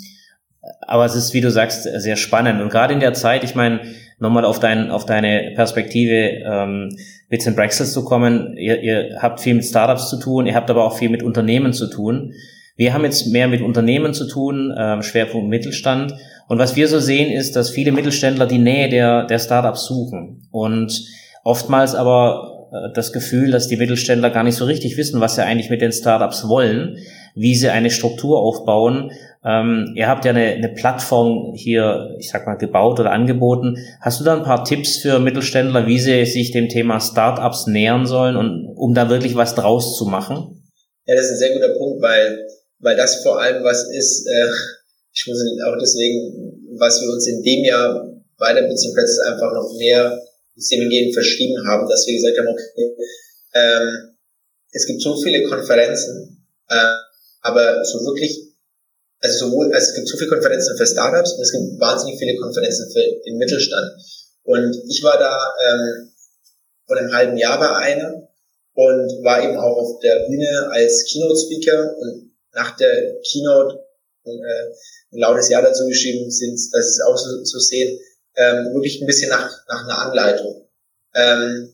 aber 0.82 1.06
es 1.06 1.16
ist, 1.16 1.34
wie 1.34 1.42
du 1.42 1.52
sagst, 1.52 1.84
sehr 1.84 2.16
spannend. 2.16 2.62
Und 2.62 2.70
gerade 2.70 2.94
in 2.94 3.00
der 3.00 3.14
Zeit, 3.14 3.44
ich 3.44 3.56
meine, 3.56 3.82
nochmal 4.20 4.46
auf, 4.46 4.60
dein, 4.60 4.92
auf 4.92 5.06
deine 5.06 5.54
Perspektive 5.56 6.44
ähm, 6.46 6.90
Bits 7.30 7.48
and 7.48 7.56
Brexit 7.56 7.88
zu 7.88 8.04
kommen. 8.04 8.58
Ihr, 8.58 8.82
ihr 8.82 9.20
habt 9.22 9.40
viel 9.40 9.54
mit 9.54 9.66
Startups 9.66 10.10
zu 10.10 10.20
tun, 10.20 10.46
ihr 10.46 10.56
habt 10.56 10.70
aber 10.70 10.84
auch 10.84 10.98
viel 10.98 11.10
mit 11.10 11.24
Unternehmen 11.24 11.74
zu 11.74 11.88
tun. 11.88 12.34
Wir 12.80 12.94
haben 12.94 13.04
jetzt 13.04 13.28
mehr 13.28 13.50
mit 13.50 13.62
Unternehmen 13.62 14.14
zu 14.14 14.26
tun, 14.26 14.72
äh, 14.72 15.04
Schwerpunkt 15.04 15.50
Mittelstand. 15.50 16.14
Und 16.48 16.60
was 16.60 16.78
wir 16.78 16.88
so 16.88 17.00
sehen, 17.00 17.30
ist, 17.30 17.58
dass 17.58 17.72
viele 17.72 17.92
Mittelständler 17.92 18.46
die 18.46 18.58
Nähe 18.58 18.88
der, 18.88 19.26
der 19.26 19.38
Startups 19.38 19.84
suchen. 19.84 20.48
Und 20.50 21.06
oftmals 21.44 21.94
aber 21.94 22.70
äh, 22.72 22.94
das 22.94 23.12
Gefühl, 23.12 23.52
dass 23.52 23.68
die 23.68 23.76
Mittelständler 23.76 24.30
gar 24.30 24.46
nicht 24.46 24.56
so 24.56 24.64
richtig 24.64 24.96
wissen, 24.96 25.20
was 25.20 25.36
sie 25.36 25.44
eigentlich 25.44 25.70
mit 25.70 25.82
den 25.82 25.92
Startups 25.92 26.48
wollen, 26.48 26.96
wie 27.36 27.54
sie 27.54 27.68
eine 27.68 27.90
Struktur 27.90 28.40
aufbauen. 28.40 29.12
Ähm, 29.44 29.92
ihr 29.96 30.08
habt 30.08 30.24
ja 30.24 30.32
eine, 30.32 30.46
eine 30.46 30.70
Plattform 30.70 31.52
hier, 31.56 32.16
ich 32.18 32.30
sag 32.30 32.46
mal, 32.46 32.56
gebaut 32.56 33.02
oder 33.02 33.12
angeboten. 33.12 33.76
Hast 34.00 34.22
du 34.22 34.24
da 34.24 34.38
ein 34.38 34.44
paar 34.44 34.64
Tipps 34.64 34.96
für 34.96 35.20
Mittelständler, 35.20 35.86
wie 35.86 36.00
sie 36.00 36.26
sich 36.26 36.52
dem 36.52 36.70
Thema 36.70 37.02
Startups 37.02 37.68
nähern 37.68 38.06
sollen 38.06 38.38
und 38.38 38.70
um 38.78 38.94
da 38.94 39.10
wirklich 39.10 39.36
was 39.36 39.54
draus 39.54 39.98
zu 39.98 40.06
machen? 40.06 40.64
Ja, 41.06 41.16
das 41.16 41.26
ist 41.26 41.32
ein 41.32 41.38
sehr 41.40 41.54
guter 41.56 41.78
Punkt, 41.78 42.02
weil 42.02 42.46
weil 42.80 42.96
das 42.96 43.22
vor 43.24 43.40
allem 43.40 43.64
was 43.64 43.84
ist, 43.92 44.28
äh, 44.28 44.50
ich 45.14 45.28
muss 45.28 45.40
auch 45.66 45.78
deswegen, 45.80 46.66
was 46.78 47.02
wir 47.02 47.10
uns 47.10 47.28
in 47.28 47.44
dem 47.44 47.64
Jahr 47.64 48.10
bei 48.38 48.54
der 48.54 48.64
Press 48.64 49.20
einfach 49.28 49.54
noch 49.54 49.76
mehr 49.78 50.20
systemengehend 50.56 51.14
verschrieben 51.14 51.58
haben, 51.68 51.88
dass 51.90 52.06
wir 52.08 52.16
gesagt 52.16 52.38
haben, 52.38 52.48
okay, 52.48 52.96
ähm, 53.54 54.16
es 54.72 54.86
gibt 54.86 55.02
so 55.02 55.20
viele 55.22 55.44
Konferenzen, 55.44 56.46
äh, 56.70 56.94
aber 57.42 57.84
so 57.84 58.00
wirklich, 58.06 58.54
also 59.22 59.48
sowohl, 59.48 59.74
also 59.74 59.90
es 59.90 59.96
gibt 59.96 60.08
so 60.08 60.18
viele 60.18 60.30
Konferenzen 60.30 60.78
für 60.78 60.86
Startups 60.86 61.34
und 61.34 61.42
es 61.42 61.52
gibt 61.52 61.80
wahnsinnig 61.80 62.20
viele 62.20 62.38
Konferenzen 62.38 62.90
für 62.92 63.04
den 63.26 63.38
Mittelstand. 63.38 63.92
Und 64.44 64.76
ich 64.88 65.04
war 65.04 65.18
da 65.18 65.38
ähm, 65.68 66.12
vor 66.88 66.98
einem 66.98 67.14
halben 67.14 67.38
Jahr 67.38 67.60
bei 67.60 67.70
einer 67.70 68.30
und 68.74 69.24
war 69.24 69.44
eben 69.44 69.58
auch 69.58 69.76
auf 69.78 70.00
der 70.00 70.26
Bühne 70.28 70.70
als 70.72 71.06
Keynote-Speaker 71.12 71.98
und 71.98 72.29
nach 72.54 72.76
der 72.78 73.16
Keynote 73.24 73.80
äh, 74.26 74.30
ein 75.12 75.20
lautes 75.20 75.50
Ja 75.50 75.62
dazu 75.62 75.88
geschrieben 75.88 76.30
sind, 76.30 76.60
das 76.72 76.86
ist 76.86 77.02
auch 77.02 77.18
so 77.18 77.44
zu 77.44 77.60
sehen, 77.60 78.00
ähm, 78.36 78.74
wirklich 78.74 79.02
ein 79.02 79.08
bisschen 79.08 79.30
nach, 79.30 79.50
nach 79.68 79.84
einer 79.84 80.00
Anleitung. 80.00 80.68
Ähm, 81.16 81.74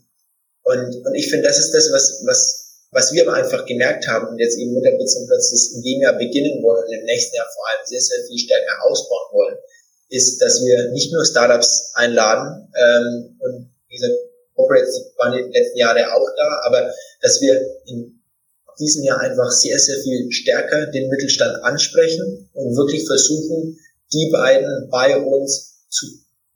und, 0.64 1.06
und 1.06 1.16
ich 1.16 1.30
finde, 1.30 1.48
das 1.48 1.60
ist 1.60 1.72
das, 1.72 1.92
was, 1.92 2.24
was, 2.26 2.88
was 2.92 3.12
wir 3.12 3.32
einfach 3.32 3.66
gemerkt 3.66 4.08
haben 4.08 4.28
und 4.28 4.40
jetzt 4.40 4.58
eben 4.58 4.74
mit 4.74 4.86
der 4.86 4.98
Business 4.98 5.28
das 5.28 5.72
in 5.76 5.84
dem 5.84 6.02
Jahr 6.02 6.18
beginnen 6.18 6.64
wollen 6.64 6.86
und 6.86 6.94
im 6.94 7.06
nächsten 7.06 7.36
Jahr 7.36 7.48
vor 7.54 7.68
allem 7.68 7.86
sehr, 7.86 8.02
sehr 8.02 8.26
viel 8.26 8.40
stärker 8.40 8.84
ausbauen 8.90 9.34
wollen, 9.34 9.58
ist, 10.10 10.40
dass 10.42 10.62
wir 10.62 10.92
nicht 10.92 11.12
nur 11.12 11.26
Startups 11.26 11.92
einladen 11.94 12.72
ähm, 12.76 13.38
und 13.40 13.70
wie 13.90 13.96
gesagt, 13.96 14.16
Corporates 14.56 15.14
waren 15.18 15.34
die 15.34 15.58
letzten 15.58 15.78
Jahre 15.78 16.14
auch 16.14 16.28
da, 16.38 16.62
aber 16.66 16.94
dass 17.22 17.42
wir 17.42 17.60
in 17.86 18.22
diesem 18.80 19.04
Jahr 19.04 19.20
einfach 19.20 19.52
sehr, 19.52 19.78
sehr 19.80 19.98
viel 20.04 20.32
stärker 20.32 20.88
den 20.88 21.10
Mittelstand 21.10 21.64
ansprechen 21.64 22.50
und 22.54 22.76
wirklich 22.76 23.06
versuchen, 23.06 23.78
die 24.14 24.30
beiden 24.32 24.90
bei 24.90 25.18
uns 25.18 25.86
zu 25.90 26.06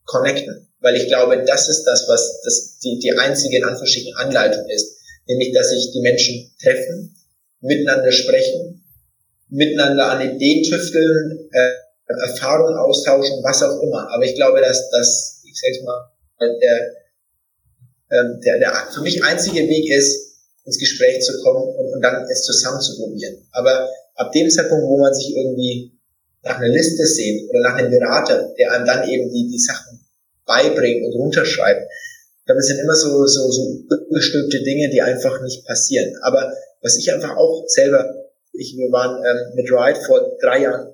connecten. 0.06 0.68
Weil 0.82 0.96
ich 0.96 1.08
glaube, 1.08 1.44
das 1.46 1.68
ist 1.70 1.84
das, 1.84 2.06
was 2.08 2.42
das 2.44 2.80
die, 2.80 3.00
die 3.00 3.12
einzige 3.18 3.58
in 3.58 3.64
Anführungsstrichen 3.64 4.16
Anleitung 4.16 4.68
ist. 4.70 4.98
Nämlich, 5.28 5.54
dass 5.54 5.70
sich 5.70 5.92
die 5.94 6.02
Menschen 6.02 6.52
treffen, 6.62 7.16
miteinander 7.62 8.12
sprechen, 8.12 8.84
miteinander 9.50 10.12
an 10.12 10.36
Ideen 10.36 10.64
tüfteln, 10.64 11.50
äh, 11.52 11.72
Erfahrungen 12.22 12.76
austauschen, 12.76 13.44
was 13.44 13.62
auch 13.62 13.82
immer. 13.82 14.10
Aber 14.12 14.24
ich 14.24 14.36
glaube, 14.36 14.62
dass 14.62 14.90
das, 14.90 15.42
ich 15.46 15.60
sag's 15.60 15.84
mal, 15.84 16.12
der, 16.40 16.92
ähm, 18.12 18.40
der, 18.44 18.60
der 18.60 18.74
für 18.94 19.02
mich 19.02 19.24
einzige 19.24 19.68
Weg 19.68 19.92
ist, 19.92 20.29
ins 20.70 20.78
Gespräch 20.78 21.20
zu 21.26 21.42
kommen 21.42 21.64
und, 21.64 21.94
und 21.96 22.02
dann 22.02 22.24
es 22.30 22.44
zusammen 22.44 22.80
zu 22.80 22.96
probieren. 22.98 23.42
Aber 23.52 23.90
ab 24.16 24.32
dem 24.32 24.50
Zeitpunkt, 24.50 24.86
wo 24.86 25.00
man 25.00 25.14
sich 25.14 25.36
irgendwie 25.36 25.92
nach 26.44 26.58
einer 26.58 26.70
Liste 26.70 27.06
sehnt 27.06 27.50
oder 27.50 27.62
nach 27.62 27.76
einem 27.76 27.90
Berater, 27.90 28.54
der 28.58 28.72
einem 28.72 28.86
dann 28.86 29.10
eben 29.10 29.30
die, 29.34 29.50
die 29.50 29.60
Sachen 29.60 30.00
beibringt 30.46 31.06
und 31.06 31.14
runterschreibt, 31.14 31.90
es 32.58 32.66
sind 32.66 32.80
immer 32.80 32.96
so, 32.96 33.26
so, 33.28 33.52
so 33.52 33.84
gestülpte 34.12 34.64
Dinge, 34.64 34.90
die 34.90 35.02
einfach 35.02 35.42
nicht 35.44 35.66
passieren. 35.68 36.16
Aber 36.24 36.52
was 36.82 36.98
ich 36.98 37.12
einfach 37.14 37.36
auch 37.36 37.64
selber, 37.68 38.06
ich, 38.54 38.76
wir 38.76 38.92
waren 38.92 39.24
ähm, 39.24 39.56
mit 39.56 39.72
Ride 39.72 40.00
vor 40.06 40.38
drei 40.42 40.64
Jahren 40.64 40.94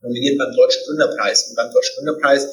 nominiert 0.00 0.38
beim 0.38 0.54
Deutschen 0.54 0.82
Gründerpreis. 0.86 1.48
Und 1.48 1.56
beim 1.56 1.70
Deutschen 1.70 1.96
Gründerpreis 1.96 2.48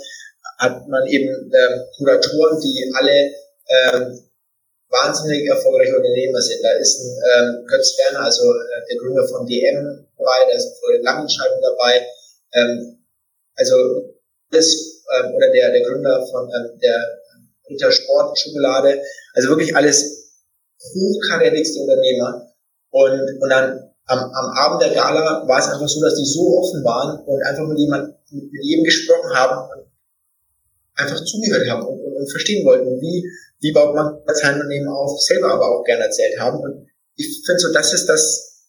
hat 0.57 0.87
man 0.87 1.07
eben 1.07 1.29
ähm, 1.29 1.81
Kuratoren, 1.97 2.59
die 2.59 2.91
alle 2.93 3.31
ähm, 3.69 4.19
wahnsinnig 4.91 5.47
erfolgreiche 5.47 5.95
Unternehmer 5.95 6.41
sind. 6.41 6.61
Da 6.61 6.71
ist 6.73 6.99
ein 6.99 7.09
ähm, 7.09 7.65
Götz 7.65 7.97
Werner, 7.97 8.25
also 8.25 8.43
äh, 8.51 8.85
der 8.89 8.97
Gründer 8.99 9.27
von 9.27 9.47
DM 9.47 10.05
dabei, 10.17 10.51
da 10.51 10.57
ist 10.57 10.77
Florian 10.79 11.03
Langenscheid 11.03 11.51
dabei. 11.61 12.05
Ähm, 12.53 12.99
also 13.55 13.75
das, 14.51 14.67
ähm, 15.15 15.33
oder 15.35 15.49
der, 15.49 15.71
der 15.71 15.81
Gründer 15.81 16.25
von 16.27 16.49
ähm, 16.51 16.77
der 16.79 17.21
Ritter 17.69 17.91
Sport 17.91 18.37
Schokolade. 18.37 19.01
Also 19.33 19.49
wirklich 19.49 19.75
alles 19.75 20.31
hochkarätigste 20.93 21.79
Unternehmer. 21.79 22.51
Und, 22.91 23.21
und 23.41 23.49
dann 23.49 23.91
am, 24.07 24.19
am 24.19 24.49
Abend 24.57 24.81
der 24.81 24.93
Gala 24.93 25.47
war 25.47 25.59
es 25.59 25.67
einfach 25.67 25.87
so, 25.87 26.01
dass 26.01 26.15
die 26.15 26.25
so 26.25 26.59
offen 26.59 26.83
waren 26.83 27.23
und 27.23 27.41
einfach 27.43 27.65
mit 27.65 27.79
jemand, 27.79 28.15
mit, 28.31 28.51
mit 28.51 28.63
jedem 28.63 28.83
gesprochen 28.83 29.33
haben 29.33 29.69
und 29.71 29.87
einfach 30.95 31.23
zugehört 31.23 31.69
haben 31.69 31.85
und, 31.85 32.01
und, 32.01 32.13
und 32.17 32.29
verstehen 32.29 32.65
wollten, 32.65 32.99
wie 32.99 33.23
wie 33.61 33.71
baut 33.71 33.95
man 33.95 34.19
sein 34.33 34.55
Unternehmen 34.55 34.89
auf, 34.89 35.21
selber 35.21 35.53
aber 35.53 35.69
auch 35.69 35.83
gerne 35.83 36.05
erzählt 36.05 36.39
haben. 36.39 36.59
Und 36.59 36.87
ich 37.15 37.43
finde 37.45 37.59
so, 37.59 37.71
das 37.71 37.93
ist 37.93 38.07
das 38.07 38.65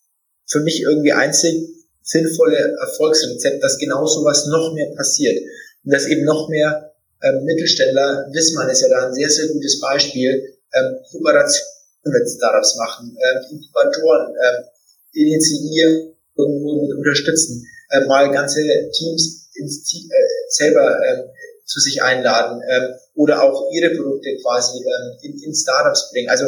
für 0.46 0.60
mich 0.60 0.82
irgendwie 0.82 1.12
einzig 1.12 1.68
sinnvolle 2.02 2.76
Erfolgsrezept, 2.80 3.62
dass 3.62 3.78
genau 3.78 4.06
sowas 4.06 4.46
noch 4.46 4.74
mehr 4.74 4.92
passiert. 4.96 5.38
Und 5.84 5.92
dass 5.92 6.06
eben 6.06 6.24
noch 6.24 6.48
mehr 6.48 6.92
ähm, 7.22 7.44
Mittelständler, 7.44 8.26
Wissmann 8.32 8.68
ist 8.68 8.82
ja 8.82 8.88
da 8.88 9.06
ein 9.06 9.14
sehr, 9.14 9.30
sehr 9.30 9.48
gutes 9.48 9.80
Beispiel, 9.80 10.58
ähm, 10.74 10.98
Kooperation 11.10 11.66
mit 12.04 12.28
Startups 12.28 12.76
machen, 12.76 13.16
ähm, 13.16 13.42
Inkubatoren 13.50 14.34
ähm, 14.34 14.64
initiieren, 15.12 16.16
irgendwo 16.36 16.82
mit 16.82 16.96
unterstützen, 16.96 17.64
äh, 17.90 18.04
mal 18.06 18.30
ganze 18.32 18.60
Teams 18.92 19.48
ins, 19.54 19.94
äh, 19.94 20.08
selber 20.48 20.98
äh, 21.00 21.22
zu 21.64 21.80
sich 21.80 22.02
einladen 22.02 22.60
ähm, 22.68 22.94
oder 23.14 23.42
auch 23.42 23.70
ihre 23.72 23.94
Produkte 23.94 24.36
quasi 24.42 24.78
ähm, 24.78 25.18
in, 25.22 25.42
in 25.42 25.54
Startups 25.54 26.10
bringen. 26.10 26.28
Also 26.28 26.46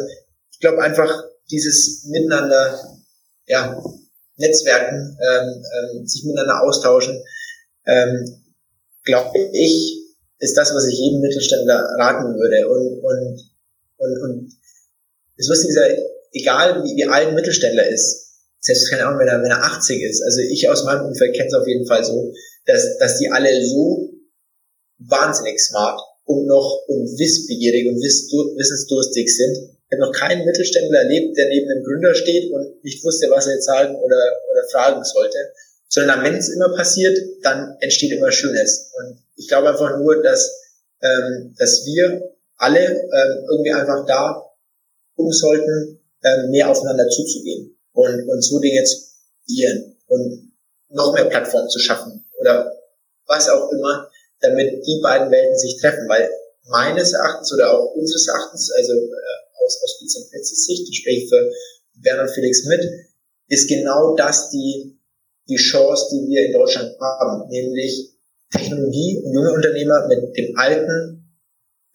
ich 0.51 0.61
glaube 0.61 0.83
einfach 0.83 1.25
dieses 1.51 2.05
Miteinander, 2.07 2.99
ja, 3.47 3.83
Netzwerken, 4.37 5.17
ähm, 5.21 5.65
ähm, 5.99 6.07
sich 6.07 6.25
miteinander 6.25 6.63
austauschen, 6.63 7.23
ähm, 7.87 8.43
glaube 9.05 9.39
ich, 9.53 10.05
ist 10.39 10.57
das, 10.57 10.75
was 10.75 10.87
ich 10.87 10.99
jedem 10.99 11.21
Mittelständler 11.21 11.87
raten 11.99 12.35
würde. 12.35 12.69
Und, 12.69 12.99
und, 13.03 13.41
und, 13.99 14.23
und 14.23 14.53
das 15.37 15.49
Lustige 15.49 15.73
ist 15.73 15.99
egal 16.33 16.83
wie, 16.83 16.97
wie 16.97 17.05
alt 17.05 17.29
ein 17.29 17.35
Mittelständler 17.35 17.89
ist, 17.89 18.25
selbst 18.61 18.91
keine 18.91 19.07
Ahnung, 19.07 19.21
wenn 19.21 19.29
er, 19.29 19.43
wenn 19.43 19.51
er 19.51 19.63
80 19.63 20.03
ist, 20.03 20.23
also 20.23 20.41
ich 20.41 20.69
aus 20.69 20.85
meinem 20.85 21.07
Umfeld 21.07 21.37
kenne 21.37 21.49
es 21.49 21.55
auf 21.55 21.67
jeden 21.67 21.87
Fall 21.87 22.03
so, 22.03 22.33
dass, 22.67 22.99
dass 22.99 23.19
die 23.19 23.31
alle 23.31 23.65
so 23.65 24.11
wahnsinnig 25.09 25.61
smart 25.61 26.01
und 26.25 26.47
noch 26.47 26.85
und 26.89 27.19
wissbegierig 27.19 27.89
und 27.89 27.97
wissensdurstig 27.97 29.35
sind. 29.35 29.71
Ich 29.89 29.99
habe 29.99 30.11
noch 30.11 30.13
keinen 30.13 30.45
Mittelständler 30.45 31.01
erlebt, 31.01 31.37
der 31.37 31.49
neben 31.49 31.71
einem 31.71 31.85
Gründer 31.85 32.15
steht 32.15 32.51
und 32.53 32.83
nicht 32.83 33.05
wusste, 33.05 33.29
was 33.31 33.47
er 33.47 33.55
jetzt 33.55 33.67
sagen 33.67 33.95
oder, 33.97 34.33
oder 34.51 34.69
fragen 34.71 35.05
sollte. 35.05 35.39
Sondern 35.89 36.25
wenn 36.25 36.35
es 36.35 36.49
immer 36.49 36.75
passiert, 36.75 37.17
dann 37.43 37.77
entsteht 37.81 38.13
immer 38.13 38.33
Schönes. 38.33 38.91
Und 38.99 39.19
ich 39.37 39.49
glaube 39.49 39.69
einfach 39.69 39.99
nur, 39.99 40.23
dass, 40.23 40.51
ähm, 41.03 41.55
dass 41.59 41.85
wir 41.85 42.35
alle 42.57 42.81
ähm, 42.81 43.45
irgendwie 43.51 43.73
einfach 43.73 44.07
da 44.07 44.43
um 45.17 45.31
sollten, 45.31 46.01
ähm, 46.25 46.51
mehr 46.51 46.71
aufeinander 46.71 47.09
zuzugehen 47.09 47.77
und, 47.93 48.29
und 48.29 48.43
so 48.43 48.59
Dinge 48.59 48.83
zu 48.85 48.97
probieren 49.45 49.97
und 50.07 50.53
noch 50.89 51.13
mehr 51.13 51.27
Plattformen 51.27 51.69
zu 51.69 51.79
schaffen 51.79 52.25
oder 52.41 52.73
was 53.27 53.49
auch 53.49 53.71
immer, 53.73 54.11
damit 54.45 54.85
die 54.87 55.01
beiden 55.03 55.31
Welten 55.31 55.59
sich 55.59 55.81
treffen, 55.81 56.09
weil 56.09 56.29
meines 56.69 57.13
Erachtens 57.13 57.53
oder 57.53 57.73
auch 57.73 57.95
unseres 57.95 58.29
Erachtens, 58.29 58.71
also 58.77 58.93
äh, 58.93 59.65
aus, 59.65 59.81
aus 59.83 59.97
Vincent 60.01 60.31
Petzes 60.31 60.65
Sicht, 60.67 60.89
ich 60.89 60.99
spreche 60.99 61.29
für 61.29 61.51
Bernhard 62.03 62.31
Felix 62.31 62.65
mit, 62.67 62.85
ist 63.49 63.69
genau 63.69 64.15
das 64.17 64.51
die, 64.51 64.99
die 65.49 65.57
Chance, 65.57 66.09
die 66.13 66.29
wir 66.29 66.47
in 66.47 66.53
Deutschland 66.53 66.99
haben, 67.01 67.49
nämlich 67.49 68.15
Technologie 68.51 69.23
und 69.25 69.33
junge 69.33 69.53
Unternehmer 69.53 70.07
mit 70.09 70.37
dem 70.37 70.57
alten 70.57 71.25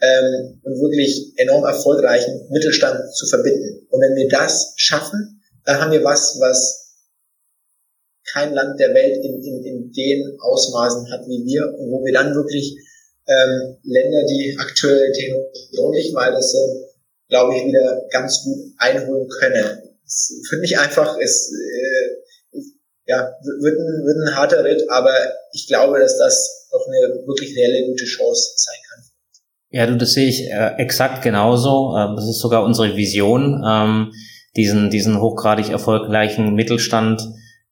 ähm, 0.02 0.62
und 0.64 0.82
wirklich 0.82 1.34
enorm 1.38 1.66
erfolgreichen 1.66 2.47
Mittelstand 2.50 3.14
zu 3.16 3.28
verbinden. 3.28 3.88
Und 3.89 4.02
wenn 4.02 4.16
wir 4.16 4.28
das 4.30 4.74
schaffen, 4.76 5.41
dann 5.66 5.82
haben 5.82 5.91
wir 5.91 6.04
was, 6.04 6.38
was 6.39 6.89
kein 8.34 8.53
Land 8.53 8.80
der 8.80 8.93
Welt 8.93 9.23
in, 9.23 9.41
in, 9.41 9.63
in 9.65 9.91
den 9.91 10.38
Ausmaßen 10.39 11.11
hat 11.11 11.25
wie 11.27 11.45
wir 11.45 11.63
wo 11.77 12.03
wir 12.03 12.13
dann 12.13 12.34
wirklich 12.36 12.77
ähm, 13.30 13.77
Länder, 13.84 14.25
die 14.25 14.55
aktuell 14.57 15.11
technologisch 15.11 16.13
weiter 16.13 16.41
sind, 16.41 16.86
glaube 17.30 17.55
ich, 17.55 17.65
wieder 17.65 18.01
ganz 18.09 18.43
gut 18.43 18.73
einholen 18.77 19.27
können. 19.39 19.82
Finde 20.49 20.65
ich 20.65 20.77
einfach, 20.77 21.17
es 21.21 21.51
äh, 21.53 22.59
ja, 23.05 23.32
wird 23.61 23.77
ein, 23.77 24.05
wird 24.05 24.17
ein 24.27 24.36
harter 24.36 24.63
Ritt, 24.63 24.84
aber 24.89 25.13
ich 25.53 25.67
glaube, 25.67 25.99
dass 25.99 26.17
das 26.17 26.67
noch 26.71 26.86
eine 26.88 27.25
wirklich 27.27 27.55
reelle 27.55 27.88
gute 27.88 28.05
Chance 28.05 28.53
sein 28.55 28.75
kann. 28.89 29.03
Ja, 29.71 29.86
du, 29.86 29.97
das 29.97 30.13
sehe 30.13 30.27
ich 30.27 30.49
äh, 30.49 30.75
exakt 30.77 31.23
genauso. 31.23 31.95
Ähm, 31.95 32.15
das 32.15 32.27
ist 32.27 32.39
sogar 32.39 32.63
unsere 32.63 32.95
Vision, 32.95 33.63
ähm, 33.65 34.11
diesen, 34.55 34.89
diesen 34.89 35.21
hochgradig 35.21 35.69
erfolgreichen 35.69 36.55
Mittelstand 36.55 37.21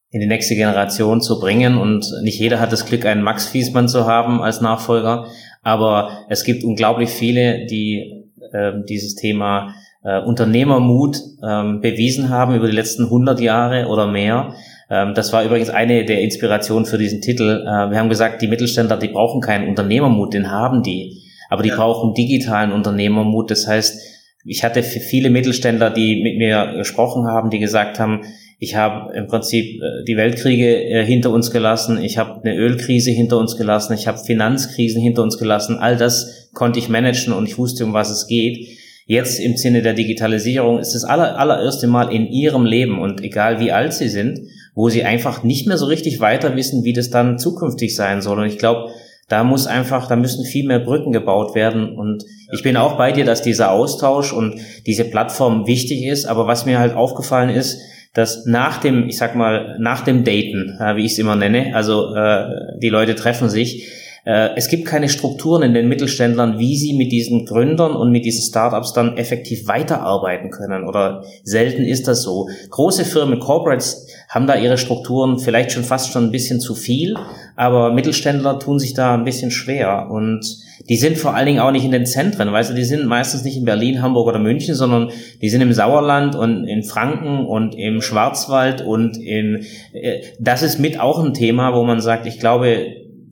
in 0.09 0.21
die 0.21 0.27
nächste 0.27 0.55
Generation 0.55 1.21
zu 1.21 1.39
bringen. 1.39 1.77
Und 1.77 2.05
nicht 2.21 2.39
jeder 2.39 2.59
hat 2.59 2.71
das 2.71 2.85
Glück, 2.85 3.05
einen 3.05 3.23
Max 3.23 3.47
Fiesmann 3.47 3.89
zu 3.89 4.05
haben 4.05 4.41
als 4.41 4.61
Nachfolger. 4.61 5.25
Aber 5.63 6.25
es 6.29 6.43
gibt 6.43 6.63
unglaublich 6.63 7.09
viele, 7.09 7.65
die 7.65 8.25
äh, 8.51 8.73
dieses 8.87 9.15
Thema 9.15 9.73
äh, 10.03 10.19
Unternehmermut 10.21 11.17
ähm, 11.43 11.81
bewiesen 11.81 12.29
haben 12.29 12.55
über 12.55 12.67
die 12.67 12.75
letzten 12.75 13.03
100 13.05 13.39
Jahre 13.41 13.87
oder 13.87 14.07
mehr. 14.07 14.53
Ähm, 14.89 15.13
das 15.13 15.33
war 15.33 15.43
übrigens 15.43 15.69
eine 15.69 16.05
der 16.05 16.21
Inspirationen 16.21 16.85
für 16.85 16.97
diesen 16.97 17.21
Titel. 17.21 17.63
Äh, 17.63 17.91
wir 17.91 17.97
haben 17.97 18.09
gesagt, 18.09 18.41
die 18.41 18.47
Mittelständler, 18.47 18.97
die 18.97 19.09
brauchen 19.09 19.41
keinen 19.41 19.67
Unternehmermut, 19.67 20.33
den 20.33 20.49
haben 20.49 20.83
die. 20.83 21.23
Aber 21.49 21.63
die 21.63 21.69
ja. 21.69 21.75
brauchen 21.75 22.13
digitalen 22.13 22.71
Unternehmermut. 22.71 23.51
Das 23.51 23.67
heißt, 23.67 23.99
ich 24.45 24.63
hatte 24.63 24.81
viele 24.83 25.29
Mittelständler, 25.29 25.89
die 25.89 26.23
mit 26.23 26.37
mir 26.37 26.73
gesprochen 26.77 27.27
haben, 27.27 27.49
die 27.49 27.59
gesagt 27.59 27.99
haben, 27.99 28.21
ich 28.59 28.75
habe 28.75 29.15
im 29.15 29.27
Prinzip 29.27 29.81
äh, 29.81 30.03
die 30.07 30.17
Weltkriege 30.17 30.83
äh, 30.83 31.05
hinter 31.05 31.31
uns 31.31 31.51
gelassen, 31.51 32.01
ich 32.01 32.17
habe 32.17 32.41
eine 32.43 32.55
Ölkrise 32.55 33.11
hinter 33.11 33.37
uns 33.37 33.55
gelassen, 33.55 33.93
ich 33.93 34.07
habe 34.07 34.17
Finanzkrisen 34.17 35.01
hinter 35.01 35.21
uns 35.21 35.37
gelassen. 35.37 35.77
All 35.77 35.95
das 35.95 36.49
konnte 36.53 36.79
ich 36.79 36.89
managen 36.89 37.33
und 37.33 37.47
ich 37.47 37.57
wusste, 37.57 37.85
um 37.85 37.93
was 37.93 38.09
es 38.09 38.27
geht. 38.27 38.67
Jetzt 39.05 39.39
im 39.39 39.55
Sinne 39.55 39.81
der 39.81 39.93
Digitalisierung 39.93 40.79
ist 40.79 40.93
das 40.93 41.03
aller, 41.03 41.39
allererste 41.39 41.87
Mal 41.87 42.11
in 42.11 42.27
ihrem 42.27 42.65
Leben 42.65 42.99
und 42.99 43.23
egal 43.23 43.59
wie 43.59 43.71
alt 43.71 43.93
sie 43.93 44.09
sind, 44.09 44.39
wo 44.75 44.89
sie 44.89 45.03
einfach 45.03 45.43
nicht 45.43 45.65
mehr 45.65 45.77
so 45.77 45.85
richtig 45.85 46.19
weiter 46.19 46.55
wissen, 46.55 46.83
wie 46.83 46.93
das 46.93 47.09
dann 47.09 47.37
zukünftig 47.37 47.95
sein 47.95 48.21
soll. 48.21 48.39
Und 48.39 48.47
ich 48.47 48.57
glaube, 48.57 48.91
da 49.29 49.43
muss 49.43 49.67
einfach, 49.67 50.07
da 50.07 50.15
müssen 50.15 50.45
viel 50.45 50.65
mehr 50.65 50.79
Brücken 50.79 51.11
gebaut 51.11 51.53
werden. 51.53 51.97
Und 51.97 52.23
ich 52.51 52.63
bin 52.63 52.75
auch 52.75 52.97
bei 52.97 53.11
dir, 53.11 53.23
dass 53.23 53.41
dieser 53.41 53.71
Austausch 53.71 54.33
und 54.33 54.59
diese 54.85 55.05
Plattform 55.05 55.67
wichtig 55.67 56.05
ist. 56.05 56.25
Aber 56.25 56.47
was 56.47 56.65
mir 56.65 56.79
halt 56.79 56.95
aufgefallen 56.95 57.49
ist, 57.49 57.79
dass 58.13 58.45
nach 58.45 58.77
dem, 58.79 59.07
ich 59.07 59.17
sag 59.17 59.35
mal, 59.35 59.77
nach 59.79 60.01
dem 60.01 60.23
Daten, 60.23 60.77
äh, 60.79 60.95
wie 60.95 61.05
ich 61.05 61.13
es 61.13 61.19
immer 61.19 61.35
nenne, 61.35 61.75
also 61.75 62.13
äh, 62.15 62.77
die 62.81 62.89
Leute 62.89 63.15
treffen 63.15 63.49
sich, 63.49 63.87
äh, 64.27 64.49
es 64.57 64.67
gibt 64.67 64.85
keine 64.85 65.07
Strukturen 65.07 65.63
in 65.63 65.73
den 65.73 65.87
Mittelständlern, 65.87 66.59
wie 66.59 66.77
sie 66.77 66.97
mit 66.97 67.13
diesen 67.13 67.45
Gründern 67.45 67.95
und 67.95 68.11
mit 68.11 68.25
diesen 68.25 68.43
Startups 68.43 68.91
dann 68.91 69.15
effektiv 69.15 69.67
weiterarbeiten 69.67 70.51
können. 70.51 70.85
Oder 70.85 71.23
selten 71.43 71.83
ist 71.83 72.09
das 72.09 72.23
so. 72.23 72.49
Große 72.69 73.05
Firmen, 73.05 73.39
Corporates 73.39 74.06
haben 74.29 74.45
da 74.45 74.55
ihre 74.55 74.77
Strukturen 74.77 75.39
vielleicht 75.39 75.71
schon 75.71 75.83
fast 75.83 76.11
schon 76.11 76.25
ein 76.25 76.31
bisschen 76.31 76.59
zu 76.59 76.75
viel, 76.75 77.15
aber 77.55 77.93
Mittelständler 77.93 78.59
tun 78.59 78.77
sich 78.77 78.93
da 78.93 79.13
ein 79.13 79.23
bisschen 79.23 79.51
schwer 79.51 80.09
und 80.09 80.45
die 80.89 80.97
sind 80.97 81.17
vor 81.17 81.33
allen 81.33 81.45
Dingen 81.45 81.59
auch 81.59 81.71
nicht 81.71 81.85
in 81.85 81.91
den 81.91 82.05
Zentren, 82.05 82.51
weißt 82.51 82.71
du, 82.71 82.73
die 82.73 82.83
sind 82.83 83.05
meistens 83.05 83.43
nicht 83.43 83.57
in 83.57 83.63
Berlin, 83.63 84.01
Hamburg 84.01 84.27
oder 84.27 84.39
München, 84.39 84.75
sondern 84.75 85.11
die 85.41 85.49
sind 85.49 85.61
im 85.61 85.71
Sauerland 85.71 86.35
und 86.35 86.65
in 86.65 86.83
Franken 86.83 87.45
und 87.45 87.73
im 87.75 88.01
Schwarzwald 88.01 88.81
und 88.81 89.17
in, 89.17 89.65
äh, 89.93 90.21
das 90.39 90.61
ist 90.61 90.77
mit 90.77 90.99
auch 90.99 91.23
ein 91.23 91.33
Thema, 91.33 91.73
wo 91.73 91.83
man 91.83 92.01
sagt, 92.01 92.25
ich 92.25 92.39
glaube, 92.39 92.87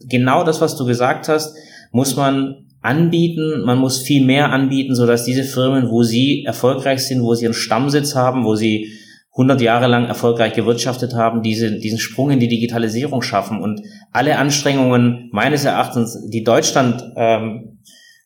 genau 0.07 0.43
das, 0.43 0.61
was 0.61 0.77
du 0.77 0.85
gesagt 0.85 1.27
hast, 1.27 1.55
muss 1.91 2.15
man 2.15 2.65
anbieten, 2.81 3.63
man 3.65 3.79
muss 3.79 4.01
viel 4.01 4.23
mehr 4.23 4.51
anbieten, 4.51 4.95
so 4.95 5.05
dass 5.05 5.25
diese 5.25 5.43
Firmen, 5.43 5.89
wo 5.89 6.03
sie 6.03 6.43
erfolgreich 6.45 7.05
sind, 7.05 7.21
wo 7.21 7.33
sie 7.33 7.45
ihren 7.45 7.53
Stammsitz 7.53 8.15
haben, 8.15 8.45
wo 8.45 8.55
sie 8.55 8.91
100 9.35 9.59
Jahre 9.59 9.87
lang 9.87 10.05
erfolgreich 10.05 10.53
gewirtschaftet 10.53 11.13
haben, 11.13 11.41
diese, 11.41 11.71
diesen 11.71 11.99
Sprung 11.99 12.31
in 12.31 12.39
die 12.39 12.47
Digitalisierung 12.47 13.21
schaffen 13.21 13.61
und 13.61 13.81
alle 14.13 14.37
Anstrengungen 14.37 15.29
meines 15.33 15.65
Erachtens, 15.65 16.17
die 16.29 16.43
Deutschland, 16.43 17.03
ähm, 17.17 17.79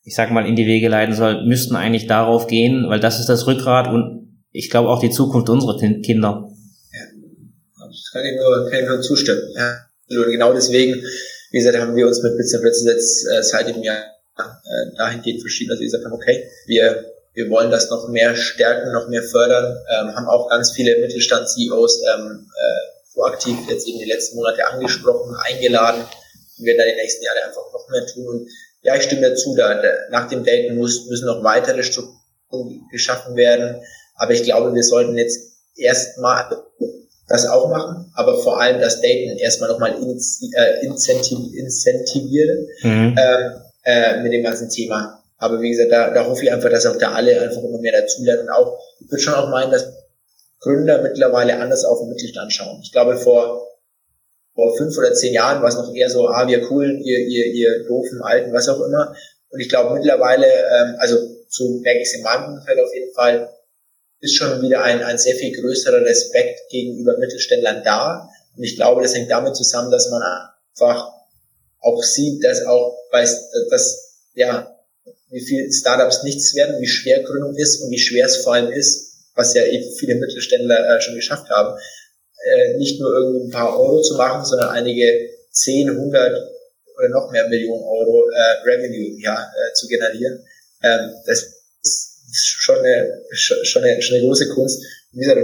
ich 0.04 0.14
sag 0.14 0.30
mal, 0.30 0.46
in 0.46 0.56
die 0.56 0.68
Wege 0.68 0.88
leiten 0.88 1.16
soll, 1.16 1.48
müssten 1.48 1.76
eigentlich 1.76 2.06
darauf 2.06 2.46
gehen, 2.46 2.86
weil 2.90 3.00
das 3.00 3.20
ist 3.20 3.28
das 3.28 3.48
Rückgrat 3.48 3.88
und 3.88 4.44
ich 4.52 4.70
glaube 4.70 4.90
auch 4.90 5.00
die 5.00 5.10
Zukunft 5.10 5.50
unserer 5.50 5.78
Kinder. 5.78 6.48
Ja, 6.94 7.88
das 7.88 8.10
kann 8.14 8.24
ich 8.26 8.36
nur, 8.36 8.70
kann 8.70 8.80
ich 8.84 8.88
nur 8.88 9.02
zustimmen. 9.02 9.42
Ja. 9.56 9.78
Und 10.10 10.32
genau 10.32 10.54
deswegen, 10.54 10.94
wie 10.94 11.58
gesagt, 11.58 11.78
haben 11.78 11.96
wir 11.96 12.06
uns 12.06 12.22
mit 12.22 12.38
Bits 12.38 12.54
jetzt 12.54 13.28
äh, 13.28 13.42
seit 13.42 13.68
dem 13.68 13.82
Jahr 13.82 13.98
äh, 14.38 14.96
dahingehend 14.96 15.42
verschieden, 15.42 15.70
dass 15.70 15.80
wir 15.80 15.86
gesagt 15.86 16.06
haben, 16.06 16.14
okay, 16.14 16.44
wir 16.68 17.04
wir 17.40 17.50
wollen 17.50 17.72
das 17.72 17.90
noch 17.90 18.10
mehr 18.10 18.36
stärken, 18.36 18.92
noch 18.92 19.08
mehr 19.08 19.24
fördern, 19.24 19.78
ähm, 19.90 20.14
haben 20.14 20.28
auch 20.28 20.50
ganz 20.50 20.74
viele 20.74 21.00
Mittelstand-CEOs 21.00 22.02
ähm, 22.14 22.46
äh, 22.54 23.14
proaktiv 23.14 23.58
jetzt 23.70 23.88
eben 23.88 24.00
die 24.00 24.12
letzten 24.12 24.36
Monate 24.36 24.68
angesprochen, 24.68 25.34
eingeladen 25.48 26.02
und 26.02 26.66
werden 26.66 26.78
da 26.80 26.84
die 26.84 27.02
nächsten 27.02 27.24
Jahre 27.24 27.46
einfach 27.48 27.62
noch 27.72 27.88
mehr 27.90 28.06
tun. 28.08 28.28
Und 28.28 28.50
ja, 28.82 28.98
ich 28.98 29.04
stimme 29.04 29.30
dazu, 29.30 29.56
da, 29.56 29.82
nach 30.10 30.28
dem 30.28 30.44
Daten 30.44 30.76
muss, 30.76 31.08
müssen 31.08 31.28
noch 31.28 31.42
weitere 31.42 31.82
Strukturen 31.82 32.82
geschaffen 32.92 33.38
werden. 33.38 33.82
Aber 34.16 34.34
ich 34.34 34.44
glaube, 34.44 34.76
wir 34.76 34.84
sollten 34.84 35.18
jetzt 35.18 35.40
erstmal 35.78 36.50
das 37.30 37.46
auch 37.46 37.70
machen, 37.70 38.12
aber 38.16 38.38
vor 38.44 38.60
allem 38.60 38.82
das 38.82 39.00
Daten 39.00 39.38
erstmal 39.38 39.70
nochmal 39.70 39.92
äh, 39.94 40.86
incentivieren 40.86 42.68
mhm. 42.84 43.16
äh, 43.18 43.50
äh, 43.86 44.22
mit 44.24 44.34
dem 44.34 44.44
ganzen 44.44 44.70
Thema. 44.70 45.19
Aber 45.40 45.62
wie 45.62 45.72
gesagt, 45.72 45.92
da, 45.92 46.14
da 46.14 46.26
hoffe 46.26 46.44
ich 46.44 46.52
einfach, 46.52 46.70
dass 46.70 46.86
auch 46.86 46.98
da 46.98 47.14
alle 47.14 47.42
einfach 47.42 47.64
immer 47.64 47.80
mehr 47.80 48.00
dazulernen. 48.02 48.44
Und 48.44 48.50
auch, 48.50 48.78
ich 49.00 49.10
würde 49.10 49.24
schon 49.24 49.34
auch 49.34 49.50
meinen, 49.50 49.72
dass 49.72 49.88
Gründer 50.60 51.02
mittlerweile 51.02 51.58
anders 51.60 51.86
auf 51.86 52.00
den 52.00 52.10
Mittelstand 52.10 52.52
schauen. 52.52 52.82
Ich 52.84 52.92
glaube, 52.92 53.18
vor, 53.18 53.66
vor 54.54 54.78
fünf 54.78 54.98
oder 54.98 55.14
zehn 55.14 55.34
Jahren 55.34 55.62
war 55.62 55.70
es 55.70 55.76
noch 55.76 55.94
eher 55.96 56.10
so, 56.10 56.28
ah, 56.28 56.46
wir 56.46 56.62
coolen, 56.62 57.00
ihr, 57.00 57.20
ihr, 57.20 57.46
ihr 57.54 57.88
doofen 57.88 58.22
Alten, 58.22 58.54
was 58.54 58.68
auch 58.68 58.82
immer. 58.82 59.16
Und 59.50 59.62
ich 59.62 59.70
glaube 59.70 59.96
mittlerweile, 59.96 60.46
ähm, 60.46 60.96
also 61.00 61.18
so 61.48 61.80
merke 61.80 62.02
ich 62.02 62.26
auf 62.26 62.94
jeden 62.94 63.14
Fall, 63.14 63.50
ist 64.20 64.36
schon 64.36 64.62
wieder 64.62 64.84
ein, 64.84 65.02
ein 65.02 65.18
sehr 65.18 65.36
viel 65.36 65.56
größerer 65.56 66.02
Respekt 66.02 66.70
gegenüber 66.70 67.18
Mittelständlern 67.18 67.82
da. 67.84 68.30
Und 68.58 68.64
ich 68.64 68.76
glaube, 68.76 69.02
das 69.02 69.16
hängt 69.16 69.32
damit 69.32 69.56
zusammen, 69.56 69.92
dass 69.92 70.10
man 70.10 70.22
einfach 70.22 71.14
auch 71.80 72.04
sieht, 72.04 72.44
dass 72.44 72.66
auch, 72.66 72.98
bei, 73.12 73.22
dass, 73.70 74.20
ja, 74.34 74.76
wie 75.30 75.42
viel 75.42 75.72
Startups 75.72 76.24
nichts 76.24 76.56
werden, 76.56 76.80
wie 76.80 76.88
schwer 76.88 77.24
Gründung 77.24 77.56
ist 77.56 77.82
und 77.82 77.92
wie 77.92 78.00
schwer 78.00 78.26
es 78.26 78.38
vor 78.38 78.54
allem 78.54 78.72
ist, 78.72 79.14
was 79.36 79.54
ja 79.54 79.64
eben 79.66 79.86
viele 79.98 80.16
Mittelständler 80.16 80.98
äh, 80.98 81.02
schon 81.02 81.16
geschafft 81.16 81.50
haben, 81.50 81.78
äh, 82.46 82.78
nicht 82.78 83.00
nur 83.00 83.14
irgendwie 83.14 83.48
ein 83.48 83.52
paar 83.52 83.80
Euro 83.80 84.02
zu 84.02 84.16
machen, 84.16 84.46
sondern 84.46 84.70
einige 84.70 85.30
10, 85.52 85.90
100 85.90 86.34
oder 86.98 87.10
noch 87.10 87.32
mehr 87.32 87.48
Millionen 87.48 87.84
Euro 87.84 88.30
äh, 88.30 88.70
Revenue 88.70 89.12
im 89.12 89.20
Jahr 89.20 89.40
äh, 89.40 89.74
zu 89.74 89.88
generieren. 89.88 90.44
Ähm, 90.84 91.12
das 91.26 91.44
ist 91.82 92.48
schon 92.48 92.80
eine, 92.80 93.24
schon 93.32 93.84
eine, 93.84 94.02
schon 94.02 94.18
eine 94.18 94.26
große 94.26 94.50
Kunst. 94.50 94.78
Und 95.12 95.20
wie 95.20 95.26
gesagt, 95.26 95.40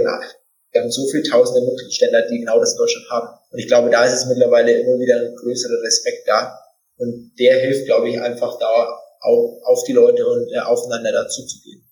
wir 0.72 0.82
haben 0.82 0.90
so 0.90 1.06
viele 1.08 1.22
tausende 1.22 1.62
Mittelständler, 1.62 2.28
die 2.28 2.40
genau 2.40 2.60
das 2.60 2.72
in 2.72 2.78
Deutschland 2.78 3.10
haben. 3.10 3.38
Und 3.50 3.58
ich 3.58 3.66
glaube, 3.66 3.90
da 3.90 4.04
ist 4.04 4.12
es 4.12 4.26
mittlerweile 4.26 4.72
immer 4.72 4.98
wieder 4.98 5.16
ein 5.16 5.34
größerer 5.34 5.82
Respekt 5.82 6.28
da. 6.28 6.58
Und 6.98 7.32
der 7.38 7.58
hilft, 7.60 7.86
glaube 7.86 8.10
ich, 8.10 8.20
einfach 8.20 8.58
da 8.58 9.00
auf, 9.26 9.50
auf 9.64 9.84
die 9.84 9.92
Leute 9.92 10.26
und 10.26 10.48
äh, 10.52 10.60
aufeinander 10.60 11.12
dazu 11.12 11.44
zu 11.44 11.60
gehen. 11.62 11.82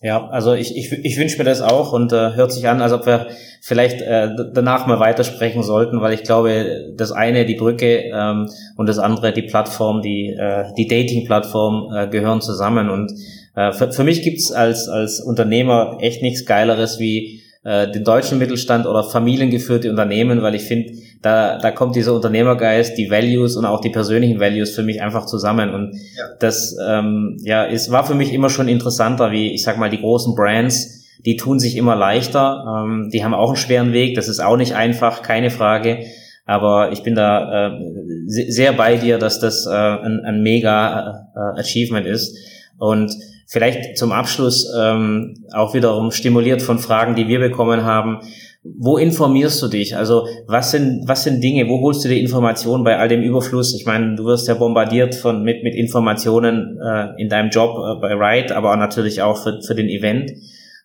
Ja, 0.00 0.28
also 0.28 0.54
ich, 0.54 0.76
ich, 0.76 0.92
ich 0.92 1.18
wünsche 1.18 1.38
mir 1.38 1.44
das 1.44 1.60
auch 1.60 1.92
und 1.92 2.12
äh, 2.12 2.34
hört 2.34 2.52
sich 2.52 2.68
an, 2.68 2.80
als 2.80 2.92
ob 2.92 3.04
wir 3.06 3.28
vielleicht 3.62 4.00
äh, 4.00 4.28
danach 4.54 4.86
mal 4.86 5.00
weitersprechen 5.00 5.64
sollten, 5.64 6.00
weil 6.00 6.12
ich 6.12 6.22
glaube, 6.22 6.94
das 6.96 7.10
eine 7.10 7.44
die 7.46 7.56
Brücke 7.56 8.04
ähm, 8.14 8.48
und 8.76 8.88
das 8.88 9.00
andere 9.00 9.32
die 9.32 9.42
Plattform, 9.42 10.00
die 10.00 10.36
äh, 10.38 10.66
die 10.76 10.86
Dating-Plattform 10.86 11.92
äh, 11.92 12.06
gehören 12.08 12.40
zusammen 12.40 12.90
und 12.90 13.12
äh, 13.56 13.72
für, 13.72 13.90
für 13.90 14.04
mich 14.04 14.22
gibt's 14.22 14.52
als 14.52 14.88
als 14.88 15.20
Unternehmer 15.20 15.98
echt 16.00 16.22
nichts 16.22 16.46
Geileres 16.46 17.00
wie 17.00 17.42
äh, 17.64 17.90
den 17.90 18.04
deutschen 18.04 18.38
Mittelstand 18.38 18.86
oder 18.86 19.04
familiengeführte 19.04 19.90
Unternehmen, 19.90 20.42
weil 20.42 20.54
ich 20.54 20.62
finde, 20.62 20.92
da, 21.22 21.58
da 21.58 21.70
kommt 21.70 21.96
dieser 21.96 22.14
Unternehmergeist, 22.14 22.96
die 22.96 23.10
Values 23.10 23.56
und 23.56 23.64
auch 23.64 23.80
die 23.80 23.90
persönlichen 23.90 24.38
Values 24.38 24.70
für 24.70 24.82
mich 24.82 25.02
einfach 25.02 25.26
zusammen. 25.26 25.74
Und 25.74 25.94
ja. 26.16 26.24
das 26.38 26.76
ähm, 26.86 27.36
ja, 27.42 27.66
es 27.66 27.90
war 27.90 28.06
für 28.06 28.14
mich 28.14 28.32
immer 28.32 28.50
schon 28.50 28.68
interessanter, 28.68 29.32
wie 29.32 29.52
ich 29.52 29.62
sag 29.62 29.78
mal, 29.78 29.90
die 29.90 30.00
großen 30.00 30.34
Brands, 30.34 31.06
die 31.24 31.36
tun 31.36 31.58
sich 31.58 31.76
immer 31.76 31.96
leichter. 31.96 32.84
Ähm, 32.84 33.10
die 33.12 33.24
haben 33.24 33.34
auch 33.34 33.48
einen 33.48 33.56
schweren 33.56 33.92
Weg, 33.92 34.14
das 34.14 34.28
ist 34.28 34.40
auch 34.40 34.56
nicht 34.56 34.74
einfach, 34.74 35.22
keine 35.22 35.50
Frage. 35.50 36.04
Aber 36.46 36.92
ich 36.92 37.02
bin 37.02 37.14
da 37.14 37.68
äh, 37.68 37.80
sehr 38.26 38.72
bei 38.72 38.96
dir, 38.96 39.18
dass 39.18 39.40
das 39.40 39.66
äh, 39.66 39.70
ein, 39.70 40.22
ein 40.24 40.42
mega 40.42 41.28
äh, 41.34 41.60
Achievement 41.60 42.06
ist. 42.06 42.38
Und 42.78 43.12
Vielleicht 43.50 43.96
zum 43.96 44.12
Abschluss 44.12 44.70
ähm, 44.78 45.46
auch 45.54 45.72
wiederum 45.72 46.10
stimuliert 46.10 46.60
von 46.60 46.78
Fragen, 46.78 47.16
die 47.16 47.28
wir 47.28 47.38
bekommen 47.38 47.82
haben. 47.82 48.20
wo 48.62 48.98
informierst 48.98 49.62
du 49.62 49.68
dich? 49.68 49.96
Also 49.96 50.28
was 50.46 50.72
sind, 50.72 51.08
was 51.08 51.24
sind 51.24 51.42
Dinge, 51.42 51.66
wo 51.68 51.80
holst 51.80 52.04
du 52.04 52.08
die 52.08 52.20
Informationen 52.20 52.84
bei 52.84 52.98
all 52.98 53.08
dem 53.08 53.22
Überfluss? 53.22 53.74
Ich 53.74 53.86
meine, 53.86 54.16
du 54.16 54.24
wirst 54.26 54.48
ja 54.48 54.54
bombardiert 54.54 55.14
von, 55.14 55.42
mit, 55.42 55.62
mit 55.62 55.74
Informationen 55.74 56.78
äh, 56.78 57.22
in 57.22 57.30
deinem 57.30 57.48
Job 57.48 57.70
äh, 57.78 58.00
bei 58.00 58.12
Ride, 58.12 58.54
aber 58.54 58.72
auch 58.72 58.76
natürlich 58.76 59.22
auch 59.22 59.42
für, 59.42 59.62
für 59.62 59.74
den 59.74 59.88
Event. 59.88 60.30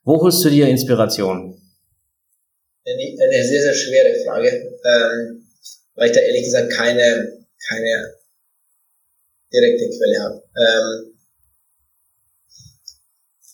Wo 0.06 0.22
holst 0.22 0.46
du 0.46 0.50
dir 0.50 0.68
Inspiration? 0.68 1.60
Eine, 2.86 2.96
eine 2.96 3.44
sehr, 3.44 3.62
sehr 3.62 3.74
schwere 3.74 4.16
Frage, 4.26 4.48
ähm, 4.48 5.44
weil 5.96 6.10
ich 6.10 6.16
da 6.16 6.22
ehrlich 6.22 6.44
gesagt 6.44 6.72
keine, 6.72 7.28
keine 7.68 8.14
direkte 9.52 9.90
Quelle 9.98 10.24
habe. 10.24 10.44
Ähm, 10.56 11.13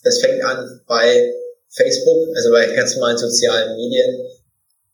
das 0.04 0.20
fängt 0.20 0.44
an 0.44 0.82
bei 0.88 1.34
Facebook, 1.70 2.36
also 2.36 2.52
bei 2.52 2.66
ganz 2.74 2.96
normalen 2.96 3.18
sozialen 3.18 3.76
Medien, 3.76 4.26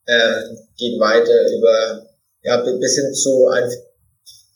ähm, 0.08 0.58
geht 0.76 1.00
weiter 1.00 1.50
über, 1.56 2.06
ja, 2.42 2.56
bis 2.62 2.94
hin 2.94 3.12
zu 3.14 3.48
ein, 3.48 3.70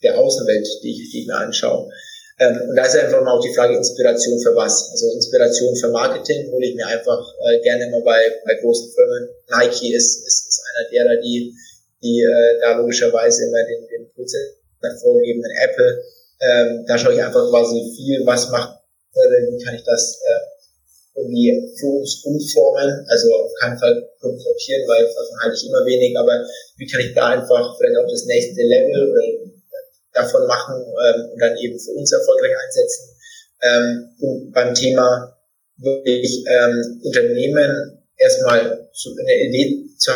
der 0.03 0.17
Außenwelt, 0.17 0.67
die 0.83 0.91
ich, 0.91 1.11
die 1.11 1.21
ich 1.21 1.27
mir 1.27 1.37
anschaue. 1.37 1.91
Ähm, 2.39 2.59
und 2.69 2.75
da 2.75 2.85
ist 2.85 2.95
einfach 2.95 3.21
mal 3.21 3.37
auch 3.37 3.43
die 3.43 3.53
Frage 3.53 3.75
Inspiration 3.75 4.39
für 4.41 4.55
was. 4.55 4.89
Also 4.91 5.11
Inspiration 5.13 5.75
für 5.75 5.89
Marketing 5.89 6.51
hole 6.51 6.65
ich 6.65 6.75
mir 6.75 6.87
einfach 6.87 7.21
äh, 7.45 7.59
gerne 7.61 7.87
immer 7.87 8.01
bei, 8.01 8.33
bei 8.45 8.55
großen 8.55 8.91
Firmen. 8.93 9.29
Nike 9.49 9.93
ist, 9.93 10.25
ist, 10.25 10.47
ist 10.49 10.63
einer 10.73 10.89
derer, 10.89 11.21
die, 11.21 11.53
die 12.01 12.21
äh, 12.21 12.59
da 12.61 12.77
logischerweise 12.77 13.45
immer 13.45 13.63
den, 13.63 13.87
den 13.87 14.13
Prozess 14.13 14.57
vorgeben, 15.01 15.43
Apple. 15.63 16.03
Ähm, 16.41 16.85
da 16.87 16.97
schaue 16.97 17.13
ich 17.13 17.21
einfach 17.21 17.47
quasi 17.49 17.93
viel, 17.95 18.25
was 18.25 18.49
macht, 18.49 18.80
äh, 19.13 19.51
wie 19.51 19.63
kann 19.63 19.75
ich 19.75 19.83
das 19.83 20.19
äh, 20.25 21.19
irgendwie 21.19 21.51
für 21.77 21.87
uns 21.87 22.23
umformen, 22.23 23.05
also 23.07 23.35
auf 23.35 23.51
keinen 23.59 23.77
Fall 23.77 23.95
kopieren, 24.19 24.87
weil 24.87 25.03
davon 25.03 25.41
halte 25.43 25.55
ich 25.55 25.67
immer 25.67 25.85
wenig, 25.85 26.17
aber 26.17 26.45
wie 26.77 26.87
kann 26.87 27.01
ich 27.01 27.13
da 27.13 27.35
einfach 27.35 27.75
vielleicht 27.77 27.97
auch 27.99 28.09
das 28.09 28.25
nächste 28.25 28.61
Level 28.61 29.11
oder 29.11 29.21
davon 30.13 30.47
machen 30.47 30.75
ähm, 30.79 31.31
und 31.33 31.39
dann 31.39 31.57
eben 31.57 31.79
für 31.79 31.91
uns 31.91 32.11
erfolgreich 32.11 32.51
einsetzen. 32.51 33.15
Ähm, 33.63 34.09
und 34.19 34.51
beim 34.51 34.73
Thema 34.73 35.37
wirklich 35.77 36.43
ähm, 36.47 37.01
Unternehmen 37.03 38.03
erstmal 38.17 38.89
zu, 38.93 39.15
eine 39.17 39.47
Idee 39.47 39.85
zu 39.97 40.11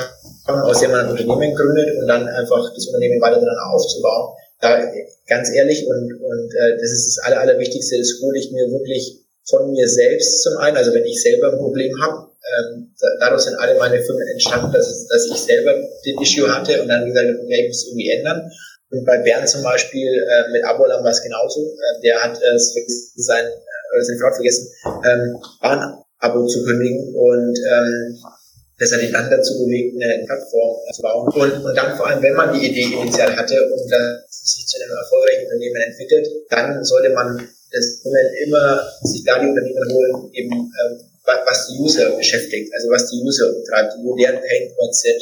haben, 0.48 0.62
aus 0.62 0.80
der 0.80 0.90
man 0.90 1.06
ein 1.06 1.12
Unternehmen 1.12 1.56
gründet 1.56 1.98
und 2.00 2.08
dann 2.08 2.28
einfach 2.28 2.74
das 2.74 2.88
Unternehmen 2.88 3.22
weiter 3.22 3.40
dran 3.40 3.58
aufzubauen. 3.72 4.36
Da 4.66 4.82
ganz 5.28 5.54
ehrlich 5.54 5.86
und, 5.86 6.14
und 6.14 6.50
äh, 6.54 6.78
das 6.82 6.92
ist 6.92 7.18
das 7.18 7.26
Aller, 7.26 7.42
Allerwichtigste, 7.42 7.98
das 7.98 8.20
hole 8.22 8.40
ich 8.40 8.52
mir 8.52 8.66
wirklich 8.72 9.22
von 9.48 9.72
mir 9.72 9.88
selbst 9.88 10.42
zum 10.42 10.58
einen, 10.58 10.76
also 10.76 10.94
wenn 10.94 11.06
ich 11.06 11.22
selber 11.22 11.52
ein 11.52 11.60
Problem 11.60 11.94
habe, 12.02 12.32
ähm, 12.46 12.92
dadurch 13.20 13.42
sind 13.42 13.56
alle 13.56 13.78
meine 13.78 14.02
Firmen 14.02 14.28
entstanden, 14.28 14.72
dass, 14.72 15.08
dass 15.08 15.26
ich 15.26 15.38
selber 15.38 15.72
den 16.06 16.22
Issue 16.22 16.50
hatte 16.50 16.82
und 16.82 16.88
dann 16.88 17.06
gesagt 17.06 17.28
habe, 17.28 17.40
okay, 17.44 17.62
ich 17.62 17.68
muss 17.70 17.88
irgendwie 17.88 18.10
ändern. 18.10 18.52
Und 18.92 19.06
bei 19.06 19.18
Bernd 19.20 19.50
zum 19.50 19.64
Beispiel 19.64 20.08
äh, 20.08 20.52
mit 20.52 20.64
Abolam 20.64 21.04
war 21.04 21.12
es 21.12 21.22
genauso. 21.22 21.62
Äh, 21.62 22.02
der 22.02 22.24
hat 22.24 22.38
äh, 22.38 22.58
sein, 22.58 23.46
äh, 23.46 24.02
seine 24.04 24.20
Frau 24.20 24.34
vergessen, 24.34 24.68
ähm, 25.06 25.38
Bahn-Abo 25.62 26.46
zu 26.46 26.64
kündigen 26.64 27.16
und 27.16 27.58
ähm, 27.72 28.18
ihn 28.80 29.14
dann 29.14 29.30
dazu 29.30 29.54
bewegt, 29.60 29.96
eine 29.96 30.26
Plattform 30.26 30.78
zu 30.94 31.02
bauen. 31.02 31.28
Und, 31.32 31.64
und 31.64 31.76
dann 31.76 31.96
vor 31.96 32.08
allem, 32.08 32.22
wenn 32.22 32.34
man 32.34 32.54
die 32.54 32.68
Idee 32.68 32.94
initial 32.94 33.36
hatte 33.36 33.56
und 33.56 33.92
das 33.92 34.28
sich 34.30 34.68
zu 34.68 34.78
einem 34.82 34.98
erfolgreichen 34.98 35.46
Unternehmen 35.46 35.82
entwickelt, 35.82 36.28
dann 36.50 36.84
sollte 36.84 37.10
man 37.12 37.48
das 37.72 38.02
immer 38.46 38.88
sich 39.04 39.24
da 39.24 39.40
die 39.40 39.48
Unternehmen 39.48 39.92
holen, 39.92 40.32
eben 40.34 40.52
ähm, 40.52 41.00
was 41.24 41.68
die 41.68 41.80
User 41.80 42.12
beschäftigt, 42.12 42.72
also 42.74 42.90
was 42.90 43.10
die 43.10 43.22
User 43.24 43.56
umtreibt, 43.56 43.94
wo 44.04 44.16
deren 44.16 44.40
Painpoints 44.42 45.02
sind. 45.02 45.22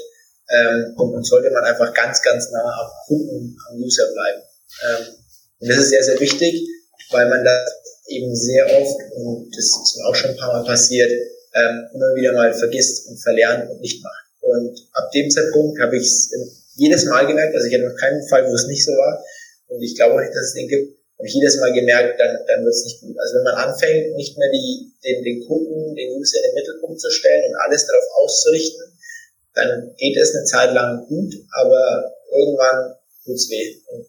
Ähm, 0.49 0.93
und, 0.97 1.15
und 1.15 1.23
sollte 1.25 1.49
man 1.51 1.63
einfach 1.63 1.93
ganz, 1.93 2.21
ganz 2.21 2.51
nah 2.51 2.63
am 2.63 2.91
Kunden, 3.07 3.55
am 3.69 3.77
User 3.81 4.11
bleiben. 4.13 4.41
Ähm, 4.83 5.15
und 5.59 5.69
das 5.69 5.77
ist 5.77 5.89
sehr, 5.89 6.03
sehr 6.03 6.19
wichtig, 6.19 6.67
weil 7.11 7.29
man 7.29 7.43
das 7.43 7.69
eben 8.07 8.35
sehr 8.35 8.65
oft, 8.65 8.99
und 9.15 9.49
das 9.55 9.65
ist 9.65 10.01
auch 10.05 10.13
schon 10.13 10.31
ein 10.31 10.37
paar 10.37 10.51
Mal 10.53 10.65
passiert, 10.65 11.09
ähm, 11.53 11.89
immer 11.93 12.15
wieder 12.15 12.33
mal 12.33 12.53
vergisst 12.53 13.07
und 13.07 13.17
verlernt 13.17 13.69
und 13.69 13.81
nicht 13.81 14.03
macht. 14.03 14.25
Und 14.41 14.75
ab 14.93 15.11
dem 15.11 15.29
Zeitpunkt 15.29 15.79
habe 15.79 15.97
ich 15.97 16.03
es 16.03 16.31
jedes 16.75 17.05
Mal 17.05 17.25
gemerkt, 17.27 17.55
also 17.55 17.67
ich 17.67 17.73
hatte 17.73 17.87
noch 17.87 17.99
keinen 17.99 18.27
Fall, 18.27 18.45
wo 18.47 18.53
es 18.53 18.67
nicht 18.67 18.83
so 18.83 18.91
war. 18.91 19.23
Und 19.67 19.81
ich 19.81 19.95
glaube 19.95 20.15
auch 20.15 20.19
nicht, 20.19 20.35
dass 20.35 20.47
es 20.47 20.53
den 20.53 20.67
gibt, 20.67 20.97
habe 21.17 21.27
ich 21.27 21.33
jedes 21.33 21.57
Mal 21.59 21.71
gemerkt, 21.71 22.19
dann, 22.19 22.35
dann 22.47 22.65
wird 22.65 22.73
es 22.73 22.83
nicht 22.83 23.01
gut. 23.01 23.15
Also 23.17 23.37
wenn 23.37 23.43
man 23.43 23.69
anfängt, 23.69 24.15
nicht 24.15 24.37
mehr 24.37 24.51
die, 24.51 24.91
den, 25.03 25.23
den 25.23 25.47
Kunden, 25.47 25.95
den 25.95 26.19
User 26.19 26.37
in 26.39 26.51
den 26.51 26.55
Mittelpunkt 26.55 26.99
zu 26.99 27.09
stellen 27.09 27.47
und 27.49 27.59
alles 27.61 27.85
darauf 27.85 28.03
auszurichten, 28.23 28.83
dann 29.53 29.95
geht 29.97 30.17
es 30.17 30.35
eine 30.35 30.43
Zeit 30.45 30.73
lang 30.73 31.05
gut, 31.07 31.33
aber 31.61 32.11
irgendwann 32.31 32.95
tut's 33.23 33.49
weh. 33.49 33.79
Und 33.87 34.07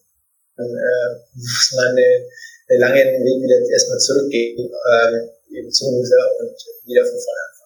dann 0.57 0.66
äh, 0.66 1.09
muss 1.34 1.72
man 1.76 1.88
eine, 1.88 2.26
eine 2.68 2.78
lange 2.80 3.05
Weg 3.05 3.38
wieder 3.42 3.61
erstmal 3.70 3.99
zurückgehen, 3.99 4.59
ähm, 4.59 5.30
eben 5.55 5.71
zum 5.71 5.89
User 5.95 6.17
und 6.41 6.55
wieder 6.87 7.03
von 7.05 7.19
vorne 7.25 7.41
anfangen. 7.49 7.65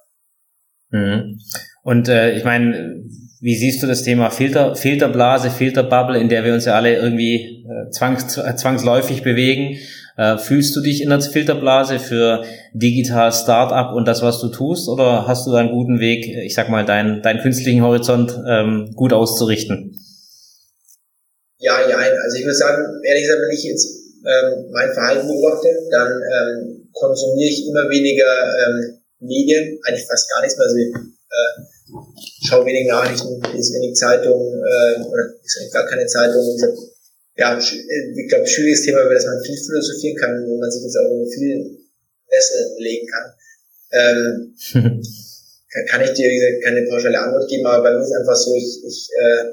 Mhm. 0.90 1.40
Und 1.82 2.08
äh, 2.08 2.32
ich 2.32 2.44
meine, 2.44 3.02
wie 3.40 3.56
siehst 3.56 3.82
du 3.82 3.86
das 3.86 4.02
Thema 4.02 4.30
Filter, 4.30 4.74
Filterblase, 4.74 5.50
Filterbubble, 5.50 6.18
in 6.18 6.28
der 6.28 6.44
wir 6.44 6.54
uns 6.54 6.64
ja 6.64 6.74
alle 6.74 6.96
irgendwie 6.96 7.64
äh, 7.64 7.90
zwangs, 7.90 8.26
zwangsläufig 8.28 9.22
bewegen? 9.22 9.78
Äh, 10.16 10.36
fühlst 10.38 10.74
du 10.74 10.80
dich 10.80 11.00
in 11.00 11.10
der 11.10 11.20
Filterblase 11.20 12.00
für 12.00 12.44
digital 12.72 13.32
Startup 13.32 13.94
und 13.94 14.08
das, 14.08 14.20
was 14.22 14.40
du 14.40 14.48
tust, 14.48 14.88
oder 14.88 15.28
hast 15.28 15.46
du 15.46 15.52
da 15.52 15.58
einen 15.58 15.70
guten 15.70 16.00
Weg, 16.00 16.26
ich 16.26 16.54
sag 16.54 16.68
mal, 16.68 16.84
deinen, 16.84 17.22
deinen 17.22 17.40
künstlichen 17.40 17.82
Horizont 17.82 18.36
ähm, 18.48 18.90
gut 18.96 19.12
auszurichten? 19.12 19.94
Ja, 21.58 21.88
ja, 21.88 21.96
also 21.96 22.36
ich 22.36 22.44
würde 22.44 22.56
sagen, 22.56 22.82
ehrlich 23.04 23.22
gesagt, 23.22 23.40
wenn 23.40 23.56
ich 23.56 23.64
jetzt 23.64 23.86
ähm, 24.26 24.70
mein 24.72 24.92
Verhalten 24.92 25.26
beobachte, 25.28 25.68
dann 25.90 26.08
ähm, 26.08 26.77
konsumiere 26.98 27.50
ich 27.50 27.66
immer 27.66 27.88
weniger 27.88 28.26
ähm, 28.26 28.98
Medien, 29.20 29.78
eigentlich 29.82 30.06
fast 30.06 30.28
gar 30.30 30.42
nichts 30.42 30.56
mehr. 30.58 30.66
Also, 30.66 30.78
äh, 30.78 31.54
schaue 32.46 32.66
wenig 32.66 32.86
Nachrichten, 32.88 33.40
lese 33.54 33.74
wenig 33.74 33.94
Zeitungen 33.94 34.58
äh, 34.58 35.00
oder 35.02 35.22
ist 35.42 35.72
gar 35.72 35.86
keine 35.86 36.06
Zeitung. 36.06 36.44
Ja, 37.36 37.56
ich 37.56 38.28
glaube, 38.28 38.46
schwieriges 38.46 38.82
Thema, 38.82 39.04
über 39.04 39.14
das 39.14 39.26
man 39.26 39.42
viel 39.42 39.56
philosophieren 39.56 40.16
kann, 40.16 40.44
wo 40.46 40.58
man 40.58 40.70
sich 40.70 40.82
jetzt 40.82 40.98
auch 40.98 41.10
viel 41.32 41.78
besser 42.28 42.58
legen 42.78 43.06
kann. 43.06 43.32
Ähm, 43.92 44.54
kann, 45.72 45.86
kann 45.86 46.02
ich 46.02 46.12
dir, 46.12 46.28
gesagt, 46.28 46.64
keine 46.64 46.82
pauschale 46.86 47.18
Antwort 47.18 47.48
geben, 47.48 47.66
aber 47.66 47.84
bei 47.84 47.94
mir 47.94 48.02
ist 48.02 48.12
einfach 48.12 48.36
so, 48.36 48.54
ich, 48.56 48.82
ich 48.84 49.08
äh, 49.14 49.44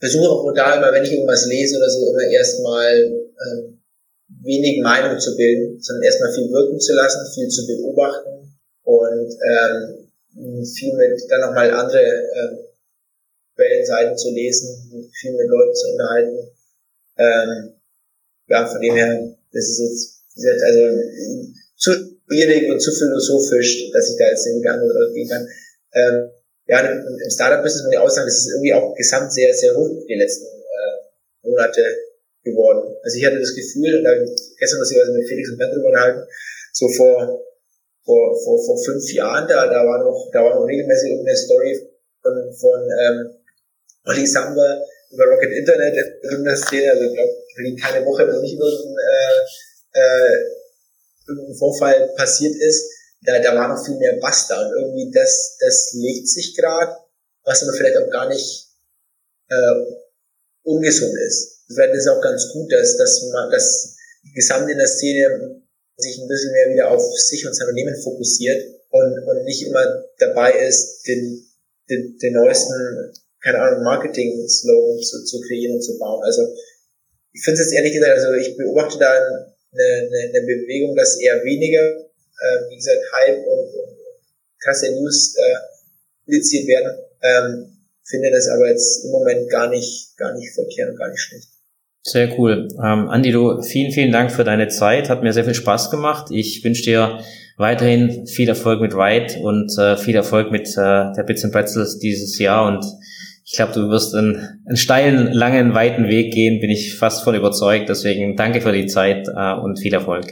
versuche 0.00 0.28
auch 0.28 0.52
da 0.52 0.76
immer, 0.76 0.92
wenn 0.92 1.04
ich 1.04 1.12
irgendwas 1.12 1.46
lese 1.46 1.76
oder 1.76 1.88
so, 1.88 2.10
immer 2.10 2.30
erstmal 2.32 2.92
ähm, 2.96 3.81
wenig 4.42 4.82
Meinung 4.82 5.18
zu 5.18 5.36
bilden, 5.36 5.80
sondern 5.80 6.04
erstmal 6.04 6.32
viel 6.34 6.50
wirken 6.50 6.78
zu 6.80 6.94
lassen, 6.94 7.32
viel 7.34 7.48
zu 7.48 7.66
beobachten 7.66 8.58
und 8.84 9.30
ähm, 9.30 10.64
viel 10.64 10.94
mit 10.94 11.20
dann 11.28 11.40
nochmal 11.40 11.70
andere 11.70 12.02
ähm, 12.02 12.58
Quellenseiten 13.54 14.16
zu 14.16 14.30
lesen, 14.30 15.10
viel 15.12 15.32
mit 15.32 15.48
Leuten 15.48 15.74
zu 15.74 15.88
unterhalten. 15.92 16.38
Ähm, 17.18 17.72
ja, 18.48 18.66
von 18.66 18.80
dem 18.80 18.94
her, 18.94 19.36
das 19.52 19.68
ist 19.68 19.78
jetzt, 19.78 20.22
wie 20.34 20.42
gesagt, 20.42 20.62
also 20.62 20.80
zu 21.76 22.12
schwierig 22.26 22.70
und 22.70 22.80
zu 22.80 22.92
philosophisch, 22.92 23.90
dass 23.92 24.10
ich 24.10 24.16
da 24.18 24.28
jetzt 24.28 24.46
den 24.46 24.62
Gang 24.62 24.82
oder 24.82 25.12
gehen 25.12 25.28
kann. 25.28 25.46
Ähm, 25.94 26.30
ja, 26.66 26.80
im, 26.80 26.98
im 26.98 27.30
Startup-Business 27.30 27.84
muss 27.84 27.92
ich 27.92 27.98
auch 27.98 28.08
sagen, 28.08 28.26
das 28.26 28.38
ist 28.38 28.52
irgendwie 28.52 28.74
auch 28.74 28.94
gesamt 28.94 29.32
sehr, 29.32 29.52
sehr 29.52 29.74
hoch 29.74 30.04
die 30.08 30.14
letzten 30.14 30.46
äh, 30.46 31.48
Monate 31.48 31.82
geworden. 32.42 32.94
Also 33.02 33.18
ich 33.18 33.24
hatte 33.24 33.38
das 33.38 33.54
Gefühl, 33.54 33.98
und 33.98 34.04
da 34.04 34.10
gestern 34.58 34.80
was 34.80 34.90
ich 34.90 35.00
also 35.00 35.12
mit 35.12 35.26
Felix 35.28 35.50
und 35.50 35.58
Ben 35.58 35.70
drüber 35.70 35.88
unterhalten, 35.88 36.26
so 36.72 36.88
vor 36.88 37.42
vor, 38.04 38.34
vor, 38.42 38.64
vor 38.64 38.78
fünf 38.84 39.12
Jahren, 39.12 39.46
da, 39.48 39.66
da 39.66 39.86
war 39.86 40.02
noch, 40.02 40.30
da 40.32 40.42
war 40.42 40.54
noch 40.54 40.66
regelmäßig 40.66 41.10
irgendeine 41.10 41.36
Story 41.36 41.88
von, 42.20 42.54
von 42.58 42.80
ähm, 43.00 43.30
Olli 44.06 44.26
Samba 44.26 44.82
über 45.12 45.24
Rocket 45.26 45.52
Internet 45.52 45.94
in 46.22 46.44
der 46.44 46.56
Szene, 46.56 46.90
also 46.90 47.04
ich 47.04 47.14
glaube, 47.14 47.80
keine 47.80 48.04
Woche, 48.06 48.26
wo 48.26 48.40
nicht 48.40 48.58
irgendein, 48.58 48.96
äh, 49.94 50.00
äh, 50.00 50.36
irgendein 51.28 51.54
Vorfall 51.54 52.10
passiert 52.16 52.54
ist, 52.56 52.90
da, 53.24 53.38
da 53.38 53.54
war 53.54 53.68
noch 53.68 53.84
viel 53.84 53.96
mehr 53.98 54.18
Basta 54.20 54.60
und 54.60 54.72
irgendwie 54.72 55.10
das, 55.12 55.56
das 55.60 55.92
legt 55.94 56.28
sich 56.28 56.56
gerade, 56.56 56.96
was 57.44 57.62
aber 57.62 57.72
vielleicht 57.72 57.98
auch 57.98 58.10
gar 58.10 58.28
nicht 58.28 58.68
äh, 59.48 59.74
ungesund 60.64 61.14
ist. 61.26 61.61
Ist 61.76 62.06
es 62.06 62.08
auch 62.08 62.20
ganz 62.20 62.52
gut, 62.52 62.72
dass, 62.72 62.96
dass 62.96 63.22
man, 63.32 63.50
dass 63.50 63.96
gesamt 64.34 64.70
in 64.70 64.78
der 64.78 64.86
Szene 64.86 65.62
sich 65.96 66.18
ein 66.18 66.28
bisschen 66.28 66.52
mehr 66.52 66.72
wieder 66.72 66.90
auf 66.90 67.02
sich 67.18 67.46
und 67.46 67.54
sein 67.54 67.68
Unternehmen 67.68 68.00
fokussiert 68.02 68.62
und, 68.90 69.18
und 69.26 69.44
nicht 69.44 69.66
immer 69.66 70.04
dabei 70.18 70.52
ist, 70.52 71.02
den, 71.06 71.44
den, 71.88 72.18
den 72.18 72.32
neuesten, 72.34 73.12
keine 73.42 73.60
Ahnung, 73.60 73.84
Marketing-Slogan 73.84 75.02
zu, 75.02 75.24
zu 75.24 75.40
kreieren 75.40 75.76
und 75.76 75.82
zu 75.82 75.98
bauen. 75.98 76.22
Also 76.24 76.42
ich 77.32 77.42
finde 77.44 77.60
es 77.60 77.66
jetzt 77.66 77.76
ehrlich 77.76 77.92
gesagt, 77.92 78.12
also 78.12 78.32
ich 78.34 78.56
beobachte 78.56 78.98
da 78.98 79.10
eine, 79.10 79.54
eine, 79.72 80.18
eine 80.28 80.46
Bewegung, 80.46 80.96
dass 80.96 81.18
eher 81.20 81.42
weniger, 81.44 81.82
äh, 81.82 82.70
wie 82.70 82.76
gesagt, 82.76 83.00
Hype 83.14 83.38
und, 83.38 83.74
und 83.74 83.98
krasse 84.62 84.92
News 84.92 85.34
äh, 85.36 85.56
publiziert 86.24 86.66
werden, 86.68 86.98
Ähm, 87.22 87.78
finde 88.04 88.30
das 88.32 88.48
aber 88.48 88.68
jetzt 88.68 89.04
im 89.04 89.10
Moment 89.10 89.48
gar 89.48 89.68
nicht, 89.70 90.16
gar 90.16 90.34
nicht 90.34 90.52
verkehrt 90.54 90.90
und 90.90 90.98
gar 90.98 91.08
nicht 91.08 91.20
schlecht. 91.20 91.48
Sehr 92.04 92.36
cool. 92.38 92.68
Ähm, 92.78 93.08
Andi, 93.08 93.30
du, 93.30 93.62
vielen, 93.62 93.92
vielen 93.92 94.10
Dank 94.10 94.32
für 94.32 94.42
deine 94.42 94.68
Zeit. 94.68 95.08
Hat 95.08 95.22
mir 95.22 95.32
sehr 95.32 95.44
viel 95.44 95.54
Spaß 95.54 95.90
gemacht. 95.90 96.26
Ich 96.30 96.64
wünsche 96.64 96.82
dir 96.82 97.20
weiterhin 97.58 98.26
viel 98.26 98.48
Erfolg 98.48 98.80
mit 98.80 98.94
Ride 98.94 99.38
und 99.40 99.76
äh, 99.78 99.96
viel 99.96 100.16
Erfolg 100.16 100.50
mit 100.50 100.68
äh, 100.70 101.12
der 101.16 101.24
Bits 101.24 101.44
and 101.44 101.52
Pretzels 101.52 101.98
dieses 101.98 102.38
Jahr. 102.38 102.66
Und 102.66 102.84
ich 103.44 103.52
glaube, 103.52 103.72
du 103.74 103.88
wirst 103.88 104.16
einen, 104.16 104.62
einen 104.66 104.76
steilen, 104.76 105.32
langen, 105.32 105.74
weiten 105.74 106.08
Weg 106.08 106.32
gehen, 106.32 106.60
bin 106.60 106.70
ich 106.70 106.96
fast 106.96 107.22
voll 107.22 107.36
überzeugt. 107.36 107.88
Deswegen 107.88 108.36
danke 108.36 108.60
für 108.60 108.72
die 108.72 108.86
Zeit 108.86 109.28
äh, 109.28 109.54
und 109.54 109.78
viel 109.78 109.94
Erfolg. 109.94 110.26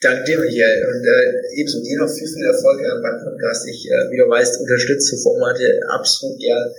Danke 0.00 0.24
dir, 0.24 0.38
Michael. 0.38 0.82
Und 0.88 1.04
äh, 1.04 1.60
ebenso 1.60 1.82
dir 1.82 1.98
noch 1.98 2.08
viel, 2.08 2.26
viel 2.26 2.46
Erfolg 2.46 2.80
äh, 2.80 3.02
beim 3.02 3.20
Podcast. 3.22 3.68
Ich, 3.68 3.84
äh, 3.84 4.10
wie 4.10 4.16
du 4.16 4.30
weißt, 4.30 4.62
unterstütze 4.62 5.18
Formate 5.18 5.78
absolut 5.92 6.38
gern 6.38 6.72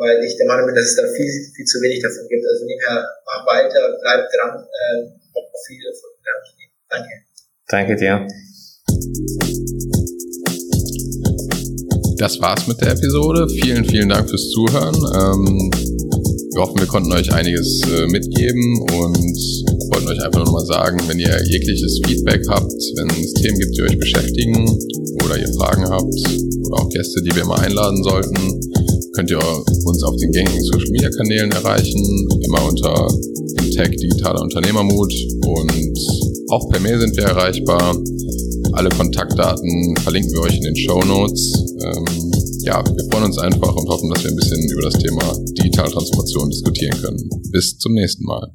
weil 0.00 0.24
ich 0.24 0.36
der 0.40 0.48
Meinung 0.48 0.66
bin, 0.66 0.74
dass 0.74 0.88
es 0.88 0.96
da 0.96 1.04
viel, 1.04 1.28
viel 1.28 1.66
zu 1.68 1.76
wenig 1.84 2.00
davon 2.00 2.24
gibt. 2.26 2.44
Also 2.48 2.64
nebenher 2.64 3.04
mach 3.28 3.44
weiter, 3.46 3.84
bleib 4.00 4.24
dran, 4.32 4.64
äh, 4.64 5.20
viel 5.68 5.84
Erfolg. 5.84 6.16
Danke. 6.88 7.14
Danke 7.68 7.94
dir. 7.94 8.26
Das 12.18 12.40
war's 12.40 12.66
mit 12.66 12.80
der 12.80 12.92
Episode. 12.92 13.48
Vielen, 13.48 13.84
vielen 13.84 14.08
Dank 14.08 14.28
fürs 14.28 14.50
Zuhören. 14.50 14.96
Ähm, 14.96 15.70
wir 16.52 16.62
hoffen, 16.62 16.80
wir 16.80 16.86
konnten 16.86 17.12
euch 17.12 17.32
einiges 17.32 17.80
äh, 17.86 18.06
mitgeben 18.08 18.82
und 18.98 19.36
wollten 19.92 20.08
euch 20.08 20.20
einfach 20.20 20.38
nur 20.40 20.46
nochmal 20.46 20.66
sagen, 20.66 21.00
wenn 21.06 21.18
ihr 21.20 21.40
jegliches 21.44 22.00
Feedback 22.04 22.42
habt, 22.48 22.72
wenn 22.96 23.08
es 23.10 23.32
Themen 23.34 23.58
gibt, 23.58 23.76
die 23.76 23.82
euch 23.82 23.98
beschäftigen 23.98 24.66
oder 25.24 25.38
ihr 25.38 25.52
Fragen 25.54 25.88
habt 25.88 26.14
oder 26.66 26.82
auch 26.82 26.88
Gäste, 26.88 27.22
die 27.22 27.36
wir 27.36 27.44
mal 27.44 27.60
einladen 27.60 28.02
sollten, 28.02 28.60
könnt 29.14 29.30
ihr 29.30 29.38
uns 29.38 30.02
auf 30.02 30.16
den 30.16 30.30
gängigen 30.32 30.62
Social 30.62 30.90
Media 30.90 31.10
Kanälen 31.10 31.50
erreichen, 31.52 32.28
immer 32.44 32.68
unter 32.68 33.08
Tag 33.76 33.92
Digitaler 33.92 34.42
Unternehmermut 34.42 35.12
und 35.46 35.98
auch 36.50 36.68
per 36.68 36.80
Mail 36.80 36.98
sind 37.00 37.16
wir 37.16 37.24
erreichbar. 37.24 37.96
Alle 38.72 38.88
Kontaktdaten 38.90 39.96
verlinken 40.02 40.32
wir 40.32 40.42
euch 40.42 40.56
in 40.56 40.62
den 40.62 40.76
Show 40.76 41.00
Notes. 41.02 41.74
Ähm, 41.82 42.04
ja, 42.62 42.84
wir 42.84 43.04
freuen 43.10 43.24
uns 43.24 43.38
einfach 43.38 43.74
und 43.74 43.88
hoffen, 43.88 44.10
dass 44.10 44.22
wir 44.22 44.30
ein 44.30 44.36
bisschen 44.36 44.70
über 44.70 44.82
das 44.82 44.94
Thema 44.94 45.22
digitale 45.58 45.90
Transformation 45.90 46.50
diskutieren 46.50 47.00
können. 47.00 47.30
Bis 47.50 47.78
zum 47.78 47.94
nächsten 47.94 48.24
Mal. 48.24 48.50